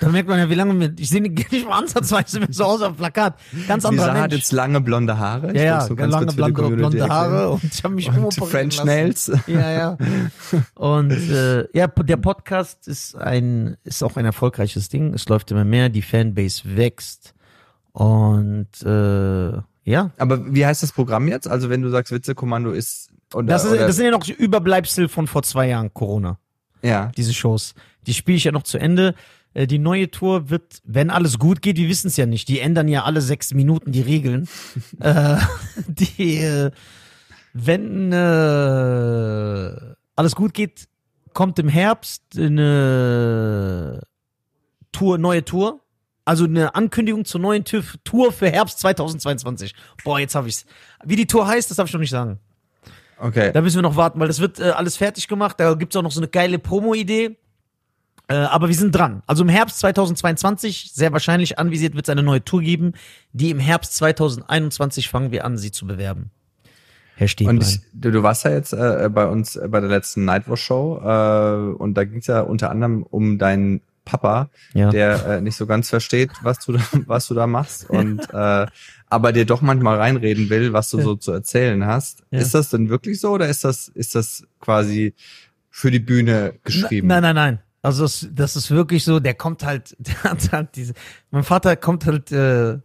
Da 0.00 0.08
merkt 0.08 0.28
man 0.28 0.38
ja, 0.38 0.48
wie 0.48 0.54
lange 0.54 0.78
wir, 0.78 0.92
ich 0.98 1.08
sehe 1.10 1.20
nicht 1.20 1.52
mal 1.68 1.78
ansatzweise 1.78 2.38
mehr 2.38 2.48
so 2.52 2.64
aus 2.64 2.80
auf 2.80 2.92
dem 2.92 2.96
Plakat. 2.96 3.38
Ganz 3.66 3.84
anderer 3.84 4.06
Lisa 4.06 4.20
hat 4.20 4.30
Mensch. 4.30 4.42
jetzt 4.42 4.52
lange 4.52 4.80
blonde 4.80 5.18
Haare. 5.18 5.48
Ich 5.48 5.56
Ja, 5.56 5.62
ja, 5.64 5.80
so 5.80 5.96
ganz 5.96 6.12
lange 6.12 6.32
blonde, 6.32 6.76
blonde. 6.76 7.08
Haare 7.08 7.50
und 7.50 7.64
ich 7.64 7.82
habe 7.82 7.94
mich 7.94 8.08
Und 8.08 8.34
French 8.34 8.76
lassen. 8.76 8.86
Nails. 8.86 9.32
Ja, 9.48 9.70
ja. 9.70 9.98
Und 10.74 11.10
äh, 11.10 11.66
ja, 11.76 11.88
der 11.88 12.16
Podcast 12.18 12.86
ist 12.86 13.16
ein 13.16 13.76
ist 13.82 14.04
auch 14.04 14.16
ein 14.16 14.24
erfolgreiches 14.24 14.88
Ding. 14.90 15.12
Es 15.12 15.28
läuft 15.28 15.50
immer 15.50 15.64
mehr, 15.64 15.88
die 15.88 16.02
Fanbase 16.02 16.62
wächst 16.76 17.34
und 17.92 18.68
äh, 18.84 19.58
ja. 19.84 20.10
Aber 20.18 20.54
wie 20.54 20.64
heißt 20.64 20.82
das 20.82 20.92
Programm 20.92 21.28
jetzt? 21.28 21.48
Also 21.48 21.68
wenn 21.68 21.82
du 21.82 21.90
sagst, 21.90 22.12
Witze-Kommando 22.12 22.70
ist, 22.70 23.10
oder, 23.32 23.46
Das, 23.46 23.64
ist, 23.64 23.72
oder, 23.72 23.86
das 23.86 23.96
sind 23.96 24.06
ja 24.06 24.10
noch 24.12 24.26
Überbleibsel 24.26 25.08
von 25.08 25.26
vor 25.26 25.42
zwei 25.42 25.68
Jahren 25.68 25.92
Corona. 25.92 26.38
ja. 26.82 27.10
Diese 27.16 27.34
Shows, 27.34 27.74
die 28.06 28.14
spiele 28.14 28.36
ich 28.36 28.44
ja 28.44 28.52
noch 28.52 28.62
zu 28.62 28.78
Ende. 28.78 29.14
Äh, 29.54 29.66
Die 29.66 29.78
neue 29.78 30.10
Tour 30.10 30.50
wird, 30.50 30.80
wenn 30.84 31.10
alles 31.10 31.38
gut 31.38 31.62
geht, 31.62 31.76
wir 31.78 31.88
wissen 31.88 32.08
es 32.08 32.16
ja 32.16 32.26
nicht. 32.26 32.48
Die 32.48 32.60
ändern 32.60 32.88
ja 32.88 33.04
alle 33.04 33.20
sechs 33.22 33.54
Minuten 33.54 33.92
die 33.92 34.02
Regeln. 34.02 34.48
äh, 35.00 35.36
die, 35.88 36.38
äh, 36.38 36.70
wenn 37.52 38.12
äh, 38.12 39.76
alles 40.16 40.34
gut 40.34 40.54
geht, 40.54 40.88
kommt 41.32 41.58
im 41.58 41.68
Herbst 41.68 42.22
eine 42.36 44.02
Tour, 44.92 45.18
neue 45.18 45.44
Tour. 45.44 45.80
Also 46.26 46.44
eine 46.44 46.74
Ankündigung 46.74 47.26
zur 47.26 47.40
neuen 47.42 47.64
Tür- 47.64 47.84
Tour 48.02 48.32
für 48.32 48.48
Herbst 48.50 48.78
2022. 48.80 49.74
Boah, 50.04 50.18
jetzt 50.18 50.34
habe 50.34 50.48
ich's. 50.48 50.64
Wie 51.04 51.16
die 51.16 51.26
Tour 51.26 51.46
heißt, 51.46 51.68
das 51.70 51.76
darf 51.76 51.86
ich 51.88 51.92
noch 51.92 52.00
nicht 52.00 52.08
sagen. 52.10 52.38
Okay. 53.18 53.52
Da 53.52 53.60
müssen 53.60 53.76
wir 53.76 53.82
noch 53.82 53.96
warten, 53.96 54.18
weil 54.20 54.28
das 54.28 54.40
wird 54.40 54.58
äh, 54.58 54.70
alles 54.70 54.96
fertig 54.96 55.28
gemacht. 55.28 55.60
Da 55.60 55.74
gibt's 55.74 55.94
auch 55.96 56.02
noch 56.02 56.12
so 56.12 56.20
eine 56.20 56.28
geile 56.28 56.58
Promo-Idee. 56.58 57.36
Äh, 58.28 58.34
aber 58.36 58.68
wir 58.68 58.74
sind 58.74 58.92
dran. 58.92 59.22
Also 59.26 59.42
im 59.42 59.50
Herbst 59.50 59.78
2022, 59.80 60.92
sehr 60.94 61.12
wahrscheinlich 61.12 61.58
anvisiert, 61.58 61.94
wird 61.94 62.06
es 62.08 62.10
eine 62.12 62.22
neue 62.22 62.42
Tour 62.44 62.62
geben. 62.62 62.94
Die 63.32 63.50
im 63.50 63.58
Herbst 63.58 63.94
2021 63.96 65.08
fangen 65.08 65.30
wir 65.30 65.44
an, 65.44 65.58
sie 65.58 65.70
zu 65.72 65.86
bewerben. 65.86 66.30
Herr 67.16 67.28
Stieglein. 67.28 67.58
Und 67.58 67.62
ich, 67.62 67.80
du, 67.92 68.10
du 68.10 68.22
warst 68.22 68.44
ja 68.44 68.50
jetzt 68.50 68.72
äh, 68.72 69.08
bei 69.12 69.26
uns 69.26 69.56
äh, 69.56 69.68
bei 69.68 69.80
der 69.80 69.88
letzten 69.90 70.24
Nightwatch 70.24 70.62
Show 70.62 70.98
äh, 71.04 71.74
und 71.76 71.94
da 71.94 72.04
ging 72.04 72.18
es 72.18 72.26
ja 72.26 72.40
unter 72.40 72.70
anderem 72.70 73.02
um 73.04 73.38
deinen 73.38 73.82
Papa, 74.04 74.50
Ja. 74.72 74.90
der 74.90 75.24
äh, 75.26 75.40
nicht 75.40 75.56
so 75.56 75.66
ganz 75.66 75.88
versteht, 75.90 76.30
was 76.42 76.58
du 76.64 76.72
da, 76.72 76.80
was 77.06 77.28
du 77.28 77.34
da 77.34 77.46
machst 77.46 77.88
und 77.88 78.32
aber 78.34 79.32
dir 79.32 79.46
doch 79.46 79.60
manchmal 79.62 79.98
reinreden 79.98 80.50
will, 80.50 80.72
was 80.72 80.90
du 80.90 80.98
Ja. 80.98 81.04
so 81.04 81.14
zu 81.14 81.30
erzählen 81.30 81.86
hast. 81.86 82.24
Ja. 82.32 82.40
Ist 82.40 82.52
das 82.54 82.70
denn 82.70 82.88
wirklich 82.88 83.20
so 83.20 83.30
oder 83.30 83.48
ist 83.48 83.62
das 83.64 83.86
ist 83.88 84.14
das 84.16 84.44
quasi 84.60 85.14
für 85.70 85.92
die 85.92 86.00
Bühne 86.00 86.54
geschrieben? 86.64 87.06
Nein, 87.06 87.22
nein, 87.22 87.34
nein. 87.36 87.58
Also 87.84 88.04
das, 88.04 88.26
das 88.32 88.56
ist 88.56 88.70
wirklich 88.70 89.04
so, 89.04 89.20
der 89.20 89.34
kommt 89.34 89.62
halt, 89.62 89.94
der 89.98 90.22
hat 90.24 90.52
halt 90.52 90.74
diese, 90.74 90.94
mein 91.30 91.44
Vater 91.44 91.76
kommt 91.76 92.06
halt, 92.06 92.32
äh, 92.32 92.78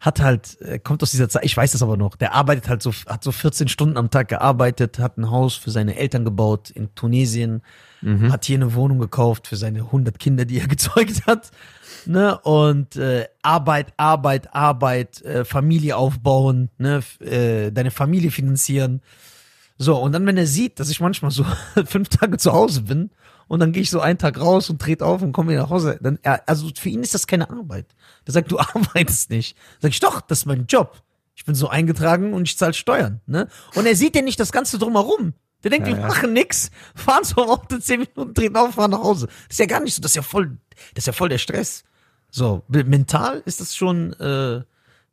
hat 0.00 0.20
halt, 0.22 0.58
äh, 0.62 0.78
kommt 0.78 1.02
aus 1.02 1.10
dieser 1.10 1.28
Zeit, 1.28 1.44
ich 1.44 1.54
weiß 1.54 1.72
das 1.72 1.82
aber 1.82 1.98
noch, 1.98 2.16
der 2.16 2.32
arbeitet 2.32 2.66
halt 2.68 2.82
so, 2.82 2.92
hat 3.06 3.22
so 3.22 3.30
14 3.30 3.68
Stunden 3.68 3.98
am 3.98 4.10
Tag 4.10 4.28
gearbeitet, 4.28 4.98
hat 5.00 5.18
ein 5.18 5.30
Haus 5.30 5.54
für 5.54 5.70
seine 5.70 5.96
Eltern 5.96 6.24
gebaut 6.24 6.70
in 6.70 6.94
Tunesien, 6.94 7.60
hat 8.30 8.46
hier 8.46 8.56
eine 8.56 8.72
Wohnung 8.74 9.00
gekauft 9.00 9.48
für 9.48 9.56
seine 9.56 9.80
100 9.80 10.18
Kinder, 10.18 10.46
die 10.46 10.60
er 10.60 10.68
gezeugt 10.68 11.26
hat, 11.26 11.50
ne, 12.06 12.38
und 12.38 12.96
äh, 12.96 13.26
Arbeit, 13.42 13.92
Arbeit, 13.98 14.54
Arbeit, 14.54 15.20
äh, 15.22 15.44
Familie 15.44 15.96
aufbauen, 15.96 16.70
ne, 16.78 17.02
äh, 17.20 17.70
deine 17.70 17.90
Familie 17.90 18.30
finanzieren, 18.30 19.02
so, 19.80 19.96
und 19.96 20.12
dann, 20.12 20.26
wenn 20.26 20.36
er 20.36 20.46
sieht, 20.46 20.80
dass 20.80 20.90
ich 20.90 21.00
manchmal 21.00 21.30
so 21.30 21.44
fünf 21.84 22.08
Tage 22.08 22.38
zu 22.38 22.52
Hause 22.52 22.82
bin 22.82 23.10
und 23.48 23.60
dann 23.60 23.72
gehe 23.72 23.82
ich 23.82 23.90
so 23.90 24.00
einen 24.00 24.18
Tag 24.18 24.40
raus 24.40 24.70
und 24.70 24.80
trete 24.80 25.04
auf 25.04 25.22
und 25.22 25.32
komme 25.32 25.52
wieder 25.52 25.62
nach 25.62 25.70
Hause, 25.70 25.98
dann, 26.00 26.18
also 26.46 26.68
für 26.78 26.88
ihn 26.88 27.02
ist 27.02 27.14
das 27.14 27.26
keine 27.26 27.50
Arbeit. 27.50 27.86
Der 28.26 28.34
sagt, 28.34 28.50
du 28.52 28.58
arbeitest 28.58 29.30
nicht. 29.30 29.56
Sag 29.80 29.90
ich, 29.90 30.00
doch, 30.00 30.20
das 30.20 30.40
ist 30.40 30.46
mein 30.46 30.66
Job. 30.66 31.02
Ich 31.34 31.44
bin 31.44 31.54
so 31.54 31.68
eingetragen 31.68 32.34
und 32.34 32.48
ich 32.48 32.58
zahle 32.58 32.74
Steuern, 32.74 33.20
ne? 33.26 33.48
Und 33.74 33.86
er 33.86 33.94
sieht 33.96 34.16
ja 34.16 34.22
nicht 34.22 34.40
das 34.40 34.52
Ganze 34.52 34.78
drumherum. 34.78 35.34
Der 35.62 35.70
denkt, 35.70 35.88
Ja, 35.88 35.94
wir 35.94 36.00
ja. 36.02 36.08
machen 36.08 36.32
nix, 36.32 36.70
fahren 36.94 37.24
so 37.24 37.36
auf 37.48 37.66
zehn 37.80 38.00
Minuten, 38.00 38.34
treten 38.34 38.56
auf, 38.56 38.74
fahren 38.74 38.90
nach 38.90 39.02
Hause. 39.02 39.26
Das 39.26 39.50
ist 39.50 39.58
ja 39.58 39.66
gar 39.66 39.80
nicht 39.80 39.94
so, 39.94 40.02
das 40.02 40.12
ist 40.12 40.16
ja 40.16 40.22
voll, 40.22 40.58
das 40.94 41.02
ist 41.02 41.06
ja 41.06 41.12
voll 41.12 41.28
der 41.28 41.38
Stress. 41.38 41.84
So, 42.30 42.62
mental 42.68 43.42
ist 43.46 43.60
das 43.60 43.74
schon, 43.74 44.12
äh, 44.14 44.62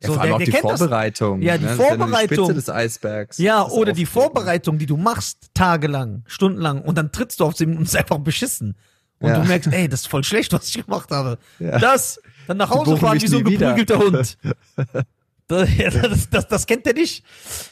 Ja, 0.02 0.08
so, 0.08 0.14
vor 0.14 0.22
allem 0.22 0.32
auch 0.34 0.38
die 0.38 0.44
kennt 0.50 0.64
das. 0.64 0.78
Vorbereitung. 0.80 1.40
Ja, 1.42 1.56
die 1.56 1.64
ne? 1.64 1.74
Vorbereitung. 1.74 2.44
Spitze 2.44 2.54
des 2.54 2.68
Eisbergs. 2.68 3.38
Ja, 3.38 3.66
oder 3.66 3.92
die. 3.92 4.04
Vorbereitung, 4.06 4.78
die 4.78 4.86
du 4.86 4.96
machst, 4.96 5.50
tagelang, 5.54 6.22
stundenlang, 6.26 6.82
und 6.82 6.96
dann 6.98 7.12
trittst 7.12 7.40
du 7.40 7.44
auf 7.44 7.56
sie 7.56 7.64
und 7.66 7.80
ist 7.82 7.96
einfach 7.96 8.18
beschissen. 8.18 8.76
Und 9.20 9.30
Ja. 9.30 9.40
du 9.40 9.48
merkst, 9.48 9.72
ey, 9.72 9.88
das 9.88 10.00
ist 10.02 10.08
voll 10.08 10.22
schlecht, 10.24 10.52
was 10.52 10.68
ich 10.68 10.84
gemacht 10.84 11.10
habe. 11.10 11.38
Ja. 11.58 11.78
Das, 11.78 12.20
dann 12.46 12.58
nach 12.58 12.68
Hause 12.70 12.98
fahren 12.98 13.20
wie 13.20 13.26
so 13.26 13.38
ein 13.38 13.44
nie 13.44 13.52
wieder. 13.52 13.74
geprügelter 13.74 13.98
Hund. 13.98 14.38
Das, 15.48 15.68
das, 15.78 16.28
das, 16.30 16.48
das 16.48 16.66
kennt 16.66 16.88
er 16.88 16.94
nicht. 16.94 17.24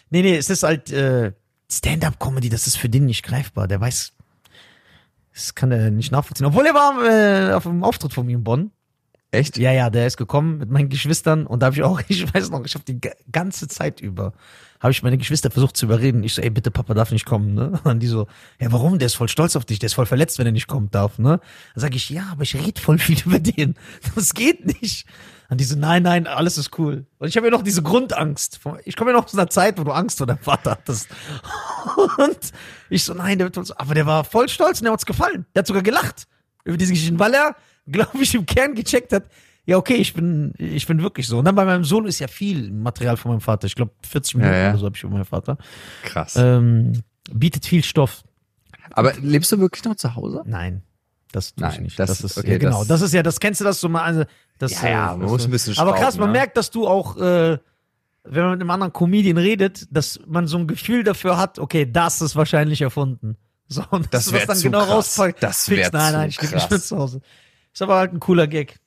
Nee, 0.09 0.23
nee, 0.23 0.37
es 0.37 0.49
ist 0.49 0.63
halt 0.63 0.93
äh, 0.93 1.33
Stand-up-Comedy, 1.69 2.49
das 2.49 2.69
ist 2.69 2.77
für 2.77 2.89
den 2.89 3.05
nicht 3.07 3.25
greifbar. 3.25 3.67
Der 3.67 3.81
weiß, 3.81 4.13
das 5.35 5.57
kann 5.57 5.73
er 5.73 5.91
nicht 5.91 6.13
nachvollziehen. 6.13 6.47
Obwohl 6.47 6.65
er 6.67 6.75
war 6.75 7.05
äh, 7.05 7.53
auf 7.53 7.67
einem 7.67 7.83
Auftritt 7.83 8.13
von 8.13 8.27
mir 8.27 8.37
in 8.37 8.45
Bonn. 8.45 8.71
Echt? 9.35 9.59
Ja, 9.59 9.73
ja, 9.73 9.91
der 9.91 10.07
ist 10.07 10.17
gekommen 10.17 10.59
mit 10.59 10.71
meinen 10.71 10.89
Geschwistern 10.89 11.47
und 11.47 11.61
da 11.61 11.67
habe 11.67 11.77
ich 11.77 11.83
auch, 11.83 12.01
ich 12.09 12.33
weiß 12.33 12.51
noch, 12.51 12.65
ich 12.65 12.75
habe 12.75 12.85
die 12.85 13.01
ga- 13.01 13.11
ganze 13.31 13.69
Zeit 13.69 14.01
über, 14.01 14.33
habe 14.81 14.93
ich 14.93 15.03
meine 15.03 15.19
Geschwister 15.19 15.51
versucht 15.51 15.77
zu 15.77 15.87
überreden. 15.87 16.23
Ich 16.23 16.35
so, 16.35 16.43
ey, 16.43 16.51
bitte, 16.51 16.71
Papa 16.71 16.95
darf 16.95 17.11
nicht 17.11 17.27
kommen, 17.27 17.55
ne? 17.55 17.81
Und 17.85 18.01
die 18.01 18.07
so, 18.07 18.27
ja, 18.61 18.71
warum? 18.73 18.99
Der 18.99 19.07
ist 19.07 19.15
voll 19.15 19.29
stolz 19.29 19.57
auf 19.57 19.65
dich, 19.65 19.79
der 19.79 19.87
ist 19.89 19.95
voll 19.95 20.07
verletzt, 20.07 20.39
wenn 20.39 20.47
er 20.47 20.53
nicht 20.53 20.69
kommen 20.69 20.91
darf, 20.91 21.19
ne? 21.19 21.41
Dann 21.75 21.81
sage 21.81 21.97
ich, 21.97 22.09
ja, 22.11 22.29
aber 22.33 22.43
ich 22.43 22.55
rede 22.55 22.81
voll 22.81 22.99
viel 22.99 23.19
über 23.27 23.39
den. 23.39 23.75
Das 24.15 24.35
geht 24.35 24.65
nicht. 24.83 25.07
Und 25.51 25.61
die 25.61 25.65
so, 25.65 25.77
nein, 25.77 26.03
nein, 26.03 26.27
alles 26.27 26.57
ist 26.57 26.79
cool. 26.79 27.05
Und 27.19 27.29
ich 27.29 27.37
habe 27.37 27.47
ja 27.47 27.51
noch 27.51 27.63
diese 27.63 27.83
Grundangst. 27.83 28.61
Ich 28.85 28.97
komme 28.97 29.11
ja 29.11 29.17
noch 29.19 29.27
aus 29.27 29.35
einer 29.35 29.51
Zeit, 29.51 29.79
wo 29.79 29.85
du 29.85 29.93
Angst 29.93 30.19
vor 30.19 30.27
deinem 30.27 30.39
Vater 30.39 30.73
hattest. 30.73 31.09
Und 32.19 32.39
ich 32.89 33.05
so, 33.05 33.13
nein, 33.15 33.39
der 33.39 33.47
wird 33.47 33.59
uns, 33.59 33.71
aber 33.71 33.95
der 33.95 34.07
war 34.07 34.25
voll 34.25 34.49
stolz 34.49 34.81
und 34.81 34.85
der 34.85 34.93
hat's 34.93 35.07
gefallen. 35.07 35.45
Der 35.55 35.61
hat 35.61 35.67
sogar 35.67 35.83
gelacht 35.83 36.27
über 36.65 36.77
diese 36.77 36.93
Geschichte, 36.93 37.19
weil 37.19 37.35
er, 37.35 37.57
glaube 37.87 38.19
ich, 38.23 38.35
im 38.35 38.47
Kern 38.47 38.75
gecheckt 38.75 39.13
hat, 39.13 39.25
ja, 39.67 39.79
okay, 39.79 39.95
ich 39.95 40.13
bin, 40.13 40.53
ich 40.59 40.87
bin 40.87 41.01
wirklich 41.03 41.27
so. 41.27 41.39
Und 41.39 41.47
dann 41.47 41.55
bei 41.55 41.65
meinem 41.65 41.85
Sohn 41.85 42.07
ist 42.07 42.19
ja 42.19 42.29
viel 42.29 42.71
Material 42.71 43.17
von 43.17 43.31
meinem 43.33 43.41
Vater. 43.41 43.67
Ich 43.67 43.75
glaube, 43.75 43.93
40 44.07 44.35
Minuten 44.37 44.53
Ja, 44.53 44.61
ja. 44.61 44.71
oder 44.71 44.79
so 44.79 44.87
habe 44.87 44.97
ich 44.97 45.03
über 45.03 45.13
meinen 45.15 45.25
Vater. 45.25 45.57
Krass. 46.03 46.35
Ähm, 46.37 47.03
bietet 47.33 47.65
viel 47.65 47.83
Stoff. 47.83 48.23
Aber 48.91 49.15
lebst 49.15 49.51
du 49.53 49.59
wirklich 49.59 49.83
noch 49.85 49.95
zu 49.97 50.15
Hause? 50.15 50.43
Nein. 50.45 50.83
Das 51.33 51.55
tue 51.55 51.67
ich 51.69 51.75
Nein, 51.75 51.83
nicht. 51.85 51.99
das- 51.99 52.11
Das, 52.11 52.21
ist, 52.23 52.39
okay, 52.39 52.53
ja, 52.53 52.59
genau. 52.59 52.81
das- 52.81 52.89
Das, 52.89 53.01
ist 53.03 53.15
ja, 53.15 53.23
das 53.23 53.41
kennst 53.41 53.61
du 53.61 53.65
das 53.65 53.81
so 53.81 53.89
mal, 53.89 54.03
also, 54.03 54.25
das, 54.59 54.81
Ja, 54.83 54.89
ja, 54.89 55.07
äh, 55.07 55.11
man 55.13 55.21
das, 55.23 55.31
muss 55.31 55.43
ein 55.45 55.49
äh, 55.49 55.53
bisschen 55.53 55.79
Aber 55.79 55.95
krass, 55.95 56.19
man 56.19 56.29
ne? 56.29 56.33
merkt, 56.33 56.57
dass 56.59 56.71
du 56.71 56.87
auch, 56.87 57.17
äh, 57.17 57.59
wenn 58.25 58.43
man 58.43 58.51
mit 58.53 58.61
einem 58.61 58.71
anderen 58.71 58.93
Comedian 58.93 59.39
redet, 59.39 59.87
dass 59.91 60.21
man 60.27 60.47
so 60.47 60.59
ein 60.59 60.67
Gefühl 60.67 61.03
dafür 61.05 61.39
hat, 61.39 61.59
okay, 61.59 61.91
das 61.91 62.21
ist 62.21 62.37
wahrscheinlich 62.37 62.83
erfunden. 62.83 63.37
So, 63.67 63.83
und 63.91 64.13
Das 64.13 64.27
du 64.27 64.33
wär 64.33 64.47
dann 64.47 64.61
genau 64.61 64.81
krass. 64.81 64.91
rauspackt. 64.91 65.43
Das 65.43 65.65
fix. 65.65 65.81
wär 65.81 65.91
Nein, 65.93 66.13
nein, 66.13 66.29
ich 66.29 66.41
mehr 66.41 66.81
zu 66.81 66.99
Hause. 66.99 67.21
Ist 67.75 67.83
aber 67.83 67.97
halt 67.97 68.13
ein 68.13 68.21
cooler 68.21 68.47
Gag. 68.47 68.79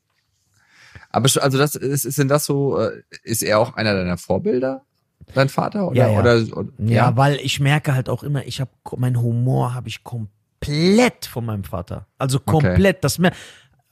Aber 1.11 1.29
also 1.41 1.57
das 1.57 1.75
ist, 1.75 2.05
ist 2.05 2.17
denn 2.17 2.27
das 2.27 2.45
so, 2.45 2.79
äh, 2.79 3.03
ist 3.23 3.43
er 3.43 3.59
auch 3.59 3.75
einer 3.75 3.93
deiner 3.93 4.17
Vorbilder? 4.17 4.83
Dein 5.33 5.49
Vater? 5.49 5.89
Oder, 5.89 5.97
Ja, 5.97 6.09
ja. 6.09 6.19
Oder, 6.19 6.57
oder, 6.57 6.69
Ja, 6.79 7.17
weil 7.17 7.35
ich 7.35 7.59
merke 7.59 7.93
halt 7.93 8.07
auch 8.07 8.23
immer, 8.23 8.45
ich 8.45 8.61
habe 8.61 8.71
mein 8.95 9.21
Humor 9.21 9.73
habe 9.73 9.89
ich 9.89 10.03
komplett 10.03 11.25
von 11.25 11.45
meinem 11.45 11.65
Vater. 11.65 12.07
Also 12.17 12.39
komplett. 12.39 13.03
Das 13.03 13.19
mehr, 13.19 13.33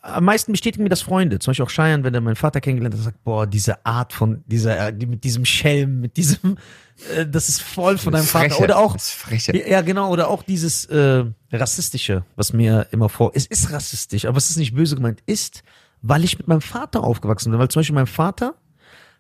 am 0.06 0.24
meisten 0.24 0.52
bestätigen 0.52 0.84
mir 0.84 0.89
das 0.89 1.02
Freunde. 1.02 1.39
Zum 1.39 1.52
Beispiel 1.52 1.65
auch 1.65 1.72
Cheyenne, 1.72 2.04
wenn 2.04 2.13
er 2.13 2.22
meinen 2.22 2.36
Vater 2.36 2.62
kennengelernt 2.62 2.96
hat, 2.96 3.02
sagt, 3.02 3.24
boah, 3.24 3.48
diese 3.48 3.86
Art 3.86 4.13
von 4.13 4.44
dieser, 4.46 4.89
äh, 4.89 5.06
mit 5.06 5.24
diesem 5.24 5.46
Schelm, 5.46 6.00
mit 6.00 6.18
diesem, 6.18 6.58
äh, 7.15 7.26
das 7.26 7.50
ist 7.50 7.62
voll 7.62 7.98
von 7.98 8.13
deinem 8.13 8.26
Vater. 8.26 8.50
Freche, 8.52 8.63
Oder 8.63 8.78
auch, 8.78 8.96
ja, 9.68 9.82
genau, 9.82 10.12
oder 10.12 10.30
auch 10.30 10.44
dieses 10.44 10.86
äh, 10.86 11.26
rassistische, 11.52 12.24
was 12.36 12.54
mir 12.54 12.88
immer 12.91 13.10
vor. 13.10 13.32
Es 13.34 13.46
ist 13.48 13.72
rassistisch, 13.72 14.26
aber 14.26 14.38
es 14.38 14.50
ist 14.50 14.58
nicht 14.58 14.76
böse 14.76 14.96
gemeint. 14.96 15.22
Ist, 15.26 15.63
weil 16.02 16.24
ich 16.24 16.38
mit 16.38 16.48
meinem 16.48 16.62
Vater 16.62 17.04
aufgewachsen 17.04 17.52
bin. 17.52 17.60
Weil 17.60 17.70
zum 17.70 17.80
Beispiel 17.80 17.96
mein 17.96 18.08
Vater 18.08 18.56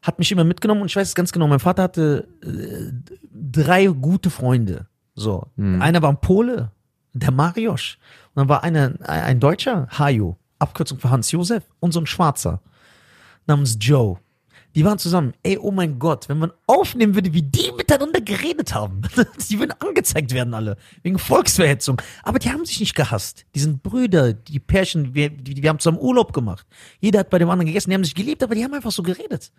hat 0.03 0.19
mich 0.19 0.31
immer 0.31 0.43
mitgenommen 0.43 0.81
und 0.81 0.87
ich 0.87 0.95
weiß 0.95 1.07
es 1.07 1.15
ganz 1.15 1.31
genau. 1.31 1.47
Mein 1.47 1.59
Vater 1.59 1.83
hatte 1.83 2.27
äh, 2.43 2.91
drei 3.33 3.87
gute 3.87 4.29
Freunde. 4.29 4.87
So, 5.15 5.47
einer 5.57 6.01
war 6.01 6.09
ein 6.09 6.19
Pole, 6.19 6.71
der 7.13 7.31
Mariusz, 7.31 7.97
und 8.33 8.41
dann 8.41 8.49
war 8.49 8.63
einer 8.63 8.93
ein, 8.99 9.23
ein 9.23 9.39
Deutscher, 9.39 9.87
Hajo, 9.97 10.37
Abkürzung 10.59 10.99
für 10.99 11.09
Hans 11.09 11.31
Josef, 11.31 11.63
und 11.79 11.91
so 11.91 11.99
ein 11.99 12.05
Schwarzer 12.05 12.61
namens 13.45 13.77
Joe. 13.79 14.17
Die 14.75 14.83
waren 14.83 14.99
zusammen. 14.99 15.33
Ey, 15.41 15.57
oh 15.57 15.71
mein 15.71 15.99
Gott, 15.99 16.27
wenn 16.27 16.37
man 16.37 16.51
aufnehmen 16.67 17.15
würde, 17.15 17.33
wie 17.33 17.41
die 17.41 17.71
miteinander 17.77 18.19
geredet 18.19 18.75
haben. 18.75 19.03
Die 19.49 19.57
würden 19.57 19.73
angezeigt 19.79 20.33
werden 20.33 20.53
alle. 20.53 20.75
Wegen 21.01 21.17
Volksverhetzung. 21.17 22.01
Aber 22.23 22.39
die 22.39 22.51
haben 22.51 22.65
sich 22.65 22.81
nicht 22.81 22.93
gehasst. 22.93 23.45
Die 23.55 23.59
sind 23.59 23.83
Brüder, 23.83 24.33
die 24.33 24.59
Pärchen, 24.59 25.13
wir, 25.13 25.29
die, 25.29 25.63
wir 25.63 25.69
haben 25.69 25.79
zusammen 25.79 26.01
Urlaub 26.01 26.33
gemacht. 26.33 26.67
Jeder 26.99 27.19
hat 27.19 27.29
bei 27.29 27.39
dem 27.39 27.49
anderen 27.49 27.67
gegessen, 27.67 27.89
die 27.89 27.95
haben 27.95 28.03
sich 28.03 28.15
geliebt, 28.15 28.43
aber 28.43 28.53
die 28.53 28.65
haben 28.65 28.73
einfach 28.73 28.91
so 28.91 29.01
geredet. 29.01 29.53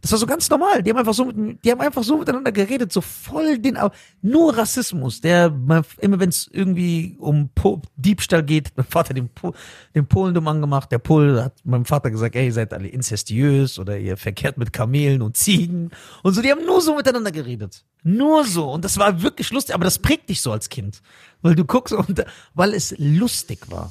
Das 0.00 0.12
war 0.12 0.18
so 0.18 0.26
ganz 0.26 0.48
normal. 0.48 0.82
Die 0.82 0.90
haben 0.90 0.98
einfach 0.98 1.14
so, 1.14 1.26
mit, 1.26 1.64
die 1.64 1.70
haben 1.70 1.80
einfach 1.80 2.02
so 2.02 2.18
miteinander 2.18 2.52
geredet, 2.52 2.92
so 2.92 3.00
voll 3.00 3.58
den, 3.58 3.78
nur 4.22 4.56
Rassismus. 4.56 5.20
Der, 5.20 5.46
immer 5.46 6.20
wenn 6.20 6.28
es 6.28 6.48
irgendwie 6.50 7.16
um 7.18 7.50
po 7.54 7.82
Diebstahl 7.96 8.42
geht, 8.42 8.72
mein 8.76 8.86
Vater 8.86 9.14
den, 9.14 9.28
po 9.28 9.52
den 9.94 10.06
Polen 10.06 10.34
dumm 10.34 10.48
angemacht. 10.48 10.90
Der 10.90 10.98
Pol 10.98 11.42
hat 11.42 11.64
meinem 11.64 11.84
Vater 11.84 12.10
gesagt, 12.10 12.34
ey, 12.34 12.46
ihr 12.46 12.52
seid 12.52 12.72
alle 12.72 12.88
inzestiös 12.88 13.78
oder 13.78 13.98
ihr 13.98 14.16
verkehrt 14.16 14.56
mit 14.56 14.72
Kamelen 14.72 15.22
und 15.22 15.36
Ziegen 15.36 15.90
und 16.22 16.34
so. 16.34 16.42
Die 16.42 16.50
haben 16.50 16.64
nur 16.64 16.80
so 16.80 16.96
miteinander 16.96 17.32
geredet. 17.32 17.84
Nur 18.02 18.44
so. 18.44 18.70
Und 18.70 18.84
das 18.84 18.98
war 18.98 19.22
wirklich 19.22 19.50
lustig, 19.50 19.74
aber 19.74 19.84
das 19.84 19.98
prägt 19.98 20.30
dich 20.30 20.40
so 20.40 20.52
als 20.52 20.68
Kind. 20.68 21.02
Weil 21.42 21.54
du 21.54 21.64
guckst 21.64 21.92
und, 21.92 22.24
weil 22.54 22.74
es 22.74 22.94
lustig 22.98 23.70
war. 23.70 23.90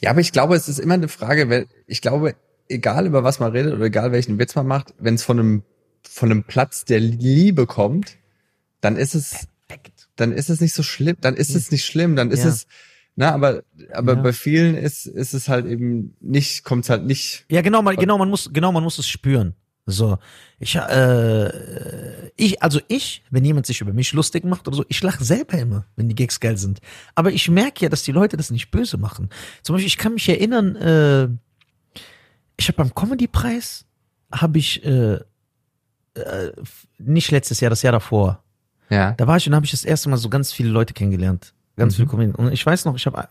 Ja, 0.00 0.10
aber 0.10 0.20
ich 0.20 0.32
glaube, 0.32 0.56
es 0.56 0.68
ist 0.68 0.78
immer 0.78 0.94
eine 0.94 1.08
Frage, 1.08 1.48
weil 1.48 1.66
ich 1.86 2.02
glaube, 2.02 2.34
egal 2.70 3.06
über 3.06 3.24
was 3.24 3.40
man 3.40 3.52
redet 3.52 3.74
oder 3.74 3.84
egal 3.84 4.12
welchen 4.12 4.38
Witz 4.38 4.54
man 4.54 4.66
macht, 4.66 4.94
wenn 4.98 5.14
es 5.14 5.22
von 5.22 5.38
einem, 5.38 5.62
von 6.08 6.30
einem 6.30 6.44
Platz 6.44 6.84
der 6.84 7.00
Liebe 7.00 7.66
kommt, 7.66 8.16
dann 8.80 8.96
ist 8.96 9.14
es, 9.14 9.46
Perfekt. 9.68 10.08
dann 10.16 10.32
ist 10.32 10.48
es 10.50 10.60
nicht 10.60 10.72
so 10.72 10.82
schlimm, 10.82 11.16
dann 11.20 11.34
ist 11.36 11.54
es 11.54 11.70
nicht 11.70 11.84
schlimm, 11.84 12.16
dann 12.16 12.30
ist 12.30 12.44
Ja. 12.44 12.48
es, 12.48 12.66
na, 13.16 13.32
aber, 13.32 13.62
aber 13.92 14.14
Ja. 14.14 14.22
bei 14.22 14.32
vielen 14.32 14.74
ist, 14.76 15.06
ist 15.06 15.34
es 15.34 15.48
halt 15.48 15.66
eben 15.66 16.16
nicht, 16.20 16.64
kommt 16.64 16.84
es 16.84 16.90
halt 16.90 17.04
nicht, 17.04 17.44
Ja, 17.50 17.60
genau, 17.60 17.82
man, 17.82 17.96
genau, 17.96 18.16
man 18.16 18.30
muss, 18.30 18.50
genau, 18.52 18.72
man 18.72 18.82
muss 18.82 18.98
es 18.98 19.08
spüren. 19.08 19.54
So, 19.86 20.18
ich, 20.60 20.76
äh, 20.76 22.28
ich, 22.36 22.62
also 22.62 22.80
ich, 22.88 23.24
wenn 23.30 23.44
jemand 23.44 23.66
sich 23.66 23.80
über 23.80 23.92
mich 23.92 24.12
lustig 24.12 24.44
macht 24.44 24.68
oder 24.68 24.76
so, 24.76 24.84
ich 24.88 25.02
lache 25.02 25.24
selber 25.24 25.58
immer, 25.58 25.86
wenn 25.96 26.08
die 26.08 26.14
Gags 26.14 26.38
geil 26.38 26.56
sind. 26.56 26.80
Aber 27.14 27.32
ich 27.32 27.48
merke 27.50 27.82
ja, 27.84 27.88
dass 27.88 28.02
die 28.04 28.12
Leute 28.12 28.36
das 28.36 28.50
nicht 28.50 28.70
böse 28.70 28.98
machen. 28.98 29.30
Zum 29.62 29.74
Beispiel, 29.74 29.88
ich 29.88 29.98
kann 29.98 30.14
mich 30.14 30.28
erinnern, 30.28 30.76
äh, 30.76 31.28
ich 32.60 32.68
habe 32.68 32.76
beim 32.76 32.94
Comedy-Preis, 32.94 33.86
habe 34.30 34.58
ich, 34.58 34.84
äh, 34.84 35.14
äh, 35.14 36.52
nicht 36.98 37.30
letztes 37.30 37.60
Jahr, 37.60 37.70
das 37.70 37.80
Jahr 37.80 37.92
davor, 37.92 38.44
ja. 38.90 39.12
da 39.12 39.26
war 39.26 39.38
ich 39.38 39.46
und 39.48 39.54
habe 39.54 39.64
ich 39.64 39.70
das 39.70 39.84
erste 39.84 40.10
Mal 40.10 40.18
so 40.18 40.28
ganz 40.28 40.52
viele 40.52 40.68
Leute 40.68 40.92
kennengelernt. 40.92 41.54
Ganz 41.76 41.96
viele 41.96 42.06
Comedians. 42.06 42.36
Und 42.36 42.52
ich 42.52 42.64
weiß 42.64 42.84
noch, 42.84 42.96
ich 42.96 43.06
habe 43.06 43.28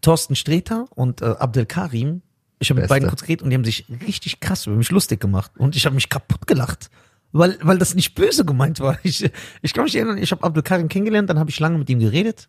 Thorsten 0.00 0.34
Sträter 0.34 0.86
und 0.96 1.22
äh, 1.22 1.26
Abdel 1.26 1.64
Karim, 1.64 2.22
ich 2.58 2.70
habe 2.70 2.80
mit 2.80 2.88
beiden 2.88 3.08
kurz 3.08 3.22
geredet 3.22 3.42
und 3.44 3.50
die 3.50 3.56
haben 3.56 3.64
sich 3.64 3.86
richtig 4.04 4.40
krass 4.40 4.66
über 4.66 4.74
mich 4.74 4.90
lustig 4.90 5.20
gemacht. 5.20 5.52
Und 5.56 5.76
ich 5.76 5.86
habe 5.86 5.94
mich 5.94 6.08
kaputt 6.08 6.46
gelacht. 6.48 6.90
Weil, 7.30 7.58
weil 7.62 7.78
das 7.78 7.94
nicht 7.94 8.14
böse 8.14 8.44
gemeint 8.44 8.80
war. 8.80 8.98
Ich, 9.04 9.28
ich 9.62 9.74
kann 9.74 9.84
mich 9.84 9.94
erinnern, 9.94 10.18
ich 10.18 10.32
habe 10.32 10.42
Abdel 10.42 10.62
Karim 10.62 10.88
kennengelernt, 10.88 11.30
dann 11.30 11.38
habe 11.38 11.50
ich 11.50 11.60
lange 11.60 11.78
mit 11.78 11.88
ihm 11.88 12.00
geredet. 12.00 12.48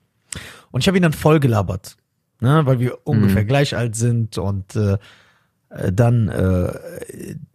Und 0.71 0.81
ich 0.81 0.87
habe 0.87 0.97
ihn 0.97 1.03
dann 1.03 1.13
voll 1.13 1.39
gelabert. 1.39 1.95
Ne, 2.41 2.65
weil 2.65 2.79
wir 2.79 3.07
ungefähr 3.07 3.45
gleich 3.45 3.77
alt 3.77 3.95
sind 3.95 4.37
und 4.37 4.75
äh, 4.75 4.93
äh, 4.93 4.97
dann 5.91 6.29
äh, 6.29 6.71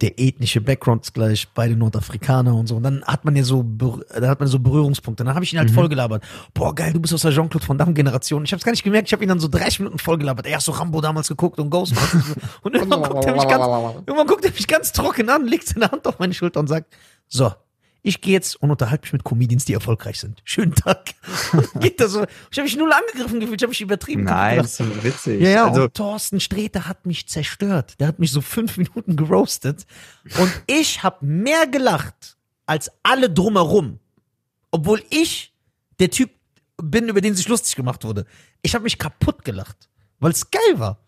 der 0.01 0.19
ethnische 0.21 0.61
Background 0.61 1.05
ist 1.05 1.15
gleich, 1.15 1.49
beide 1.55 1.75
Nordafrikaner 1.77 2.55
und 2.55 2.67
so. 2.67 2.77
Und 2.77 2.83
dann 2.83 3.03
hat 3.05 3.25
man 3.25 3.35
ja 3.37 3.43
so, 3.43 3.63
Ber- 3.63 4.01
da 4.19 4.29
hat 4.29 4.41
man 4.41 4.49
so 4.49 4.59
Berührungspunkte. 4.59 5.25
Dann 5.25 5.35
habe 5.35 5.45
ich 5.45 5.53
ihn 5.53 5.59
halt 5.59 5.71
voll 5.71 5.89
gelabert. 5.89 6.23
Boah, 6.53 6.75
geil, 6.75 6.93
du 6.93 7.01
bist 7.01 7.15
aus 7.15 7.23
der 7.23 7.33
Jean-Claude 7.33 7.67
Van 7.69 7.79
Damme 7.79 7.95
Generation. 7.95 8.45
Ich 8.45 8.53
habe 8.53 8.59
es 8.59 8.65
gar 8.65 8.73
nicht 8.73 8.83
gemerkt, 8.85 9.09
ich 9.09 9.13
habe 9.13 9.23
ihn 9.25 9.29
dann 9.29 9.41
so 9.41 9.49
30 9.49 9.81
Minuten 9.81 9.99
voll 9.99 10.19
gelabert. 10.19 10.47
Er 10.47 10.57
hat 10.57 10.63
so 10.63 10.73
Rambo 10.73 11.01
damals 11.01 11.29
geguckt 11.29 11.59
und 11.59 11.71
Ghostbusters. 11.71 12.37
und 12.63 12.75
irgendwann 12.75 13.03
guckt 13.11 13.25
er 13.25 13.33
mich 13.33 13.49
ganz, 13.49 13.65
irgendwann 14.07 14.27
guckt 14.27 14.45
er 14.45 14.51
mich 14.53 14.67
ganz 14.67 14.93
trocken 14.93 15.29
an, 15.31 15.47
legt 15.47 15.69
seine 15.69 15.91
Hand 15.91 16.07
auf 16.07 16.19
meine 16.19 16.35
Schulter 16.35 16.61
und 16.61 16.67
sagt, 16.67 16.95
so, 17.27 17.51
ich 18.03 18.21
gehe 18.21 18.33
jetzt 18.33 18.57
und 18.57 18.71
unterhalte 18.71 19.05
mich 19.05 19.13
mit 19.13 19.25
Comedians, 19.25 19.65
die 19.65 19.75
erfolgreich 19.75 20.19
sind. 20.21 20.41
Schönen 20.45 20.75
Tag. 20.75 21.11
Geht 21.81 22.01
da 22.01 22.09
so. 22.09 22.25
Ich 22.51 22.59
habe 22.59 22.65
mich 22.65 22.77
null 22.77 22.93
angegriffen 22.93 23.41
gefühlt, 23.41 23.61
ich 23.61 23.65
habe 23.65 23.71
mich 23.71 23.81
übertrieben 23.81 24.25
Nein, 24.25 24.57
gedacht. 24.57 24.81
das 24.81 24.81
ist 24.81 25.05
witzig. 25.05 25.41
Ja, 25.43 25.51
ja, 25.51 25.69
also, 25.69 25.83
und 25.85 25.95
Thorsten 25.95 26.41
Sträter 26.41 26.87
hat 26.87 27.05
mich 27.07 27.29
zerstört. 27.29 28.01
Der 28.01 28.09
hat 28.09 28.19
mich 28.19 28.33
so 28.33 28.41
fünf 28.41 28.77
Minuten 28.79 29.17
geroastet. 29.17 29.87
Und 30.39 30.51
ich 30.67 31.03
habe 31.03 31.25
mehr 31.27 31.67
gelacht 31.67 32.37
als 32.67 32.91
alle 33.03 33.29
drumherum. 33.29 33.99
Obwohl 34.71 35.03
ich 35.11 35.53
der 35.99 36.11
Typ 36.11 36.31
bin, 36.77 37.09
über 37.09 37.21
den 37.21 37.35
sich 37.35 37.49
lustig 37.49 37.77
gemacht 37.77 38.05
wurde. 38.05 38.25
Ich 38.63 38.75
habe 38.75 38.85
mich 38.85 38.99
kaputt 38.99 39.45
gelacht, 39.45 39.89
weil 40.19 40.33
es 40.33 40.51
geil 40.51 40.79
war. 40.79 40.99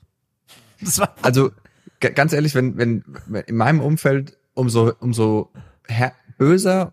Das 0.81 0.99
war 0.99 1.15
also 1.23 1.51
ganz 2.01 2.33
ehrlich, 2.33 2.55
wenn, 2.55 2.77
wenn 2.77 3.05
wenn 3.27 3.45
in 3.45 3.57
meinem 3.57 3.81
Umfeld 3.81 4.37
umso, 4.55 4.93
umso 4.99 5.51
her 5.87 6.13
böser 6.43 6.93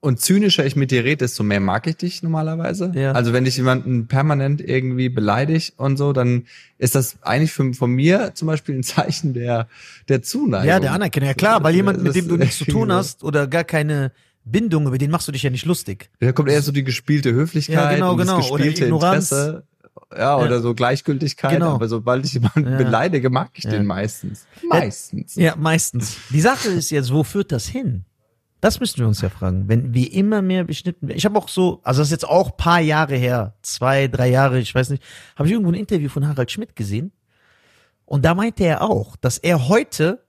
und 0.00 0.20
zynischer 0.20 0.64
ich 0.64 0.76
mit 0.76 0.90
dir 0.90 1.04
rede, 1.04 1.18
desto 1.24 1.42
mehr 1.42 1.60
mag 1.60 1.86
ich 1.86 1.96
dich 1.96 2.22
normalerweise. 2.22 2.92
Ja. 2.94 3.12
Also 3.12 3.32
wenn 3.32 3.44
ich 3.44 3.56
jemanden 3.56 4.06
permanent 4.06 4.60
irgendwie 4.60 5.08
beleidige 5.08 5.72
und 5.76 5.96
so, 5.96 6.12
dann 6.12 6.44
ist 6.78 6.94
das 6.94 7.16
eigentlich 7.22 7.52
für, 7.52 7.74
von 7.74 7.90
mir 7.90 8.32
zum 8.34 8.46
Beispiel 8.46 8.76
ein 8.76 8.82
Zeichen 8.82 9.34
der, 9.34 9.68
der 10.08 10.22
Zuneigung. 10.22 10.68
ja 10.68 10.80
der 10.80 10.92
Anerkennung. 10.92 11.28
Ja 11.28 11.34
klar, 11.34 11.62
weil 11.62 11.74
jemand, 11.74 12.02
mit 12.02 12.14
dem 12.14 12.28
du 12.28 12.36
nichts 12.36 12.58
zu 12.58 12.64
tun 12.64 12.92
hast 12.92 13.22
oder 13.24 13.46
gar 13.46 13.64
keine 13.64 14.12
Bindung, 14.44 14.86
über 14.86 14.96
den 14.98 15.10
machst 15.10 15.26
du 15.28 15.32
dich 15.32 15.42
ja 15.42 15.50
nicht 15.50 15.66
lustig. 15.66 16.08
Da 16.20 16.30
kommt 16.32 16.48
eher 16.50 16.62
so 16.62 16.70
die 16.72 16.84
gespielte 16.84 17.32
Höflichkeit 17.32 17.76
Ja, 17.76 17.92
genau, 17.92 18.12
und 18.12 18.18
genau. 18.18 18.36
das 18.38 18.50
Oder 18.50 18.64
gespielte 18.64 18.84
Ignoranz. 18.84 19.32
Interesse. 19.32 19.64
Ja, 20.16 20.36
oder 20.38 20.60
so 20.60 20.72
Gleichgültigkeit. 20.74 21.50
Genau. 21.52 21.74
Aber 21.74 21.88
sobald 21.88 22.24
ich 22.24 22.34
jemanden 22.34 22.70
Ja. 22.70 22.76
beleidige, 22.76 23.28
mag 23.28 23.50
ich 23.54 23.64
Ja. 23.64 23.70
den 23.70 23.86
meistens. 23.86 24.46
Meistens. 24.68 25.34
Ja, 25.34 25.56
meistens. 25.56 26.16
Die 26.30 26.40
Sache 26.40 26.68
ist 26.68 26.90
jetzt, 26.90 27.12
wo 27.12 27.24
führt 27.24 27.50
das 27.50 27.66
hin? 27.66 28.04
Das 28.66 28.80
müssen 28.80 28.98
wir 28.98 29.06
uns 29.06 29.20
ja 29.20 29.28
fragen. 29.28 29.68
Wenn 29.68 29.94
wir 29.94 30.12
immer 30.12 30.42
mehr 30.42 30.64
beschnitten 30.64 31.06
werden. 31.06 31.16
Ich 31.16 31.24
habe 31.24 31.38
auch 31.38 31.48
so, 31.48 31.78
also 31.84 32.00
das 32.00 32.08
ist 32.08 32.10
jetzt 32.10 32.28
auch 32.28 32.56
paar 32.56 32.80
Jahre 32.80 33.14
her, 33.14 33.54
zwei, 33.62 34.08
drei 34.08 34.28
Jahre, 34.28 34.58
ich 34.58 34.74
weiß 34.74 34.90
nicht, 34.90 35.04
habe 35.36 35.46
ich 35.46 35.52
irgendwo 35.52 35.70
ein 35.70 35.76
Interview 35.76 36.08
von 36.08 36.26
Harald 36.26 36.50
Schmidt 36.50 36.74
gesehen. 36.74 37.12
Und 38.06 38.24
da 38.24 38.34
meinte 38.34 38.64
er 38.64 38.82
auch, 38.82 39.14
dass 39.14 39.38
er 39.38 39.68
heute 39.68 40.26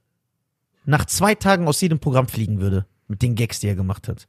nach 0.86 1.06
zwei 1.06 1.34
Tagen 1.34 1.68
aus 1.68 1.82
jedem 1.82 1.98
Programm 1.98 2.28
fliegen 2.28 2.62
würde. 2.62 2.86
Mit 3.08 3.24
den 3.24 3.34
Gags, 3.34 3.60
die 3.60 3.70
er 3.70 3.76
gemacht 3.76 4.08
hat. 4.08 4.28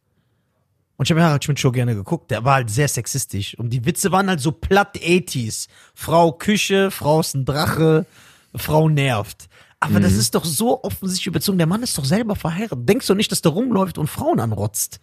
Und 0.96 1.04
ich 1.04 1.10
habe 1.10 1.22
Harald 1.22 1.44
Schmidt 1.44 1.60
Show 1.60 1.70
gerne 1.70 1.94
geguckt. 1.94 2.30
Der 2.30 2.46
war 2.46 2.54
halt 2.54 2.70
sehr 2.70 2.88
sexistisch. 2.88 3.58
Und 3.58 3.74
die 3.74 3.84
Witze 3.84 4.10
waren 4.10 4.30
halt 4.30 4.40
so 4.40 4.52
platt 4.52 4.96
80s. 4.96 5.68
Frau 5.94 6.32
Küche, 6.32 6.90
Frau 6.90 7.20
ist 7.20 7.34
ein 7.34 7.44
Drache, 7.44 8.06
Frau 8.54 8.88
nervt. 8.88 9.50
Aber 9.80 10.00
das 10.00 10.14
ist 10.14 10.34
doch 10.34 10.44
so 10.44 10.82
offensichtlich 10.82 11.28
überzogen. 11.28 11.58
Der 11.58 11.66
Mann 11.66 11.82
ist 11.82 11.96
doch 11.96 12.04
selber 12.04 12.34
verheiratet. 12.34 12.88
Denkst 12.88 13.06
du 13.06 13.14
nicht, 13.14 13.30
dass 13.30 13.42
der 13.42 13.52
rumläuft 13.52 13.96
und 13.96 14.08
Frauen 14.08 14.40
anrotzt? 14.40 15.00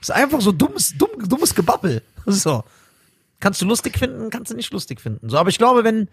Das 0.00 0.08
ist 0.08 0.14
einfach 0.14 0.40
so 0.40 0.52
dummes, 0.52 0.94
dumm, 0.96 1.28
dummes 1.28 1.54
Gebabbel. 1.54 2.02
So. 2.26 2.64
Kannst 3.40 3.60
du 3.60 3.66
lustig 3.66 3.98
finden, 3.98 4.30
kannst 4.30 4.50
du 4.50 4.56
nicht 4.56 4.72
lustig 4.72 5.00
finden. 5.00 5.28
So, 5.28 5.36
aber 5.36 5.50
ich 5.50 5.58
glaube, 5.58 5.84
wenn, 5.84 6.08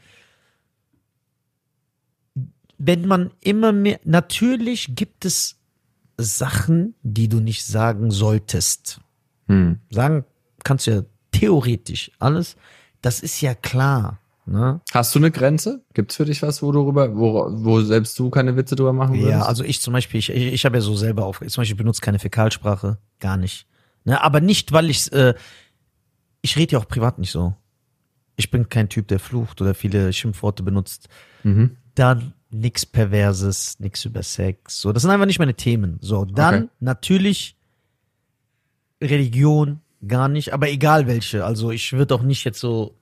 wenn 2.78 3.08
man 3.08 3.32
immer 3.40 3.72
mehr, 3.72 4.02
natürlich 4.04 4.96
gibt 4.96 5.24
es 5.24 5.56
Sachen, 6.18 6.96
die 7.04 7.30
du 7.30 7.40
nicht 7.40 7.66
sagen 7.66 8.12
solltest. 8.12 9.00
Hm. 9.48 9.80
Sagen 9.90 10.26
kannst 10.66 10.88
du 10.88 10.92
ja 10.92 11.04
theoretisch 11.32 12.12
alles. 12.20 12.58
Das 13.02 13.22
ist 13.22 13.40
ja 13.40 13.56
klar. 13.56 14.20
Ne? 14.52 14.82
Hast 14.92 15.16
du 15.16 15.20
eine 15.20 15.32
Grenze? 15.32 15.84
Gibt's 15.94 16.18
für 16.18 16.26
dich 16.26 16.42
was, 16.42 16.62
wo 16.62 16.72
du 16.74 16.82
rüber, 16.86 17.16
wo, 17.16 17.48
wo 17.52 17.82
selbst 17.82 18.20
du 18.20 18.30
keine 18.30 18.58
Witze 18.58 18.76
drüber 18.76 18.92
machen 18.92 19.16
würdest? 19.16 19.30
Ja, 19.30 19.44
also 19.44 19.64
ich 19.64 19.80
zum 19.80 19.94
Beispiel, 19.94 20.20
ich, 20.20 20.30
ich, 20.30 20.54
ich 20.54 20.66
habe 20.66 20.78
ja 20.78 20.82
so 20.82 20.96
selber 20.96 21.26
auf, 21.26 21.40
zum 21.40 21.62
Beispiel 21.62 21.78
benutze 21.78 22.02
keine 22.02 22.20
Fäkalsprache, 22.20 22.98
gar 23.20 23.38
nicht. 23.38 23.66
Ne, 24.04 24.22
aber 24.22 24.42
nicht, 24.42 24.74
weil 24.74 24.90
ich, 24.90 25.12
äh, 25.14 25.36
ich 26.42 26.58
rede 26.58 26.74
ja 26.74 26.80
auch 26.80 26.88
privat 26.88 27.18
nicht 27.20 27.32
so. 27.32 27.56
Ich 28.36 28.52
bin 28.52 28.68
kein 28.68 28.90
Typ, 28.90 29.08
der 29.08 29.20
flucht 29.20 29.62
oder 29.62 29.74
viele 29.74 30.12
Schimpfworte 30.12 30.64
benutzt. 30.64 31.08
Mhm. 31.44 31.78
Dann 31.96 32.34
nix 32.50 32.86
Perverses, 32.86 33.80
nix 33.80 34.04
über 34.04 34.24
Sex. 34.24 34.82
So, 34.82 34.92
das 34.92 35.04
sind 35.04 35.12
einfach 35.12 35.28
nicht 35.28 35.40
meine 35.40 35.54
Themen. 35.54 35.98
So, 36.02 36.26
dann 36.26 36.56
Okay. 36.56 36.70
natürlich 36.80 37.56
Religion, 39.02 39.80
gar 40.08 40.28
nicht, 40.28 40.54
aber 40.54 40.70
egal 40.70 41.08
welche. 41.08 41.46
Also 41.46 41.72
ich 41.72 41.94
würde 41.94 42.16
auch 42.16 42.24
nicht 42.24 42.44
jetzt 42.44 42.60
so 42.60 42.98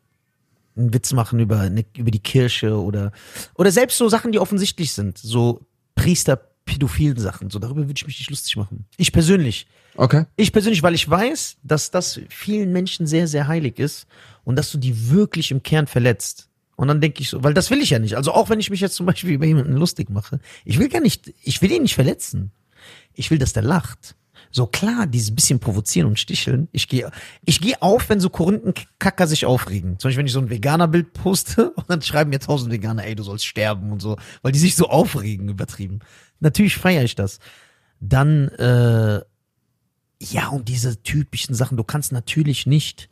einen 0.80 0.93
Witz 0.93 1.13
machen 1.13 1.39
über, 1.39 1.59
eine, 1.59 1.86
über 1.95 2.11
die 2.11 2.19
Kirche 2.19 2.80
oder, 2.80 3.11
oder 3.55 3.71
selbst 3.71 3.97
so 3.97 4.09
Sachen, 4.09 4.32
die 4.32 4.39
offensichtlich 4.39 4.93
sind. 4.93 5.17
So 5.17 5.61
Priester, 5.95 6.38
pädophilen 6.65 7.17
Sachen. 7.17 7.49
So, 7.49 7.59
darüber 7.59 7.82
würde 7.82 7.93
ich 7.95 8.05
mich 8.05 8.19
nicht 8.19 8.30
lustig 8.30 8.55
machen. 8.55 8.86
Ich 8.97 9.11
persönlich. 9.11 9.67
Okay. 9.95 10.25
Ich 10.36 10.51
persönlich, 10.51 10.84
weil 10.84 10.93
ich 10.95 11.09
weiß, 11.09 11.57
dass 11.63 11.91
das 11.91 12.19
vielen 12.30 12.71
Menschen 12.71 13.07
sehr, 13.07 13.27
sehr 13.27 13.47
heilig 13.47 13.80
ist 13.80 14.07
und 14.43 14.55
dass 14.55 14.71
du 14.71 14.77
die 14.77 15.09
wirklich 15.09 15.51
im 15.51 15.63
Kern 15.63 15.88
verletzt. 15.88 16.47
Und 16.75 16.88
dann 16.88 17.01
denke 17.01 17.21
ich 17.21 17.30
so, 17.30 17.43
weil 17.43 17.53
das 17.53 17.71
will 17.71 17.82
ich 17.82 17.89
ja 17.89 17.99
nicht. 17.99 18.15
Also 18.15 18.32
auch 18.32 18.49
wenn 18.49 18.59
ich 18.59 18.69
mich 18.69 18.80
jetzt 18.80 18.95
zum 18.95 19.05
Beispiel 19.05 19.32
über 19.32 19.45
jemanden 19.45 19.73
lustig 19.73 20.09
mache, 20.09 20.39
ich 20.63 20.80
will 20.80 20.88
gar 20.88 21.01
nicht, 21.01 21.34
ich 21.43 21.61
will 21.61 21.71
ihn 21.71 21.82
nicht 21.82 21.95
verletzen. 21.95 22.51
Ich 23.13 23.32
will, 23.32 23.38
dass 23.38 23.51
der 23.51 23.63
lacht. 23.63 24.15
So 24.51 24.65
klar, 24.65 25.05
dieses 25.05 25.33
bisschen 25.35 25.59
provozieren 25.59 26.07
und 26.07 26.19
sticheln. 26.19 26.67
Ich 26.71 26.87
gehe, 26.87 27.11
ich 27.45 27.61
gehe 27.61 27.79
auf, 27.81 28.09
wenn 28.09 28.19
so 28.19 28.29
Korinthenkacker 28.29 29.27
sich 29.27 29.45
aufregen. 29.45 29.99
Zum 29.99 30.09
Beispiel, 30.09 30.19
wenn 30.19 30.25
ich 30.25 30.33
so 30.33 30.39
ein 30.39 30.49
Veganer-Bild 30.49 31.13
poste 31.13 31.71
und 31.75 31.89
dann 31.89 32.01
schreiben 32.01 32.31
mir 32.31 32.39
tausend 32.39 32.71
Veganer, 32.71 33.05
ey, 33.05 33.15
du 33.15 33.23
sollst 33.23 33.45
sterben 33.45 33.91
und 33.91 34.01
so, 34.01 34.17
weil 34.41 34.51
die 34.51 34.59
sich 34.59 34.75
so 34.75 34.87
aufregen, 34.89 35.49
übertrieben. 35.49 35.99
Natürlich 36.39 36.77
feiere 36.77 37.03
ich 37.03 37.15
das. 37.15 37.39
Dann, 37.99 38.47
äh, 38.49 39.21
ja, 40.21 40.47
und 40.47 40.67
diese 40.67 41.01
typischen 41.03 41.53
Sachen, 41.53 41.77
du 41.77 41.83
kannst 41.83 42.11
natürlich 42.11 42.65
nicht 42.65 43.09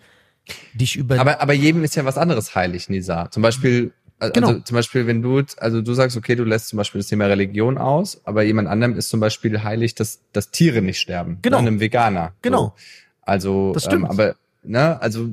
dich 0.73 0.95
über 0.95 1.19
Aber, 1.19 1.41
aber 1.41 1.53
jedem 1.53 1.83
ist 1.83 1.95
ja 1.95 2.05
was 2.05 2.17
anderes 2.17 2.55
heilig, 2.55 2.89
Nisa. 2.89 3.29
Zum 3.31 3.43
Beispiel, 3.43 3.93
also 4.19 4.33
Genau. 4.33 4.53
zum 4.59 4.75
Beispiel, 4.75 5.05
wenn 5.07 5.21
du, 5.21 5.43
also 5.57 5.81
du 5.81 5.93
sagst, 5.93 6.17
okay, 6.17 6.35
du 6.35 6.43
lässt 6.43 6.69
zum 6.69 6.77
Beispiel 6.77 6.99
das 6.99 7.07
Thema 7.07 7.25
Religion 7.25 7.77
aus, 7.77 8.21
aber 8.25 8.43
jemand 8.43 8.67
anderem 8.67 8.95
ist 8.95 9.09
zum 9.09 9.19
Beispiel 9.19 9.63
heilig, 9.63 9.95
dass, 9.95 10.21
dass 10.33 10.49
Tiere 10.51 10.81
nicht 10.81 10.99
sterben. 10.99 11.39
Genau. 11.41 11.61
Ne, 11.61 11.67
Einem 11.67 11.79
Veganer. 11.79 12.33
Genau. 12.41 12.57
So. 12.59 12.73
Also, 13.21 13.71
Das 13.73 13.83
stimmt. 13.85 14.05
Ähm, 14.05 14.11
aber, 14.11 14.35
ne, 14.63 14.99
also, 15.01 15.29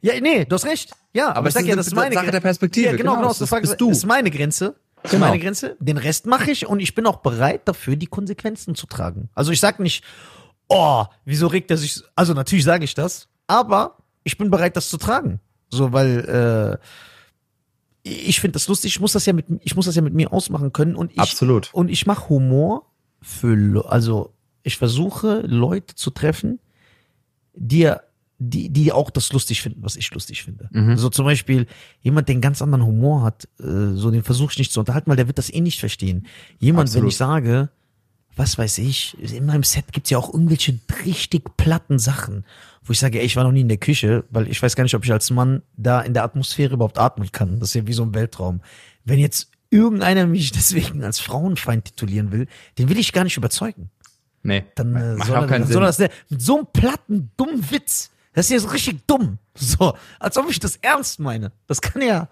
Ja, 0.00 0.18
nee, 0.20 0.44
du 0.44 0.54
hast 0.54 0.64
recht. 0.66 0.92
Ja, 1.12 1.28
aber, 1.28 1.36
Aber 1.38 1.48
ich 1.48 1.54
sag 1.54 1.64
ja, 1.64 1.70
ist 1.70 1.76
das 1.78 1.86
ist 1.88 1.92
eine 1.92 2.02
meine 2.02 2.14
Sache 2.14 2.30
der 2.30 2.40
Perspektive. 2.40 2.86
Ja, 2.86 2.92
genau, 2.92 3.02
Genau, 3.12 3.14
genau. 3.16 3.28
das 3.28 3.38
Das, 3.38 3.52
ist- 3.52 3.70
ist, 3.72 3.80
du. 3.80 3.88
das 3.88 3.98
ist 3.98 4.06
meine 4.06 4.30
Grenze. 4.30 4.74
Das 5.02 5.04
ist 5.12 5.18
Genau. 5.18 5.26
meine 5.30 5.38
Grenze. 5.38 5.76
Den 5.80 5.98
Rest 5.98 6.26
mache 6.26 6.50
ich 6.50 6.66
und 6.66 6.80
ich 6.80 6.94
bin 6.94 7.06
auch 7.06 7.16
bereit 7.16 7.62
dafür, 7.66 7.96
die 7.96 8.06
Konsequenzen 8.06 8.74
zu 8.74 8.86
tragen. 8.86 9.28
Also 9.34 9.52
ich 9.52 9.60
sag 9.60 9.78
nicht, 9.80 10.02
oh, 10.68 11.04
wieso 11.26 11.46
regt 11.46 11.70
er 11.70 11.76
sich? 11.76 12.02
Also 12.16 12.32
natürlich 12.32 12.64
sage 12.64 12.84
ich 12.84 12.94
das, 12.94 13.28
aber 13.46 13.98
ich 14.22 14.38
bin 14.38 14.50
bereit, 14.50 14.76
das 14.76 14.88
zu 14.88 14.96
tragen. 14.96 15.40
So, 15.68 15.92
weil 15.92 16.78
äh, 16.80 16.86
ich 18.04 18.40
finde 18.40 18.52
das 18.52 18.68
lustig. 18.68 18.92
Ich 18.92 19.00
muss 19.00 19.12
das 19.12 19.26
ja 19.26 19.32
mit, 19.32 19.46
ich 19.62 19.74
muss 19.74 19.86
das 19.86 19.96
ja 19.96 20.02
mit 20.02 20.14
mir 20.14 20.32
ausmachen 20.32 20.72
können 20.72 20.94
und 20.94 21.10
ich 21.12 21.18
Absolut. 21.18 21.72
und 21.72 21.88
ich 21.88 22.06
mache 22.06 22.28
Humor 22.28 22.92
für, 23.22 23.90
also 23.90 24.34
ich 24.62 24.76
versuche 24.76 25.40
Leute 25.46 25.94
zu 25.94 26.10
treffen, 26.10 26.60
die, 27.54 27.90
die, 28.38 28.68
die 28.68 28.92
auch 28.92 29.10
das 29.10 29.32
lustig 29.32 29.62
finden, 29.62 29.82
was 29.82 29.96
ich 29.96 30.12
lustig 30.12 30.42
finde. 30.42 30.68
Mhm. 30.72 30.98
So 30.98 31.08
zum 31.08 31.24
Beispiel 31.24 31.66
jemand, 32.00 32.28
der 32.28 32.34
einen 32.34 32.42
ganz 32.42 32.60
anderen 32.60 32.84
Humor 32.84 33.22
hat, 33.22 33.48
äh, 33.58 33.94
so 33.94 34.10
den 34.10 34.22
versuche 34.22 34.52
ich 34.52 34.58
nicht 34.58 34.72
zu 34.72 34.80
unterhalten, 34.80 35.08
weil 35.08 35.16
der 35.16 35.26
wird 35.26 35.38
das 35.38 35.52
eh 35.52 35.60
nicht 35.60 35.80
verstehen. 35.80 36.26
Jemand, 36.58 36.90
wenn 36.90 37.04
Absolut. 37.04 37.10
ich 37.10 37.16
sage, 37.16 37.70
was 38.36 38.58
weiß 38.58 38.78
ich, 38.78 39.16
in 39.32 39.46
meinem 39.46 39.62
Set 39.62 39.92
gibt's 39.92 40.10
ja 40.10 40.18
auch 40.18 40.32
irgendwelche 40.32 40.78
richtig 41.04 41.56
platten 41.56 41.98
Sachen, 41.98 42.44
wo 42.82 42.92
ich 42.92 42.98
sage, 42.98 43.18
ey, 43.20 43.24
ich 43.26 43.36
war 43.36 43.44
noch 43.44 43.52
nie 43.52 43.60
in 43.60 43.68
der 43.68 43.78
Küche, 43.78 44.24
weil 44.30 44.48
ich 44.48 44.62
weiß 44.62 44.76
gar 44.76 44.84
nicht, 44.84 44.94
ob 44.94 45.04
ich 45.04 45.12
als 45.12 45.30
Mann 45.30 45.62
da 45.76 46.00
in 46.00 46.14
der 46.14 46.24
Atmosphäre 46.24 46.74
überhaupt 46.74 46.98
atmen 46.98 47.30
kann. 47.32 47.60
Das 47.60 47.70
ist 47.70 47.74
ja 47.74 47.86
wie 47.86 47.92
so 47.92 48.02
ein 48.02 48.14
Weltraum. 48.14 48.60
Wenn 49.04 49.18
jetzt 49.18 49.50
irgendeiner 49.70 50.26
mich 50.26 50.52
deswegen 50.52 51.02
als 51.04 51.20
Frauenfeind 51.20 51.84
titulieren 51.84 52.32
will, 52.32 52.46
den 52.78 52.88
will 52.88 52.98
ich 52.98 53.12
gar 53.12 53.24
nicht 53.24 53.36
überzeugen. 53.36 53.90
Nee. 54.42 54.64
Dann 54.74 54.94
äh, 54.94 55.14
Macht 55.16 55.28
soll, 55.28 55.36
auch 55.36 55.42
er, 55.42 55.48
keinen 55.48 55.60
dann 55.62 55.66
Sinn. 55.68 55.74
soll 55.74 55.82
das 55.82 55.98
mit 56.28 56.42
so 56.42 56.56
einem 56.58 56.66
platten, 56.72 57.30
dummen 57.36 57.70
Witz. 57.70 58.10
Das 58.34 58.46
ist 58.46 58.52
ja 58.52 58.58
so 58.58 58.68
richtig 58.68 59.06
dumm. 59.06 59.38
So, 59.56 59.94
als 60.18 60.36
ob 60.36 60.50
ich 60.50 60.58
das 60.58 60.76
ernst 60.82 61.20
meine. 61.20 61.52
Das 61.68 61.80
kann 61.80 62.02
ja. 62.02 62.28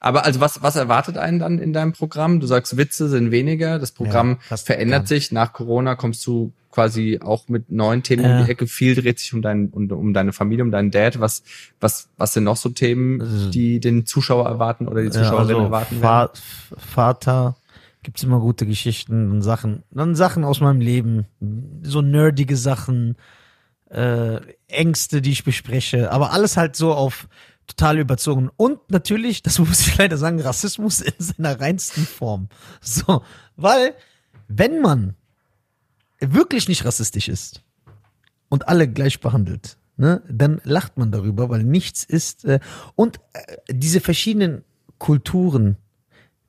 Aber 0.00 0.24
also 0.24 0.40
was, 0.40 0.62
was 0.62 0.76
erwartet 0.76 1.18
einen 1.18 1.38
dann 1.40 1.58
in 1.58 1.72
deinem 1.72 1.92
Programm? 1.92 2.38
Du 2.40 2.46
sagst, 2.46 2.76
Witze 2.76 3.08
sind 3.08 3.30
weniger, 3.32 3.78
das 3.80 3.90
Programm 3.90 4.30
Ja, 4.32 4.38
das 4.50 4.62
verändert 4.62 5.00
kann. 5.00 5.06
sich. 5.06 5.32
Nach 5.32 5.52
Corona 5.52 5.96
kommst 5.96 6.24
du 6.26 6.52
quasi 6.70 7.18
auch 7.20 7.48
mit 7.48 7.72
neuen 7.72 8.04
Themen 8.04 8.24
um 8.24 8.30
Ja. 8.30 8.42
die 8.44 8.50
Ecke. 8.50 8.66
Viel 8.68 8.94
dreht 8.94 9.18
sich 9.18 9.34
um, 9.34 9.42
dein, 9.42 9.68
um, 9.70 9.90
um 9.90 10.14
deine 10.14 10.32
Familie, 10.32 10.62
um 10.64 10.70
deinen 10.70 10.92
Dad. 10.92 11.18
Was, 11.18 11.42
was, 11.80 12.08
was 12.16 12.32
sind 12.34 12.44
noch 12.44 12.56
so 12.56 12.68
Themen, 12.68 13.20
Also- 13.20 13.50
die 13.50 13.80
den 13.80 14.06
Zuschauer 14.06 14.46
erwarten 14.46 14.86
oder 14.86 15.02
die 15.02 15.10
Zuschauerinnen 15.10 15.48
Ja, 15.48 15.56
also 15.56 15.64
erwarten? 15.64 16.00
werden? 16.02 16.30
Vater 16.78 17.56
gibt's 18.04 18.22
immer 18.22 18.38
gute 18.38 18.66
Geschichten 18.66 19.32
und 19.32 19.42
Sachen. 19.42 19.82
Dann 19.90 20.14
Sachen 20.14 20.44
aus 20.44 20.60
meinem 20.60 20.80
Leben. 20.80 21.26
So 21.82 22.02
nerdige 22.02 22.56
Sachen, 22.56 23.16
äh, 23.90 24.38
Ängste, 24.68 25.20
die 25.22 25.32
ich 25.32 25.42
bespreche. 25.44 26.12
Aber 26.12 26.32
alles 26.32 26.56
halt 26.56 26.76
so 26.76 26.92
auf 26.94 27.26
total 27.68 27.98
überzogen. 27.98 28.50
Und 28.56 28.90
natürlich, 28.90 29.42
das 29.42 29.58
muss 29.60 29.86
ich 29.86 29.96
leider 29.96 30.18
sagen, 30.18 30.40
Rassismus 30.40 31.00
in 31.00 31.14
seiner 31.18 31.60
reinsten 31.60 32.04
Form. 32.04 32.48
So, 32.80 33.22
weil, 33.56 33.94
wenn 34.48 34.80
man 34.80 35.14
wirklich 36.18 36.68
nicht 36.68 36.84
rassistisch 36.84 37.28
ist 37.28 37.62
und 38.48 38.66
alle 38.66 38.88
gleich 38.88 39.20
behandelt, 39.20 39.78
ne, 39.96 40.22
dann 40.28 40.60
lacht 40.64 40.98
man 40.98 41.12
darüber, 41.12 41.48
weil 41.48 41.62
nichts 41.62 42.02
ist. 42.02 42.44
Äh, 42.44 42.58
und 42.96 43.20
äh, 43.34 43.58
diese 43.70 44.00
verschiedenen 44.00 44.64
Kulturen 44.98 45.76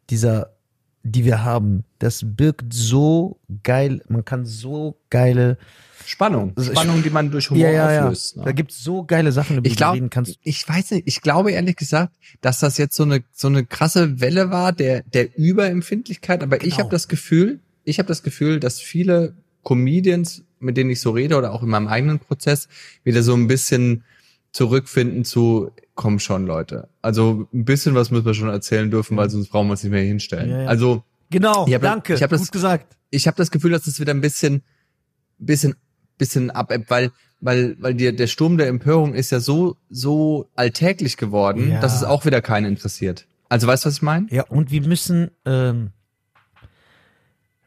dieser, 0.09 0.55
die 1.03 1.25
wir 1.25 1.43
haben, 1.43 1.83
das 1.99 2.21
birgt 2.25 2.73
so 2.73 3.39
geil, 3.63 4.01
man 4.09 4.25
kann 4.25 4.45
so 4.45 4.97
geile, 5.09 5.57
Spannung. 6.05 6.53
Also 6.55 6.71
ich- 6.71 6.77
Spannung, 6.79 7.03
die 7.03 7.09
man 7.11 7.29
durch 7.29 7.49
Humor 7.51 7.63
ja, 7.63 7.71
ja, 7.71 7.91
ja, 7.91 8.01
auflöst. 8.05 8.37
ne? 8.37 8.43
da 8.45 8.51
gibt's 8.51 8.83
so 8.83 9.03
geile 9.03 9.31
Sachen, 9.31 9.57
über 9.57 9.63
die 9.63 9.69
Ich 9.71 9.75
du 9.77 9.91
reden 9.91 10.09
kannst. 10.09 10.39
ich 10.41 10.67
weiß 10.67 10.91
nicht, 10.91 11.07
ich 11.07 11.21
glaube 11.21 11.51
ehrlich 11.51 11.75
gesagt, 11.75 12.13
dass 12.41 12.59
das 12.59 12.77
jetzt 12.77 12.95
so 12.95 13.03
eine 13.03 13.23
so 13.31 13.47
eine 13.47 13.63
krasse 13.65 14.19
Welle 14.19 14.49
war 14.49 14.71
der 14.73 15.03
der 15.03 15.37
Überempfindlichkeit, 15.37 16.41
aber 16.41 16.57
ich 16.57 16.63
Genau. 16.71 16.79
habe 16.79 16.89
das 16.89 17.07
Gefühl, 17.07 17.59
ich 17.83 17.99
habe 17.99 18.07
das 18.07 18.23
Gefühl, 18.23 18.59
dass 18.59 18.79
viele 18.79 19.33
Comedians, 19.63 20.43
mit 20.59 20.77
denen 20.77 20.89
ich 20.89 20.99
so 21.01 21.11
rede 21.11 21.37
oder 21.37 21.53
auch 21.53 21.61
in 21.63 21.69
meinem 21.69 21.87
eigenen 21.87 22.19
Prozess, 22.19 22.67
wieder 23.03 23.21
so 23.23 23.33
ein 23.35 23.47
bisschen 23.47 24.03
zurückfinden 24.51 25.25
zu 25.25 25.71
komm 25.95 26.19
schon 26.19 26.45
Leute. 26.45 26.87
Also 27.01 27.47
ein 27.53 27.65
bisschen 27.65 27.93
was 27.95 28.09
müssen 28.11 28.25
wir 28.25 28.33
schon 28.33 28.49
erzählen 28.49 28.89
dürfen, 28.89 29.17
weil 29.17 29.29
sonst 29.29 29.49
brauchen 29.49 29.67
wir 29.67 29.71
uns 29.71 29.83
nicht 29.83 29.91
mehr 29.91 30.03
hinstellen. 30.03 30.49
Ja, 30.49 30.61
ja. 30.63 30.67
Also 30.67 31.03
Genau, 31.31 31.67
Ich 31.67 31.73
hab 31.75 31.81
das- 31.81 31.91
danke, 31.91 32.13
ich 32.15 32.23
hab 32.23 32.29
das- 32.31 32.41
gut 32.41 32.51
gesagt. 32.53 32.95
ich 33.11 33.27
habe 33.27 33.37
das 33.37 33.51
Gefühl, 33.51 33.71
dass 33.71 33.85
es 33.85 33.99
wieder 33.99 34.13
ein 34.13 34.21
bisschen, 34.21 34.63
bisschen, 35.37 35.75
bisschen 36.17 36.49
abebbt, 36.49 36.89
weil, 36.89 37.11
weil, 37.39 37.75
weil 37.79 37.93
der, 37.93 38.13
der 38.13 38.25
Sturm 38.27 38.57
der 38.57 38.67
Empörung 38.67 39.13
ist 39.13 39.29
ja 39.31 39.39
so, 39.39 39.77
so 39.91 40.49
alltäglich 40.55 41.17
geworden, 41.17 41.69
Ja. 41.71 41.81
dass 41.81 41.95
es 41.95 42.03
auch 42.03 42.25
wieder 42.25 42.41
keinen 42.41 42.65
interessiert. 42.65 43.27
Also 43.47 43.67
weißt 43.67 43.85
du, 43.85 43.87
was 43.89 43.95
ich 43.97 44.01
meine? 44.01 44.25
Ja, 44.31 44.43
und 44.47 44.71
wir 44.71 44.81
müssen, 44.87 45.29
ähm, 45.45 45.91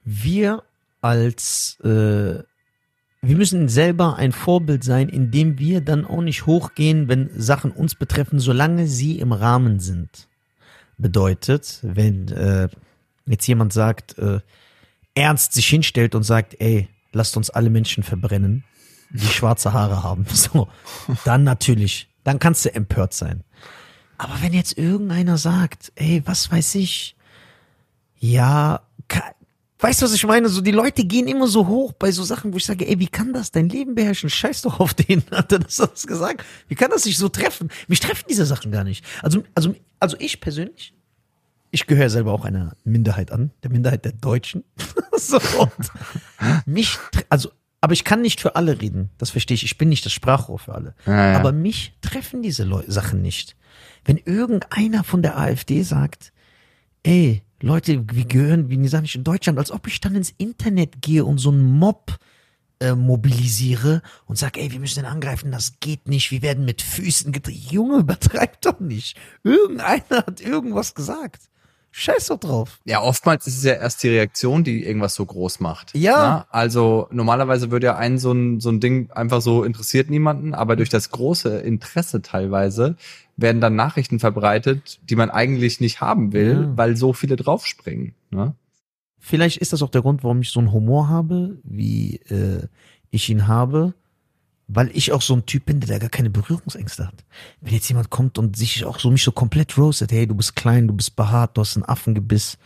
wir 0.05 0.62
als, 1.01 1.78
äh, 1.85 2.43
wir 3.25 3.37
müssen 3.37 3.68
selber 3.68 4.16
ein 4.16 4.33
Vorbild 4.33 4.83
sein, 4.83 5.09
indem 5.09 5.59
wir 5.59 5.81
dann 5.81 6.05
auch 6.05 6.23
nicht 6.23 6.45
hochgehen, 6.45 7.07
wenn 7.07 7.31
Sachen 7.37 7.70
uns 7.70 7.95
betreffen, 7.95 8.41
solange 8.41 8.89
sie 8.89 9.20
im 9.20 9.33
Rahmen 9.33 9.79
sind. 9.79 10.29
Bedeutet, 10.99 11.79
wenn 11.83 12.29
äh, 12.29 12.68
jetzt 13.27 13.47
jemand 13.47 13.73
sagt, 13.73 14.18
äh, 14.18 14.41
ernst 15.14 15.53
sich 15.53 15.68
hinstellt 15.68 16.16
und 16.16 16.25
sagt, 16.25 16.57
ey, 16.61 16.89
lasst 17.12 17.37
uns 17.37 17.49
alle 17.49 17.70
Menschen 17.70 18.03
verbrennen, 18.03 18.64
die 19.11 19.27
schwarze 19.27 19.73
Haare 19.73 20.03
haben. 20.03 20.27
So, 20.35 20.68
dann 21.25 21.45
natürlich, 21.45 22.09
dann 22.25 22.41
kannst 22.41 22.64
du 22.64 22.75
empört 22.75 23.14
sein. 23.14 23.45
Aber 24.18 24.35
wenn 24.43 24.53
jetzt 24.53 24.77
irgendeiner 24.77 25.39
sagt, 25.39 25.93
ey, 25.95 26.23
was 26.25 26.51
weiß 26.51 26.75
ich, 26.75 27.16
ja, 28.18 28.83
weißt 29.83 30.01
du, 30.01 30.07
was 30.07 30.14
ich 30.14 30.24
meine? 30.24 30.49
So, 30.49 30.61
die 30.61 30.70
Leute 30.70 31.05
gehen 31.05 31.26
immer 31.26 31.49
so 31.49 31.66
hoch 31.66 31.93
bei 31.93 32.12
so 32.12 32.22
Sachen, 32.22 32.53
wo 32.53 32.57
ich 32.57 32.64
sage, 32.64 32.87
ey, 32.89 32.99
wie 32.99 33.09
kann 33.09 33.33
das 33.33 33.51
dein 33.51 33.68
Leben 33.68 33.95
beherrschen? 33.95 34.30
Scheiß 34.30 34.62
doch 34.62 34.80
auf 34.80 34.95
den, 34.95 35.22
hat 35.30 35.53
er 35.53 35.59
das, 35.59 35.76
das 35.76 36.07
gesagt. 36.07 36.45
Wie 36.68 36.74
kann 36.74 36.91
das 36.91 37.03
sich 37.03 37.18
so 37.18 37.28
treffen? 37.28 37.68
Mich 37.89 38.01
treffen 38.01 38.24
diese 38.28 38.47
Sachen 38.47 38.70
gar 38.70 38.85
nicht. 38.85 39.05
Also, 39.22 39.43
also, 39.55 39.74
also 39.99 40.16
ich 40.18 40.41
persönlich, 40.41 40.95
ich 41.70 41.87
gehöre 41.87 42.11
selber 42.11 42.33
auch 42.33 42.45
einer 42.45 42.76
Minderheit 42.85 43.33
an, 43.33 43.51
der 43.62 43.70
Minderheit 43.70 44.05
der 44.05 44.12
Deutschen. 44.12 44.64
so, 45.16 45.41
mich, 46.64 46.99
also, 47.28 47.51
aber 47.80 47.95
ich 47.95 48.05
kann 48.05 48.22
nicht 48.22 48.41
für 48.41 48.55
alle 48.55 48.80
reden. 48.80 49.11
Das 49.18 49.30
verstehe 49.30 49.57
ich. 49.57 49.64
Ich 49.64 49.78
bin 49.78 49.89
nicht 49.89 50.07
das 50.07 50.12
Sprachrohr 50.12 50.61
für 50.61 50.74
alle. 50.74 50.95
Ja, 51.05 51.33
ja. 51.33 51.39
Aber 51.39 51.51
mich 51.51 51.95
treffen 52.01 52.41
diese 52.41 52.62
Leu 52.62 52.85
Sachen 52.87 53.22
nicht. 53.22 53.57
Wenn 54.05 54.18
irgendeiner 54.18 55.03
von 55.03 55.22
der 55.22 55.37
AfD 55.37 55.83
sagt, 55.83 56.33
ey, 57.03 57.43
Leute, 57.63 58.05
wir 58.13 58.25
gehören, 58.25 58.69
wie 58.69 58.89
sagen 58.89 59.03
nicht 59.03 59.15
in 59.15 59.25
Deutschland, 59.25 59.59
als 59.59 59.71
ob 59.71 59.87
ich 59.87 60.01
dann 60.01 60.17
ins 60.17 60.35
Internet 60.37 61.01
gehe 61.01 61.25
und 61.25 61.39
so 61.39 61.51
einen 61.51 61.63
Mob 61.63 62.19
äh, 62.81 62.95
mobilisiere 62.97 64.03
und 64.27 64.37
sag, 64.37 64.59
ey, 64.59 64.73
wir 64.73 64.81
müssen 64.81 65.01
den 65.01 65.11
angreifen, 65.11 65.53
das 65.53 65.79
geht 65.79 66.09
nicht, 66.09 66.33
wir 66.33 66.43
werden 66.43 66.65
mit 66.65 66.83
Füßen 66.83 67.31
getrieben. 67.31 67.63
Junge, 67.71 67.99
übertreib 68.01 68.61
doch 68.61 68.81
nicht. 68.81 69.17
Irgendeiner 69.45 70.27
hat 70.27 70.41
irgendwas 70.41 70.95
gesagt. 70.95 71.43
Scheiß 71.95 72.29
doch 72.29 72.41
drauf. 72.41 72.81
Ja, 72.85 73.03
oftmals 73.03 73.47
ist 73.47 73.59
es 73.59 73.65
ja 73.65 73.75
erst 73.75 74.03
die 74.03 74.09
Reaktion, 74.09 74.65
die 74.65 74.85
irgendwas 74.85 75.15
so 75.15 75.27
groß 75.27 75.61
macht. 75.61 75.95
Ja. 75.95 76.17
Na? 76.17 76.47
Also 76.51 77.07
normalerweise 77.11 77.71
würde 77.71 77.89
ja 77.89 77.97
ein 77.97 78.19
so 78.19 78.33
ein, 78.33 78.61
so 78.61 78.71
ein 78.71 78.81
Ding 78.81 79.11
einfach 79.11 79.43
so 79.43 79.63
interessiert 79.63 80.09
niemanden, 80.09 80.55
aber 80.55 80.75
durch 80.75 80.89
das 80.89 81.11
große 81.11 81.59
Interesse 81.59 82.23
teilweise 82.23 82.97
werden 83.43 83.61
dann 83.61 83.76
Nachrichten 83.76 84.18
verbreitet, 84.18 85.01
die 85.09 85.16
man 85.16 85.30
eigentlich 85.30 85.80
nicht 85.80 86.01
haben 86.01 86.32
will, 86.32 86.53
Ja. 86.62 86.76
weil 86.76 86.97
so 86.97 87.12
viele 87.12 87.36
draufspringen. 87.36 88.14
Ne? 88.30 88.55
Vielleicht 89.18 89.59
ist 89.59 89.72
das 89.72 89.82
auch 89.82 89.90
der 89.90 90.03
Grund, 90.03 90.24
warum 90.24 90.40
ich 90.40 90.51
so 90.51 90.61
einen 90.61 90.72
Humor 90.72 91.09
habe, 91.09 91.59
wie 91.64 92.16
äh, 92.28 92.66
ich 93.11 93.28
ihn 93.28 93.47
habe, 93.47 93.95
weil 94.68 94.90
ich 94.97 95.12
auch 95.12 95.22
so 95.22 95.34
ein 95.34 95.45
Typ 95.47 95.66
bin, 95.66 95.80
der 95.80 95.88
da 95.90 95.99
gar 95.99 96.09
keine 96.11 96.30
Berührungsängste 96.30 97.07
hat. 97.07 97.24
Wenn 97.61 97.74
jetzt 97.74 97.88
jemand 97.88 98.11
kommt 98.11 98.38
und 98.38 98.57
sich 98.57 98.84
auch 98.84 98.99
so 98.99 99.11
mich 99.11 99.22
so 99.22 99.30
komplett 99.32 99.76
roastet, 99.76 100.11
hey, 100.12 100.26
du 100.26 100.34
bist 100.34 100.57
klein, 100.57 100.88
du 100.88 100.95
bist 100.95 101.14
behaart, 101.14 101.57
du 101.57 101.61
hast 101.61 101.76
einen 101.76 101.84
Affengebiss, 101.84 102.57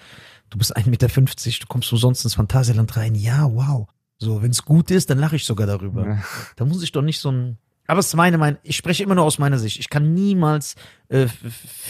du 0.51 0.59
bist 0.59 0.77
1,50 0.77 0.89
Meter, 0.91 1.09
du 1.09 1.67
kommst 1.67 1.91
umsonst 1.93 2.25
ins 2.25 2.35
Phantasialand 2.35 2.97
rein, 2.97 3.15
ja, 3.17 3.51
wow. 3.53 3.89
So, 4.19 4.41
wenn 4.43 4.51
es 4.51 4.65
gut 4.65 4.91
ist, 4.91 5.11
dann 5.11 5.19
lache 5.19 5.37
ich 5.37 5.45
sogar 5.45 5.67
darüber. 5.67 6.07
Ja. 6.07 6.23
Da 6.57 6.65
muss 6.65 6.83
ich 6.83 6.93
doch 6.93 7.03
nicht 7.03 7.19
so 7.21 7.31
ein. 7.31 7.59
Aber 7.87 8.01
es 8.01 8.07
ist 8.07 8.15
meine 8.17 8.39
Meinung. 8.39 8.59
Ich 8.63 8.77
spreche 8.77 9.03
immer 9.03 9.15
nur 9.15 9.25
aus 9.25 9.39
meiner 9.39 9.59
Sicht. 9.59 9.79
Ich 9.79 9.89
kann 9.91 10.13
niemals 10.15 10.75
äh, 11.09 11.27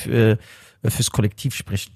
äh, 0.08 0.36
fürs 0.84 1.10
Kollektiv 1.10 1.54
sprechen. 1.54 1.92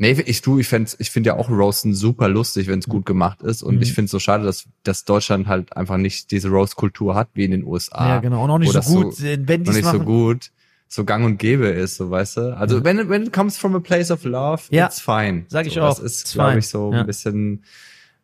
Nee, 0.00 0.12
ich 0.26 0.42
du, 0.42 0.60
ich 0.60 0.68
find's, 0.68 0.94
ich 1.00 1.10
finde 1.10 1.28
ja 1.28 1.36
auch 1.36 1.50
Roasten 1.50 1.92
super 1.92 2.28
lustig, 2.28 2.68
wenn 2.68 2.78
es 2.78 2.86
gut 2.86 3.04
gemacht 3.04 3.42
ist. 3.42 3.62
Und 3.64 3.76
Mhm. 3.76 3.82
ich 3.82 3.92
finde 3.92 4.04
es 4.06 4.10
so 4.12 4.20
schade, 4.20 4.44
dass, 4.44 4.64
dass 4.84 5.04
Deutschland 5.04 5.48
halt 5.48 5.76
einfach 5.76 5.96
nicht 5.96 6.30
diese 6.30 6.48
Roast-Kultur 6.50 7.16
hat 7.16 7.28
wie 7.34 7.44
in 7.44 7.50
den 7.50 7.64
USA. 7.64 8.08
ja, 8.08 8.20
genau. 8.20 8.44
Und 8.44 8.50
auch 8.50 8.58
nicht 8.58 8.72
so 8.72 8.80
gut, 9.02 9.18
äh, 9.20 9.38
wenn 9.46 9.64
die 9.64 9.70
es 9.70 9.76
nicht 9.76 9.86
so 9.90 9.98
gut, 9.98 10.52
so 10.86 11.04
gang 11.04 11.24
und 11.26 11.38
gäbe 11.38 11.66
ist, 11.66 11.96
so 11.96 12.10
weißt 12.12 12.36
du. 12.36 12.56
Also 12.56 12.78
Ja. 12.78 12.84
wenn 12.84 12.98
it- 13.00 13.08
when 13.08 13.24
it 13.24 13.32
comes 13.32 13.58
from 13.58 13.74
a 13.74 13.80
place 13.80 14.12
of 14.12 14.22
love, 14.24 14.62
Ja, 14.70 14.86
it's 14.86 15.00
fine. 15.00 15.46
sag 15.48 15.66
ich 15.66 15.74
so, 15.74 15.80
auch, 15.82 15.88
Das 15.88 15.98
ist, 15.98 16.32
glaube 16.32 16.60
ich, 16.60 16.68
so 16.68 16.92
Ja. 16.92 17.00
ein 17.00 17.06
bisschen 17.06 17.64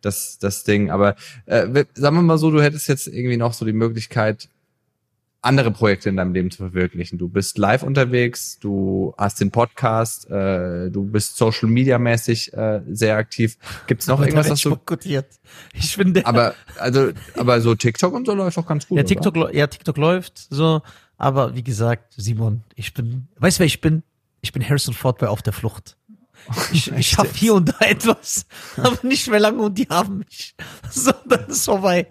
das 0.00 0.38
das 0.38 0.62
Ding. 0.64 0.90
Aber 0.92 1.16
äh, 1.46 1.84
sagen 1.94 2.16
wir 2.16 2.22
mal 2.22 2.38
so, 2.38 2.52
du 2.52 2.62
hättest 2.62 2.88
jetzt 2.88 3.08
irgendwie 3.08 3.36
noch 3.36 3.52
so 3.52 3.64
die 3.64 3.72
Möglichkeit, 3.72 4.48
andere 5.44 5.70
Projekte 5.70 6.08
in 6.08 6.16
deinem 6.16 6.32
Leben 6.32 6.50
zu 6.50 6.58
verwirklichen. 6.58 7.18
Du 7.18 7.28
bist 7.28 7.58
live 7.58 7.82
unterwegs, 7.82 8.58
du 8.58 9.14
hast 9.18 9.40
den 9.40 9.50
Podcast, 9.50 10.30
äh, 10.30 10.90
du 10.90 11.04
bist 11.04 11.36
Social 11.36 11.68
Media 11.68 11.98
mäßig 11.98 12.52
äh, 12.54 12.80
sehr 12.90 13.16
aktiv. 13.16 13.56
Gibt's 13.86 14.06
noch 14.06 14.18
Aber 14.18 14.26
irgendwas, 14.26 14.50
was 14.50 14.60
du 14.60 14.70
boykottiert. 14.70 15.26
Ich 15.72 15.96
bin 15.96 16.14
der. 16.14 16.26
aber 16.26 16.54
also 16.78 17.10
aber 17.36 17.60
so 17.60 17.74
TikTok 17.74 18.14
und 18.14 18.26
so 18.26 18.34
läuft 18.34 18.56
doch 18.56 18.66
ganz 18.66 18.88
gut. 18.88 18.98
ja? 18.98 19.04
TikTok, 19.04 19.54
ja, 19.54 19.66
TikTok 19.66 19.96
läuft 19.96 20.46
so. 20.50 20.82
Aber 21.16 21.54
wie 21.54 21.62
gesagt, 21.62 22.14
Simon, 22.16 22.64
ich 22.74 22.92
bin, 22.92 23.28
weißt 23.38 23.58
du, 23.58 23.60
wer 23.60 23.66
ich 23.66 23.80
bin? 23.80 24.02
Ich 24.40 24.52
bin 24.52 24.66
Harrison 24.66 24.94
Ford 24.94 25.18
bei 25.18 25.28
Auf 25.28 25.42
der 25.42 25.52
Flucht. 25.52 25.96
Ich, 26.72 26.90
ich 26.96 27.16
jetzt? 27.16 27.36
hier 27.36 27.54
und 27.54 27.68
da 27.68 27.86
etwas, 27.86 28.46
aber 28.76 28.98
nicht 29.02 29.28
mehr 29.28 29.40
lange 29.40 29.62
und 29.62 29.78
die 29.78 29.88
haben 29.88 30.18
mich. 30.18 30.54
So, 30.90 31.12
dann 31.26 31.46
ist 31.46 31.64
vorbei. 31.64 32.06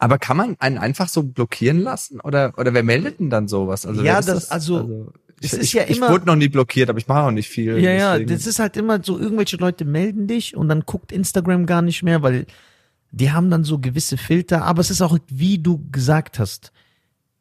Aber 0.00 0.18
kann 0.18 0.36
man 0.36 0.56
einen 0.58 0.78
einfach 0.78 1.08
so 1.08 1.22
blockieren 1.22 1.80
lassen? 1.80 2.20
Oder, 2.20 2.54
oder 2.58 2.72
wer 2.74 2.82
meldet 2.82 3.20
denn 3.20 3.30
dann 3.30 3.48
sowas? 3.48 3.84
Also 3.86 4.02
Ja, 4.02 4.18
ist 4.18 4.28
das- 4.28 4.50
also, 4.50 5.12
ich, 5.40 5.52
es 5.52 5.58
ist 5.58 5.64
ich, 5.66 5.72
ja 5.74 5.84
ich 5.86 5.98
immer- 5.98 6.10
wurde 6.10 6.26
noch 6.26 6.36
nie 6.36 6.48
blockiert, 6.48 6.88
aber 6.90 6.98
ich 6.98 7.06
mache 7.06 7.20
auch 7.22 7.30
nicht 7.30 7.48
viel. 7.48 7.78
Ja, 7.78 7.92
ja, 7.92 8.18
das 8.18 8.46
ist 8.46 8.58
halt 8.58 8.76
immer 8.76 9.02
so, 9.02 9.18
irgendwelche 9.18 9.56
Leute 9.56 9.84
melden 9.84 10.26
dich 10.26 10.56
und 10.56 10.68
dann 10.68 10.82
guckt 10.86 11.12
Instagram 11.12 11.66
gar 11.66 11.82
nicht 11.82 12.02
mehr, 12.02 12.22
weil 12.22 12.46
die 13.12 13.30
haben 13.32 13.50
dann 13.50 13.64
so 13.64 13.78
gewisse 13.78 14.16
Filter, 14.16 14.64
aber 14.64 14.80
es 14.80 14.90
ist 14.90 15.02
auch, 15.02 15.18
wie 15.28 15.58
du 15.58 15.82
gesagt 15.90 16.38
hast, 16.38 16.72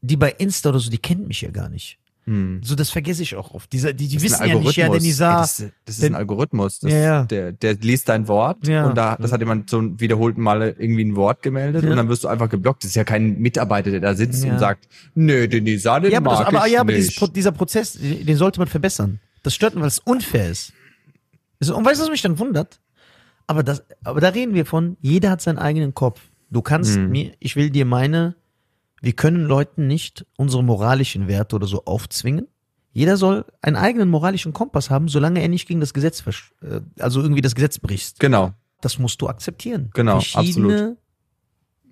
die 0.01 0.18
bei 0.18 0.32
Insta 0.32 0.70
oder 0.70 0.80
so, 0.80 0.89
die 0.89 0.97
kennt 0.97 1.28
mich 1.28 1.41
ja 1.41 1.51
gar 1.51 1.70
nicht. 1.70 1.97
Hm. 2.26 2.61
So, 2.63 2.76
das 2.76 2.89
vergesse 2.91 3.24
ich 3.24 3.36
auch 3.36 3.51
oft. 3.55 3.72
Dieser, 3.74 3.91
die, 3.93 4.07
die 4.07 4.22
wissen 4.22 4.45
ja 4.47 4.53
nicht, 4.59 4.76
ja, 4.76 4.89
der. 4.89 4.99
Nisa, 5.01 5.32
Ey, 5.32 5.38
das, 5.41 5.57
das 5.86 5.95
ist 5.95 6.03
der- 6.03 6.11
ein 6.11 6.15
Algorithmus. 6.15 6.80
Das, 6.80 6.91
Ja, 6.91 6.97
ja. 6.99 7.24
Der, 7.24 7.51
der 7.53 7.74
liest 7.76 8.07
dein 8.09 8.28
Wort 8.28 8.67
Ja. 8.67 8.86
und 8.88 8.95
da, 8.97 9.15
das 9.15 9.32
hat 9.32 9.39
jemand 9.39 9.70
so 9.70 9.82
wiederholten 9.99 10.41
Male 10.41 10.76
irgendwie 10.78 11.05
ein 11.05 11.15
Wort 11.15 11.41
gemeldet 11.41 11.84
Ja. 11.84 11.89
und 11.89 11.97
dann 11.97 12.07
wirst 12.09 12.24
du 12.24 12.28
einfach 12.28 12.49
geblockt. 12.49 12.84
Das 12.84 12.89
ist 12.91 12.95
ja 12.95 13.03
kein 13.03 13.39
Mitarbeiter, 13.39 13.89
der 13.89 13.99
da 14.01 14.13
sitzt 14.13 14.43
Ja. 14.43 14.53
und 14.53 14.59
sagt, 14.59 14.88
nö, 15.15 15.47
den 15.47 15.63
Nisa, 15.63 15.99
den 15.99 16.11
ja, 16.11 16.17
aber, 16.20 16.32
mag 16.32 16.45
das, 16.45 16.55
aber, 16.55 16.67
ich 16.67 16.74
ja, 16.74 16.82
aber 16.82 16.93
dieses, 16.93 17.15
dieser 17.34 17.51
Prozess, 17.51 17.93
den 17.99 18.36
sollte 18.38 18.59
man 18.59 18.67
verbessern. 18.67 19.20
Das 19.41 19.55
stört 19.55 19.74
mich, 19.74 19.82
weil 19.82 19.88
es 19.88 19.99
unfair 19.99 20.49
ist. 20.51 20.74
Und 21.61 21.86
weißt 21.86 21.99
du, 21.99 22.03
was 22.03 22.11
mich 22.11 22.22
dann 22.22 22.38
wundert? 22.38 22.80
Aber 23.47 23.63
das, 23.63 23.84
aber 24.03 24.22
da 24.22 24.30
reden 24.30 24.53
wir 24.53 24.65
von, 24.65 24.97
jeder 25.01 25.32
hat 25.32 25.41
seinen 25.41 25.57
eigenen 25.57 25.93
Kopf. 25.95 26.22
Du 26.51 26.61
kannst 26.61 26.97
Mhm. 26.97 27.09
mir, 27.09 27.32
ich 27.39 27.55
will 27.55 27.70
dir 27.72 27.86
meine, 27.86 28.36
wir 29.01 29.13
können 29.13 29.45
Leuten 29.45 29.87
nicht 29.87 30.25
unsere 30.37 30.63
moralischen 30.63 31.27
Werte 31.27 31.55
oder 31.55 31.67
so 31.67 31.85
aufzwingen. 31.85 32.47
Jeder 32.91 33.17
soll 33.17 33.45
einen 33.61 33.75
eigenen 33.75 34.09
moralischen 34.09 34.51
Kompass 34.51 34.89
haben, 34.89 35.07
solange 35.07 35.41
er 35.41 35.47
nicht 35.47 35.67
gegen 35.67 35.79
das 35.79 35.93
Gesetz, 35.93 36.23
äh, 36.61 36.81
also 36.99 37.21
irgendwie 37.21 37.41
das 37.41 37.55
Gesetz 37.55 37.77
bricht. 37.79 38.19
genau, 38.19 38.53
Das 38.81 38.97
musst 38.99 39.21
du 39.21 39.27
akzeptieren. 39.29 39.91
Genau, 39.93 40.19
Verschiedene, 40.19 40.97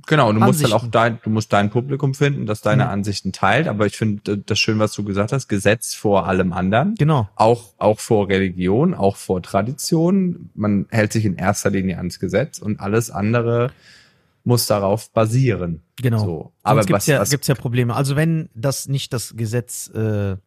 genau. 0.07 0.29
Und 0.29 0.35
du 0.35 0.41
musst 0.41 0.63
halt 0.63 0.73
Ansichten. 0.73 0.87
auch 0.87 0.91
dein, 0.91 1.19
du 1.23 1.29
musst 1.29 1.53
dein 1.53 1.69
Publikum 1.69 2.13
finden, 2.15 2.45
das 2.45 2.61
deine 2.61 2.85
Mhm. 2.85 2.89
Ansichten 2.89 3.31
teilt. 3.31 3.67
Aber 3.67 3.85
ich 3.85 3.95
finde 3.95 4.39
das 4.39 4.57
schön, 4.59 4.79
was 4.79 4.93
du 4.93 5.03
gesagt 5.03 5.31
hast. 5.31 5.47
Gesetz 5.47 5.93
vor 5.93 6.25
allem 6.27 6.51
anderen. 6.51 6.95
Genau. 6.95 7.29
auch, 7.35 7.73
auch 7.77 7.99
vor 7.99 8.27
Religion, 8.27 8.93
auch 8.95 9.17
vor 9.17 9.41
Tradition. 9.43 10.49
Man 10.55 10.87
hält 10.89 11.13
sich 11.13 11.25
in 11.25 11.35
erster 11.35 11.69
Linie 11.69 11.97
ans 11.97 12.19
Gesetz 12.19 12.57
und 12.59 12.79
alles 12.79 13.11
andere 13.11 13.71
muss 14.47 14.65
darauf 14.65 15.11
basieren. 15.11 15.83
Genau. 15.97 16.19
So. 16.23 16.53
Aber 16.63 16.79
gibt's 16.81 16.91
was, 16.93 17.07
ja, 17.07 17.23
gibt's 17.25 17.47
ja 17.47 17.55
Probleme. 17.55 17.93
Also 17.95 18.15
wenn 18.15 18.49
das 18.55 18.87
nicht 18.87 19.11
das 19.11 19.35
Gesetz 19.35 19.89
äh, 19.93 20.37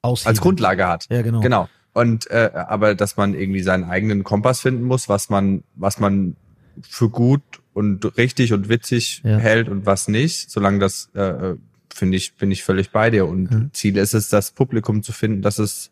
aushebelt. 0.00 0.26
als 0.28 0.40
Grundlage 0.40 0.88
hat. 0.88 1.06
Ja, 1.10 1.22
genau. 1.22 1.40
Genau. 1.40 1.68
Und 1.92 2.30
äh, 2.30 2.50
aber 2.54 2.94
dass 2.94 3.18
man 3.18 3.34
irgendwie 3.34 3.62
seinen 3.62 3.84
eigenen 3.84 4.24
Kompass 4.24 4.60
finden 4.60 4.84
muss, 4.84 5.08
was 5.10 5.28
man, 5.28 5.62
was 5.74 6.00
man 6.00 6.36
für 6.80 7.10
gut 7.10 7.42
und 7.74 8.16
richtig 8.16 8.54
und 8.54 8.70
witzig 8.70 9.20
Ja. 9.24 9.36
hält 9.36 9.68
und 9.68 9.84
was 9.84 10.08
nicht, 10.08 10.50
solange 10.50 10.78
das 10.78 11.10
äh, 11.14 11.54
finde 11.94 12.16
ich, 12.16 12.34
bin 12.36 12.50
ich 12.50 12.64
völlig 12.64 12.90
bei 12.90 13.10
dir. 13.10 13.26
Und 13.26 13.50
Mhm. 13.50 13.70
Ziel 13.74 13.98
ist 13.98 14.14
es, 14.14 14.30
das 14.30 14.52
Publikum 14.52 15.02
zu 15.02 15.12
finden, 15.12 15.42
dass 15.42 15.58
es, 15.58 15.90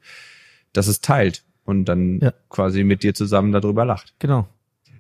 dass 0.73 0.87
es 0.87 1.03
teilt 1.03 1.45
und 1.67 1.85
dann 1.85 2.21
Ja. 2.21 2.33
quasi 2.49 2.85
mit 2.85 3.03
dir 3.03 3.13
zusammen 3.13 3.53
darüber 3.53 3.85
lacht. 3.85 4.15
Genau. 4.19 4.49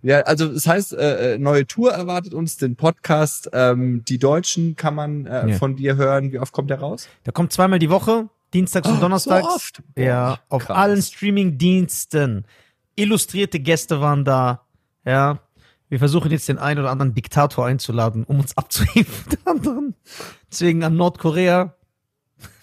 Ja, 0.02 0.20
also 0.20 0.48
das 0.48 0.66
heißt, 0.66 0.94
äh, 0.94 1.34
äh, 1.34 1.38
neue 1.38 1.66
Tour 1.66 1.92
erwartet 1.92 2.32
uns, 2.34 2.56
den 2.56 2.76
Podcast. 2.76 3.50
Ähm, 3.52 4.02
die 4.08 4.18
Deutschen 4.18 4.74
kann 4.76 4.94
man 4.94 5.26
äh, 5.26 5.50
Ja. 5.50 5.56
von 5.56 5.76
dir 5.76 5.96
hören. 5.96 6.32
Wie 6.32 6.38
oft 6.38 6.52
kommt 6.52 6.70
der 6.70 6.80
raus? 6.80 7.08
Der 7.26 7.32
kommt 7.32 7.52
zweimal 7.52 7.78
die 7.78 7.90
Woche, 7.90 8.28
dienstags 8.54 8.88
und 8.88 8.96
Oh, 8.96 9.00
donnerstags. 9.00 9.46
so 9.46 9.54
oft? 9.54 9.82
Ja, 9.96 10.38
auf 10.48 10.64
krass. 10.66 10.76
allen 10.76 11.02
Streaming-Diensten. 11.02 12.44
Illustrierte 12.96 13.60
Gäste 13.60 14.00
waren 14.00 14.24
da. 14.24 14.62
Ja. 15.04 15.40
Wir 15.88 15.98
versuchen 15.98 16.30
jetzt 16.30 16.48
den 16.48 16.58
einen 16.58 16.80
oder 16.80 16.90
anderen 16.90 17.14
Diktator 17.14 17.66
einzuladen, 17.66 18.24
um 18.24 18.40
uns 18.40 18.56
abzuheben 18.56 19.12
den 19.32 19.46
anderen. 19.46 19.94
Deswegen 20.50 20.82
an 20.84 20.96
Nordkorea. 20.96 21.74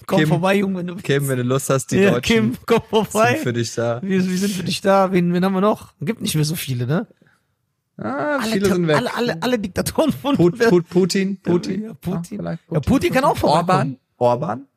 Komm 0.06 0.20
Kim, 0.20 0.30
vorbei, 0.30 0.56
Junge, 0.56 0.80
wenn 0.80 0.88
du 0.88 0.96
Kim, 0.96 1.28
wenn 1.28 1.36
du 1.38 1.44
Lust 1.44 1.70
hast, 1.70 1.88
die 1.92 1.98
ja, 1.98 2.12
Deutschen 2.12 2.22
Kim, 2.54 2.58
komm 2.66 2.82
vorbei. 2.90 3.32
sind 3.34 3.44
für 3.44 3.52
dich 3.54 3.76
da. 3.76 4.02
Wir, 4.02 4.26
wir 4.26 4.38
sind 4.38 4.54
für 4.54 4.64
dich 4.64 4.80
da. 4.80 5.12
Wen, 5.12 5.34
wen 5.34 5.44
haben 5.44 5.54
wir 5.54 5.60
noch? 5.60 5.92
Gibt 6.00 6.22
nicht 6.22 6.36
mehr 6.36 6.46
so 6.46 6.56
viele, 6.56 6.88
ne? 6.88 7.08
Ah, 7.98 8.38
Alle, 8.40 8.52
viele 8.52 8.74
sind 8.74 8.88
weg. 8.88 8.96
alle, 8.98 9.14
alle, 9.16 9.42
alle 9.42 9.58
Diktatoren 9.60 10.12
von 10.12 10.36
Put, 10.36 10.60
Put, 10.60 10.88
Putin, 10.90 11.38
Putin. 11.42 11.84
Ja, 11.86 11.94
Putin. 11.96 12.38
vielleicht 12.38 12.62
Ja, 12.72 12.80
Putin 12.80 13.12
kann 13.14 13.24
auch 13.24 13.38
vorbeikommen. 13.38 13.98
Orban. 14.18 14.60
Orban. 14.60 14.68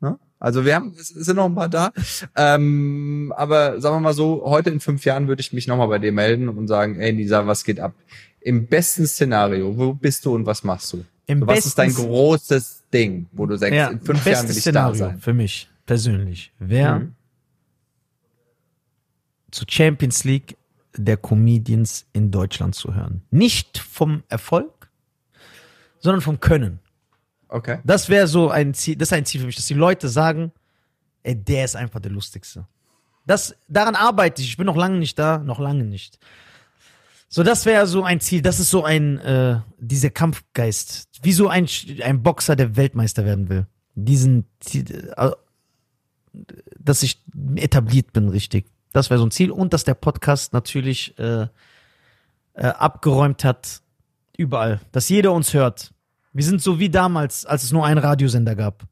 Ne? 0.00 0.18
Also 0.38 0.64
wir 0.64 0.74
haben, 0.74 0.94
es 0.98 1.08
sind 1.08 1.36
noch 1.36 1.44
ein 1.44 1.54
paar 1.54 1.68
da. 1.68 1.92
Ähm, 2.36 3.34
aber 3.36 3.80
sagen 3.82 3.96
wir 3.96 4.00
mal 4.00 4.14
so, 4.14 4.42
heute 4.46 4.70
in 4.70 4.80
fünf 4.80 5.04
Jahren 5.04 5.28
würde 5.28 5.40
ich 5.40 5.52
mich 5.52 5.66
nochmal 5.66 5.88
bei 5.88 5.98
dir 5.98 6.12
melden 6.12 6.48
und 6.48 6.68
sagen, 6.68 6.98
ey 7.00 7.10
Lisa, 7.10 7.46
was 7.46 7.64
geht 7.64 7.80
ab? 7.80 7.92
im 8.40 8.66
besten 8.66 9.06
Szenario, 9.06 9.76
wo 9.76 9.92
bist 9.92 10.24
du 10.24 10.34
und 10.34 10.46
was 10.46 10.62
machst 10.64 10.92
du? 10.92 11.04
Im 11.26 11.46
was 11.46 11.66
ist 11.66 11.76
dein 11.76 11.92
großes 11.92 12.84
Ding, 12.94 13.26
wo 13.32 13.44
du 13.44 13.56
sagst, 13.56 13.74
Ja, 13.74 13.88
in 13.88 14.00
fünf 14.00 14.24
Jahren 14.24 14.48
will 14.48 14.56
ich 14.56 14.62
Szenario 14.62 14.92
da 14.92 14.98
sein? 15.10 15.18
für 15.18 15.34
mich 15.34 15.68
persönlich 15.84 16.52
wäre 16.58 17.00
Mhm. 17.00 17.14
zu 19.50 19.64
Champions 19.68 20.24
League 20.24 20.56
der 20.98 21.16
Comedians 21.16 22.06
in 22.12 22.30
Deutschland 22.30 22.74
zu 22.74 22.94
hören. 22.94 23.22
Nicht 23.30 23.78
vom 23.78 24.22
Erfolg, 24.28 24.90
sondern 26.00 26.20
vom 26.20 26.40
Können. 26.40 26.80
Okay. 27.48 27.78
Das 27.84 28.08
wäre 28.08 28.26
so 28.26 28.50
ein 28.50 28.74
Ziel, 28.74 28.96
das 28.96 29.08
ist 29.08 29.12
ein 29.12 29.24
Ziel 29.24 29.40
für 29.40 29.46
mich, 29.46 29.56
dass 29.56 29.66
die 29.66 29.74
Leute 29.74 30.08
sagen, 30.08 30.52
ey, 31.22 31.34
der 31.34 31.64
ist 31.64 31.76
einfach 31.76 32.00
der 32.00 32.10
lustigste. 32.10 32.66
Das, 33.26 33.54
daran 33.68 33.94
arbeite 33.94 34.42
ich. 34.42 34.48
Ich 34.48 34.56
bin 34.56 34.66
noch 34.66 34.76
lange 34.76 34.98
nicht 34.98 35.18
da, 35.18 35.38
noch 35.38 35.58
lange 35.58 35.84
nicht. 35.84 36.18
So, 37.28 37.42
das 37.42 37.66
wäre 37.66 37.86
so 37.86 38.02
ein 38.02 38.20
Ziel. 38.20 38.40
Das 38.42 38.58
ist 38.58 38.70
so 38.70 38.84
ein, 38.84 39.18
äh, 39.18 39.60
dieser 39.78 40.10
Kampfgeist. 40.10 41.08
Wie 41.22 41.32
so 41.32 41.48
ein, 41.48 41.68
ein 42.02 42.22
Boxer, 42.22 42.56
der 42.56 42.76
Weltmeister 42.76 43.24
werden 43.24 43.48
will. 43.48 43.66
Diesen, 43.94 44.46
Ziel- 44.60 45.12
äh, 45.16 45.30
dass 46.78 47.02
ich 47.02 47.22
etabliert 47.56 48.12
bin, 48.12 48.28
richtig. 48.28 48.66
Das 48.92 49.10
wäre 49.10 49.18
so 49.18 49.26
ein 49.26 49.30
Ziel. 49.30 49.50
Und 49.50 49.72
dass 49.72 49.84
der 49.84 49.94
Podcast 49.94 50.52
natürlich 50.52 51.18
äh, 51.18 51.42
äh, 51.42 51.48
abgeräumt 52.66 53.44
hat, 53.44 53.82
überall. 54.36 54.80
Dass 54.92 55.08
jeder 55.08 55.32
uns 55.32 55.54
hört. 55.54 55.92
Wir 56.32 56.44
sind 56.44 56.62
so 56.62 56.78
wie 56.78 56.88
damals, 56.90 57.44
als 57.46 57.64
es 57.64 57.72
nur 57.72 57.84
einen 57.84 57.98
Radiosender 57.98 58.54
gab. 58.54 58.84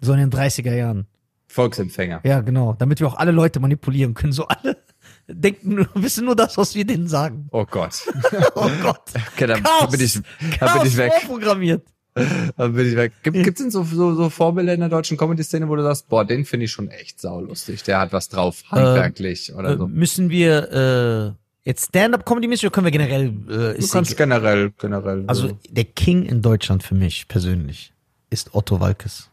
So 0.00 0.12
in 0.12 0.18
den 0.18 0.30
30er 0.30 0.74
Jahren. 0.74 1.06
Volksempfänger. 1.48 2.20
Ja, 2.24 2.40
genau. 2.40 2.74
Damit 2.74 3.00
wir 3.00 3.06
auch 3.06 3.16
alle 3.16 3.32
Leute 3.32 3.58
manipulieren 3.60 4.14
können. 4.14 4.32
So 4.32 4.46
alle 4.48 4.76
denken, 5.28 5.86
wissen 5.94 6.24
nur 6.26 6.36
das, 6.36 6.56
was 6.58 6.74
wir 6.74 6.84
denen 6.84 7.08
sagen. 7.08 7.48
Oh 7.52 7.64
Gott. 7.64 8.06
Oh 8.54 8.70
Gott. 8.82 9.02
Okay, 9.34 9.46
dann 9.46 9.62
Chaos. 9.62 9.90
bin 9.90 10.00
ich, 10.00 10.14
dann 10.14 10.22
bin 10.50 10.50
Chaos 10.58 10.86
ich 10.86 10.96
weg. 10.96 11.12
vorprogrammiert. 11.20 11.86
Dann 12.56 12.72
bin 12.74 12.88
ich 12.88 12.96
weg. 12.96 13.12
Gibt 13.22 13.36
es 13.48 13.54
denn 13.54 13.70
so, 13.70 13.82
so, 13.84 14.14
so 14.14 14.30
Vorbilder 14.30 14.74
in 14.74 14.80
der 14.80 14.88
deutschen 14.88 15.16
Comedy-Szene, 15.16 15.68
wo 15.68 15.76
du 15.76 15.82
sagst, 15.82 16.08
boah, 16.08 16.24
den 16.24 16.44
finde 16.44 16.64
ich 16.66 16.72
schon 16.72 16.88
echt 16.88 17.20
saulustig. 17.20 17.82
Der 17.84 18.00
hat 18.00 18.12
was 18.12 18.28
drauf, 18.28 18.62
handwerklich 18.70 19.52
oder 19.54 19.70
Äh, 19.70 19.76
so. 19.76 19.86
müssen 19.88 20.30
wir 20.30 21.34
äh, 21.64 21.68
jetzt 21.68 21.86
Stand-up-Comedy-mäßig 21.88 22.66
oder 22.66 22.72
können 22.72 22.86
wir 22.86 22.90
generell? 22.92 23.26
Äh, 23.26 23.32
Du 23.32 23.56
ist 23.78 23.92
kannst 23.92 24.12
egal. 24.12 24.26
generell, 24.28 24.72
generell. 24.78 25.24
also 25.26 25.48
so. 25.48 25.58
der 25.68 25.84
King 25.84 26.24
in 26.24 26.42
Deutschland 26.42 26.82
für 26.82 26.94
mich 26.94 27.28
persönlich 27.28 27.92
ist 28.30 28.54
Otto 28.54 28.80
Walkes. 28.80 29.28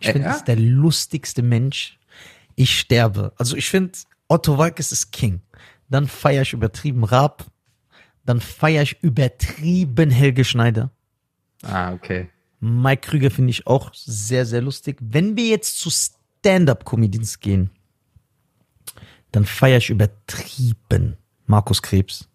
Ich 0.00 0.08
Äh, 0.08 0.12
finde, 0.12 0.28
das 0.28 0.36
ist 0.38 0.48
der 0.48 0.56
lustigste 0.56 1.42
Mensch. 1.42 1.98
Ich 2.54 2.78
sterbe. 2.78 3.32
Also 3.38 3.56
ich 3.56 3.68
finde, 3.68 3.92
Otto 4.28 4.58
Walkes 4.58 4.92
ist 4.92 5.12
King. 5.12 5.40
Dann 5.88 6.06
feiere 6.08 6.42
ich 6.42 6.52
übertrieben 6.52 7.04
Raab. 7.04 7.44
Dann 8.24 8.40
feiere 8.40 8.82
ich 8.82 8.96
übertrieben 9.02 10.10
Helge 10.10 10.44
Schneider. 10.44 10.90
Ah, 11.66 11.92
okay. 11.92 12.28
Mike 12.60 13.08
Krüger 13.08 13.30
finde 13.30 13.50
ich 13.50 13.66
auch 13.66 13.92
sehr, 13.94 14.46
sehr 14.46 14.62
lustig. 14.62 14.96
Wenn 15.00 15.36
wir 15.36 15.46
jetzt 15.46 15.78
zu 15.78 15.90
Stand-up-Comedians 15.90 17.40
gehen, 17.40 17.70
dann 19.32 19.44
feiere 19.44 19.78
ich 19.78 19.90
übertrieben 19.90 21.16
Markus 21.46 21.82
Krebs. 21.82 22.28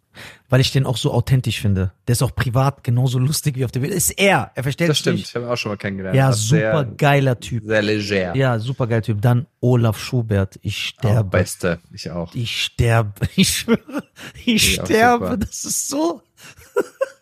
Weil 0.49 0.59
ich 0.59 0.73
den 0.73 0.85
auch 0.85 0.97
so 0.97 1.13
authentisch 1.13 1.61
finde. 1.61 1.93
Der 2.05 2.13
ist 2.13 2.21
auch 2.21 2.35
privat 2.35 2.83
genauso 2.83 3.17
lustig 3.17 3.55
wie 3.55 3.63
auf 3.63 3.71
der 3.71 3.81
Welt. 3.81 3.93
Ist 3.93 4.09
er. 4.11 4.51
Er 4.55 4.63
verstellt 4.63 4.89
Das 4.89 4.99
stimmt. 4.99 5.17
nicht. 5.19 5.29
Ich 5.29 5.35
habe 5.35 5.45
ihn 5.45 5.49
auch 5.51 5.55
schon 5.55 5.71
mal 5.71 5.77
kennengelernt. 5.77 6.17
Ja, 6.17 6.33
super 6.33 6.83
geiler 6.83 7.39
Typ. 7.39 7.63
Sehr, 7.65 7.81
leger. 7.81 8.35
Ja, 8.35 8.59
super 8.59 8.87
geiler 8.87 9.01
Typ. 9.01 9.21
Dann 9.21 9.47
Olaf 9.61 9.97
Schubert. 9.97 10.59
Ich 10.61 10.75
Oh, 10.97 10.99
sterbe. 10.99 11.29
Beste. 11.29 11.79
Ich 11.93 12.11
auch. 12.11 12.35
ich 12.35 12.61
sterbe. 12.61 13.13
Ich 13.37 13.57
schwöre. 13.59 14.03
Ich 14.43 14.75
Ja, 14.75 14.85
sterbe. 14.85 15.37
Das 15.37 15.63
ist 15.63 15.87
so. 15.87 16.21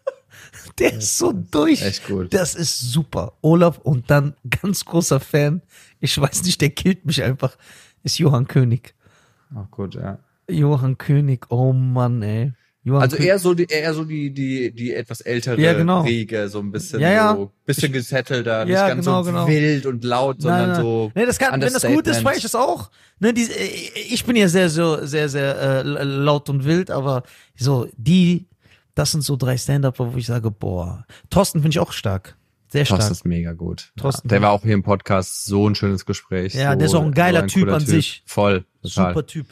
Der 0.80 0.93
ist 0.93 1.17
so 1.17 1.32
durch. 1.34 1.82
echt 1.82 2.07
gut. 2.07 2.34
Das 2.34 2.55
ist 2.55 2.80
super. 2.80 3.34
Olaf 3.41 3.80
und 3.80 4.09
dann 4.09 4.34
ganz 4.61 4.86
großer 4.86 5.19
Fan. 5.19 5.61
Ich 5.99 6.19
weiß 6.19 6.43
nicht, 6.43 6.61
der 6.61 6.69
killt 6.69 7.05
mich 7.05 7.21
einfach. 7.23 7.57
Ist 8.03 8.17
Johann 8.19 8.47
König. 8.47 8.93
Auch 9.53 9.69
gut, 9.71 9.95
ja. 9.95 10.19
Johann 10.49 10.97
König. 10.97 11.45
Oh 11.49 11.73
Mann, 11.73 12.21
ey. 12.21 12.53
Johann 12.84 13.01
Also 13.01 13.17
eher 13.17 13.38
so 13.39 13.53
die, 13.53 13.65
eher 13.65 13.93
so 13.93 14.05
die, 14.05 14.32
die, 14.34 14.71
die 14.71 14.93
etwas 14.93 15.19
ältere 15.21 15.59
Ja, 15.59 15.73
genau. 15.73 16.01
Riege, 16.01 16.47
so 16.47 16.59
ein 16.59 16.71
bisschen 16.71 17.01
Ja, 17.01 17.11
ja. 17.11 17.36
so, 17.36 17.51
bisschen 17.65 17.91
gesettelter, 17.91 18.63
nicht 18.63 18.73
Ja, 18.73 18.88
ganz 18.88 19.05
genau, 19.05 19.21
so 19.21 19.32
genau. 19.32 19.47
wild 19.47 19.86
und 19.86 20.03
laut, 20.05 20.41
sondern 20.41 20.69
Nein, 20.71 20.82
so. 20.82 21.11
Nee, 21.13 21.25
das 21.25 21.38
kann, 21.38 21.61
wenn 21.61 21.73
das 21.73 21.84
gut 21.86 22.07
ist, 22.07 22.21
feiere 22.21 22.38
ich 22.38 22.43
das 22.43 22.55
auch. 22.55 22.89
Ne, 23.19 23.34
die, 23.34 23.47
ich 24.09 24.23
bin 24.23 24.38
ja 24.38 24.47
sehr, 24.47 24.69
sehr, 24.69 25.05
sehr, 25.05 25.27
sehr 25.27 25.59
äh, 25.59 25.84
laut 25.84 26.49
und 26.49 26.63
wild, 26.63 26.89
aber 26.89 27.23
so, 27.57 27.88
die, 27.97 28.47
das 29.00 29.12
sind 29.12 29.22
so 29.22 29.36
drei 29.38 29.58
Stand-Up, 29.58 29.97
wo 30.00 30.12
ich 30.18 30.26
sage, 30.28 30.52
boah. 30.52 31.06
Thorsten 31.30 31.60
finde 31.62 31.70
ich 31.76 31.80
auch 31.80 31.91
stark. 31.91 32.36
Sehr 32.68 32.86
stark. 32.86 33.00
Thorsten 33.00 33.14
ist 33.14 33.26
mega 33.26 33.54
gut. 33.54 33.91
Thorsten- 33.97 34.28
Ja, 34.28 34.30
der 34.30 34.41
war 34.43 34.52
auch 34.52 34.62
hier 34.62 34.74
im 34.76 34.84
Podcast 34.84 35.45
so 35.45 35.68
ein 35.68 35.74
schönes 35.76 36.06
Gespräch. 36.06 36.54
Ja, 36.54 36.74
so, 36.74 36.78
der 36.78 36.86
ist 36.88 36.93
auch 36.95 37.04
ein 37.04 37.14
geiler 37.14 37.47
Typ 37.47 37.64
cooler 37.64 37.76
an 37.78 37.86
sich. 37.86 38.22
Voll. 38.26 38.66
Total. 38.84 39.14
Super 39.14 39.26
Typ. 39.26 39.47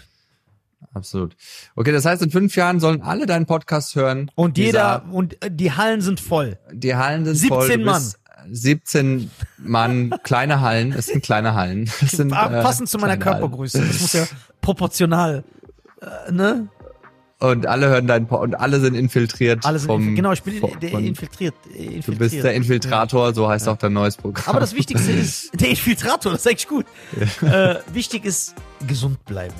Absolut. 0.93 1.35
Okay, 1.75 1.91
das 1.91 2.05
heißt, 2.05 2.21
in 2.21 2.29
fünf 2.29 2.55
Jahren 2.55 2.79
sollen 2.79 3.01
alle 3.01 3.25
deinen 3.25 3.45
Podcast 3.45 3.95
hören. 3.95 4.29
Und 4.35 4.57
Dieser- 4.57 4.65
jeder, 4.67 5.05
und 5.11 5.43
äh, 5.43 5.49
die 5.51 5.71
Hallen 5.71 6.01
sind 6.01 6.19
voll. 6.19 6.57
die 6.71 6.95
Hallen 6.95 7.25
sind 7.25 7.35
17 7.35 7.49
voll. 7.57 7.69
Du 7.69 7.77
Mann. 7.85 7.95
bist 7.95 8.19
17 8.51 9.31
Mann, 9.57 10.13
kleine 10.23 10.61
Hallen. 10.61 10.91
Es 10.93 11.07
sind 11.07 11.23
kleine 11.23 11.55
Hallen. 11.55 11.89
Es 12.01 12.11
sind, 12.11 12.31
Ah, 12.33 12.59
äh, 12.59 12.61
Passend 12.61 12.87
zu 12.89 12.97
meiner. 12.97 13.17
Körpergröße. 13.17 13.79
Das 13.85 13.99
muss 14.01 14.13
ja 14.13 14.25
proportional, 14.61 15.43
äh, 16.01 16.31
ne? 16.31 16.67
Und 17.39 17.67
alle 17.67 17.87
hören 17.89 18.07
deinen 18.07 18.25
po 18.25 18.37
und 18.37 18.55
alle 18.55 18.79
sind 18.79 18.95
infiltriert. 18.95 19.63
Alle 19.63 19.77
sind 19.77 19.87
vom, 19.87 20.01
infil- 20.01 20.15
genau, 20.15 20.31
ich 20.31 20.41
bin 20.41 20.59
von, 20.59 20.71
der 20.81 20.91
infiltriert, 20.93 21.53
infiltriert. 21.67 22.07
Du 22.07 22.15
bist 22.15 22.33
der 22.43 22.55
Infiltrator, 22.55 23.33
so 23.35 23.47
heißt 23.47 23.67
auch 23.67 23.77
dein 23.77 23.93
neues 23.93 24.17
Programm. 24.17 24.45
Aber 24.47 24.59
das 24.59 24.73
Wichtigste 24.73 25.11
ist, 25.13 25.51
der 25.59 25.69
Infiltrator, 25.69 26.31
das 26.31 26.41
ist 26.41 26.47
eigentlich 26.47 26.67
gut. 26.67 26.85
Äh, 27.43 27.75
wichtig 27.93 28.25
ist, 28.25 28.55
gesund 28.87 29.23
bleiben. 29.25 29.53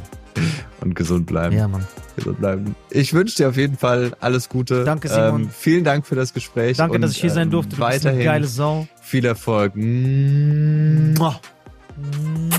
und 0.82 0.96
gesund 0.96 1.28
bleiben. 1.28 1.56
Ja, 1.56 1.68
Mann. 1.68 1.86
Gesund 2.16 2.40
bleiben. 2.40 2.76
Ich 2.90 3.14
wünsche 3.14 3.36
dir 3.36 3.50
auf 3.50 3.58
jeden 3.58 3.78
Fall 3.78 4.16
alles 4.22 4.50
Gute. 4.50 4.84
Danke, 4.84 5.08
Simon. 5.08 5.44
Ähm, 5.44 5.50
vielen 5.56 5.84
Dank 5.84 6.08
für 6.08 6.16
das 6.16 6.34
Gespräch. 6.34 6.78
Danke, 6.78 6.96
und, 6.96 7.02
dass 7.02 7.12
ich 7.12 7.22
hier 7.22 7.30
sein 7.30 7.44
ähm, 7.44 7.52
durfte. 7.52 7.76
Du 7.76 7.82
weiterhin 7.82 8.24
geile 8.24 8.48
Sau. 8.48 8.88
viel 9.04 9.24
Erfolg. 9.26 9.76
Mua. 9.76 11.40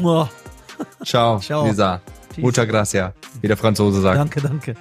Mua. 0.01 0.31
Ciao, 1.05 1.41
Ciao. 1.41 1.67
Lisa. 1.67 2.01
Peace. 2.35 2.45
Muchas 2.45 2.69
gracias, 2.69 3.13
wie 3.41 3.49
der 3.49 3.57
Franzose 3.57 4.01
sagt. 4.01 4.17
Danke, 4.17 4.41
danke. 4.41 4.77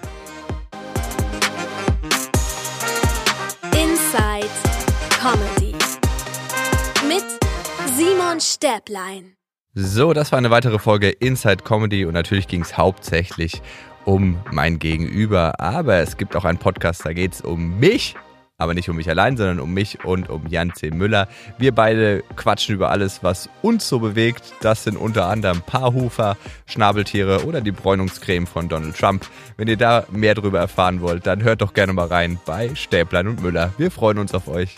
Stäblein. 8.58 9.36
So, 9.76 10.14
das 10.14 10.32
war 10.32 10.40
eine 10.40 10.50
weitere 10.50 10.80
Folge 10.80 11.10
Inside 11.10 11.58
Comedy 11.58 12.06
und 12.06 12.16
natürlich 12.16 12.48
ging 12.48 12.62
es 12.62 12.76
hauptsächlich 12.76 13.62
um 14.04 14.40
mein 14.52 14.80
Gegenüber. 14.80 15.60
Aber 15.60 15.98
es 15.98 16.18
gibt 16.18 16.36
auch 16.36 16.44
einen 16.44 16.58
Podcast, 16.58 17.06
da 17.06 17.14
geht 17.14 17.34
es 17.34 17.42
um 17.42 17.78
mich, 17.78 18.16
aber 18.58 18.74
nicht 18.74 18.90
um 18.90 18.96
mich 18.96 19.08
allein, 19.12 19.38
sondern 19.38 19.60
um 19.60 19.76
mich 19.76 20.04
und 20.06 20.28
um 20.28 20.48
Jan 20.48 20.74
C. 20.74 20.90
Müller. 20.90 21.28
Wir 21.60 21.72
beide 21.72 22.24
quatschen 22.36 22.74
über 22.74 22.90
alles, 22.90 23.22
was 23.22 23.48
uns 23.62 23.88
so 23.88 24.00
bewegt. 24.00 24.52
Das 24.62 24.86
sind 24.86 24.98
unter 24.98 25.28
anderem 25.28 25.62
Paarhufer, 25.62 26.36
Schnabeltiere 26.66 27.46
oder 27.46 27.62
die 27.62 27.72
Bräunungscreme 27.72 28.48
von 28.48 28.70
Donald 28.70 28.98
Trump. 28.98 29.28
Wenn 29.58 29.68
ihr 29.68 29.78
da 29.78 30.08
mehr 30.10 30.34
darüber 30.34 30.58
erfahren 30.58 31.02
wollt, 31.02 31.28
dann 31.28 31.44
hört 31.44 31.62
doch 31.62 31.76
gerne 31.76 31.94
mal 31.94 32.08
rein 32.08 32.40
bei 32.48 32.74
Stäblein 32.74 33.28
und 33.28 33.44
Müller. 33.44 33.72
Wir 33.78 33.92
freuen 33.92 34.18
uns 34.18 34.34
auf 34.34 34.48
euch. 34.48 34.78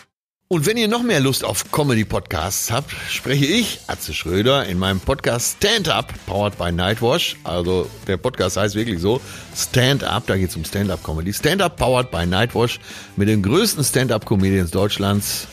Und 0.52 0.66
wenn 0.66 0.78
ihr 0.78 0.88
noch 0.88 1.04
mehr 1.04 1.20
Lust 1.20 1.46
auf 1.46 1.72
Comedy-Podcasts 1.72 2.72
habt, 2.72 2.92
spreche 3.08 3.46
ich, 3.46 3.82
Atze 3.86 4.16
Schröder, 4.16 4.66
in 4.66 4.80
meinem 4.80 5.00
Podcast 5.00 5.58
Stand 5.58 5.90
Up, 5.90 6.12
powered 6.26 6.58
by 6.58 6.72
Nightwash. 6.72 7.36
Also 7.44 7.88
der 8.08 8.18
Podcast 8.18 8.58
heißt 8.58 8.74
wirklich 8.74 9.00
so, 9.00 9.22
Stand 9.56 10.04
Up, 10.04 10.26
da 10.26 10.38
geht 10.38 10.50
es 10.50 10.56
um 10.56 10.66
Stand-Up-Comedy. 10.66 11.34
Stand 11.34 11.62
Up, 11.62 11.78
powered 11.78 12.10
by 12.10 12.26
Nightwash, 12.26 12.80
mit 13.16 13.28
den 13.28 13.44
größten 13.44 13.84
Stand-Up-Comedians 13.84 14.72
Deutschlands, 14.72 15.46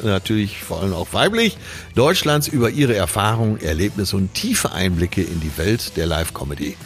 natürlich 0.00 0.62
vor 0.62 0.80
allem 0.80 0.92
auch 0.92 1.08
weiblich, 1.10 1.58
Deutschlands 1.96 2.46
über 2.46 2.70
ihre 2.70 2.94
Erfahrungen, 2.94 3.60
Erlebnisse 3.60 4.16
und 4.16 4.32
tiefe 4.34 4.70
Einblicke 4.70 5.22
in 5.22 5.40
die 5.40 5.58
Welt 5.58 5.96
der 5.96 6.06
Live-Comedy. 6.06 6.76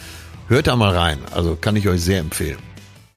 Hört 0.47 0.65
da 0.65 0.75
mal 0.75 0.97
rein, 0.97 1.19
also 1.29 1.55
kann 1.61 1.75
ich 1.75 1.87
euch 1.87 2.01
sehr 2.01 2.21
empfehlen. 2.21 2.70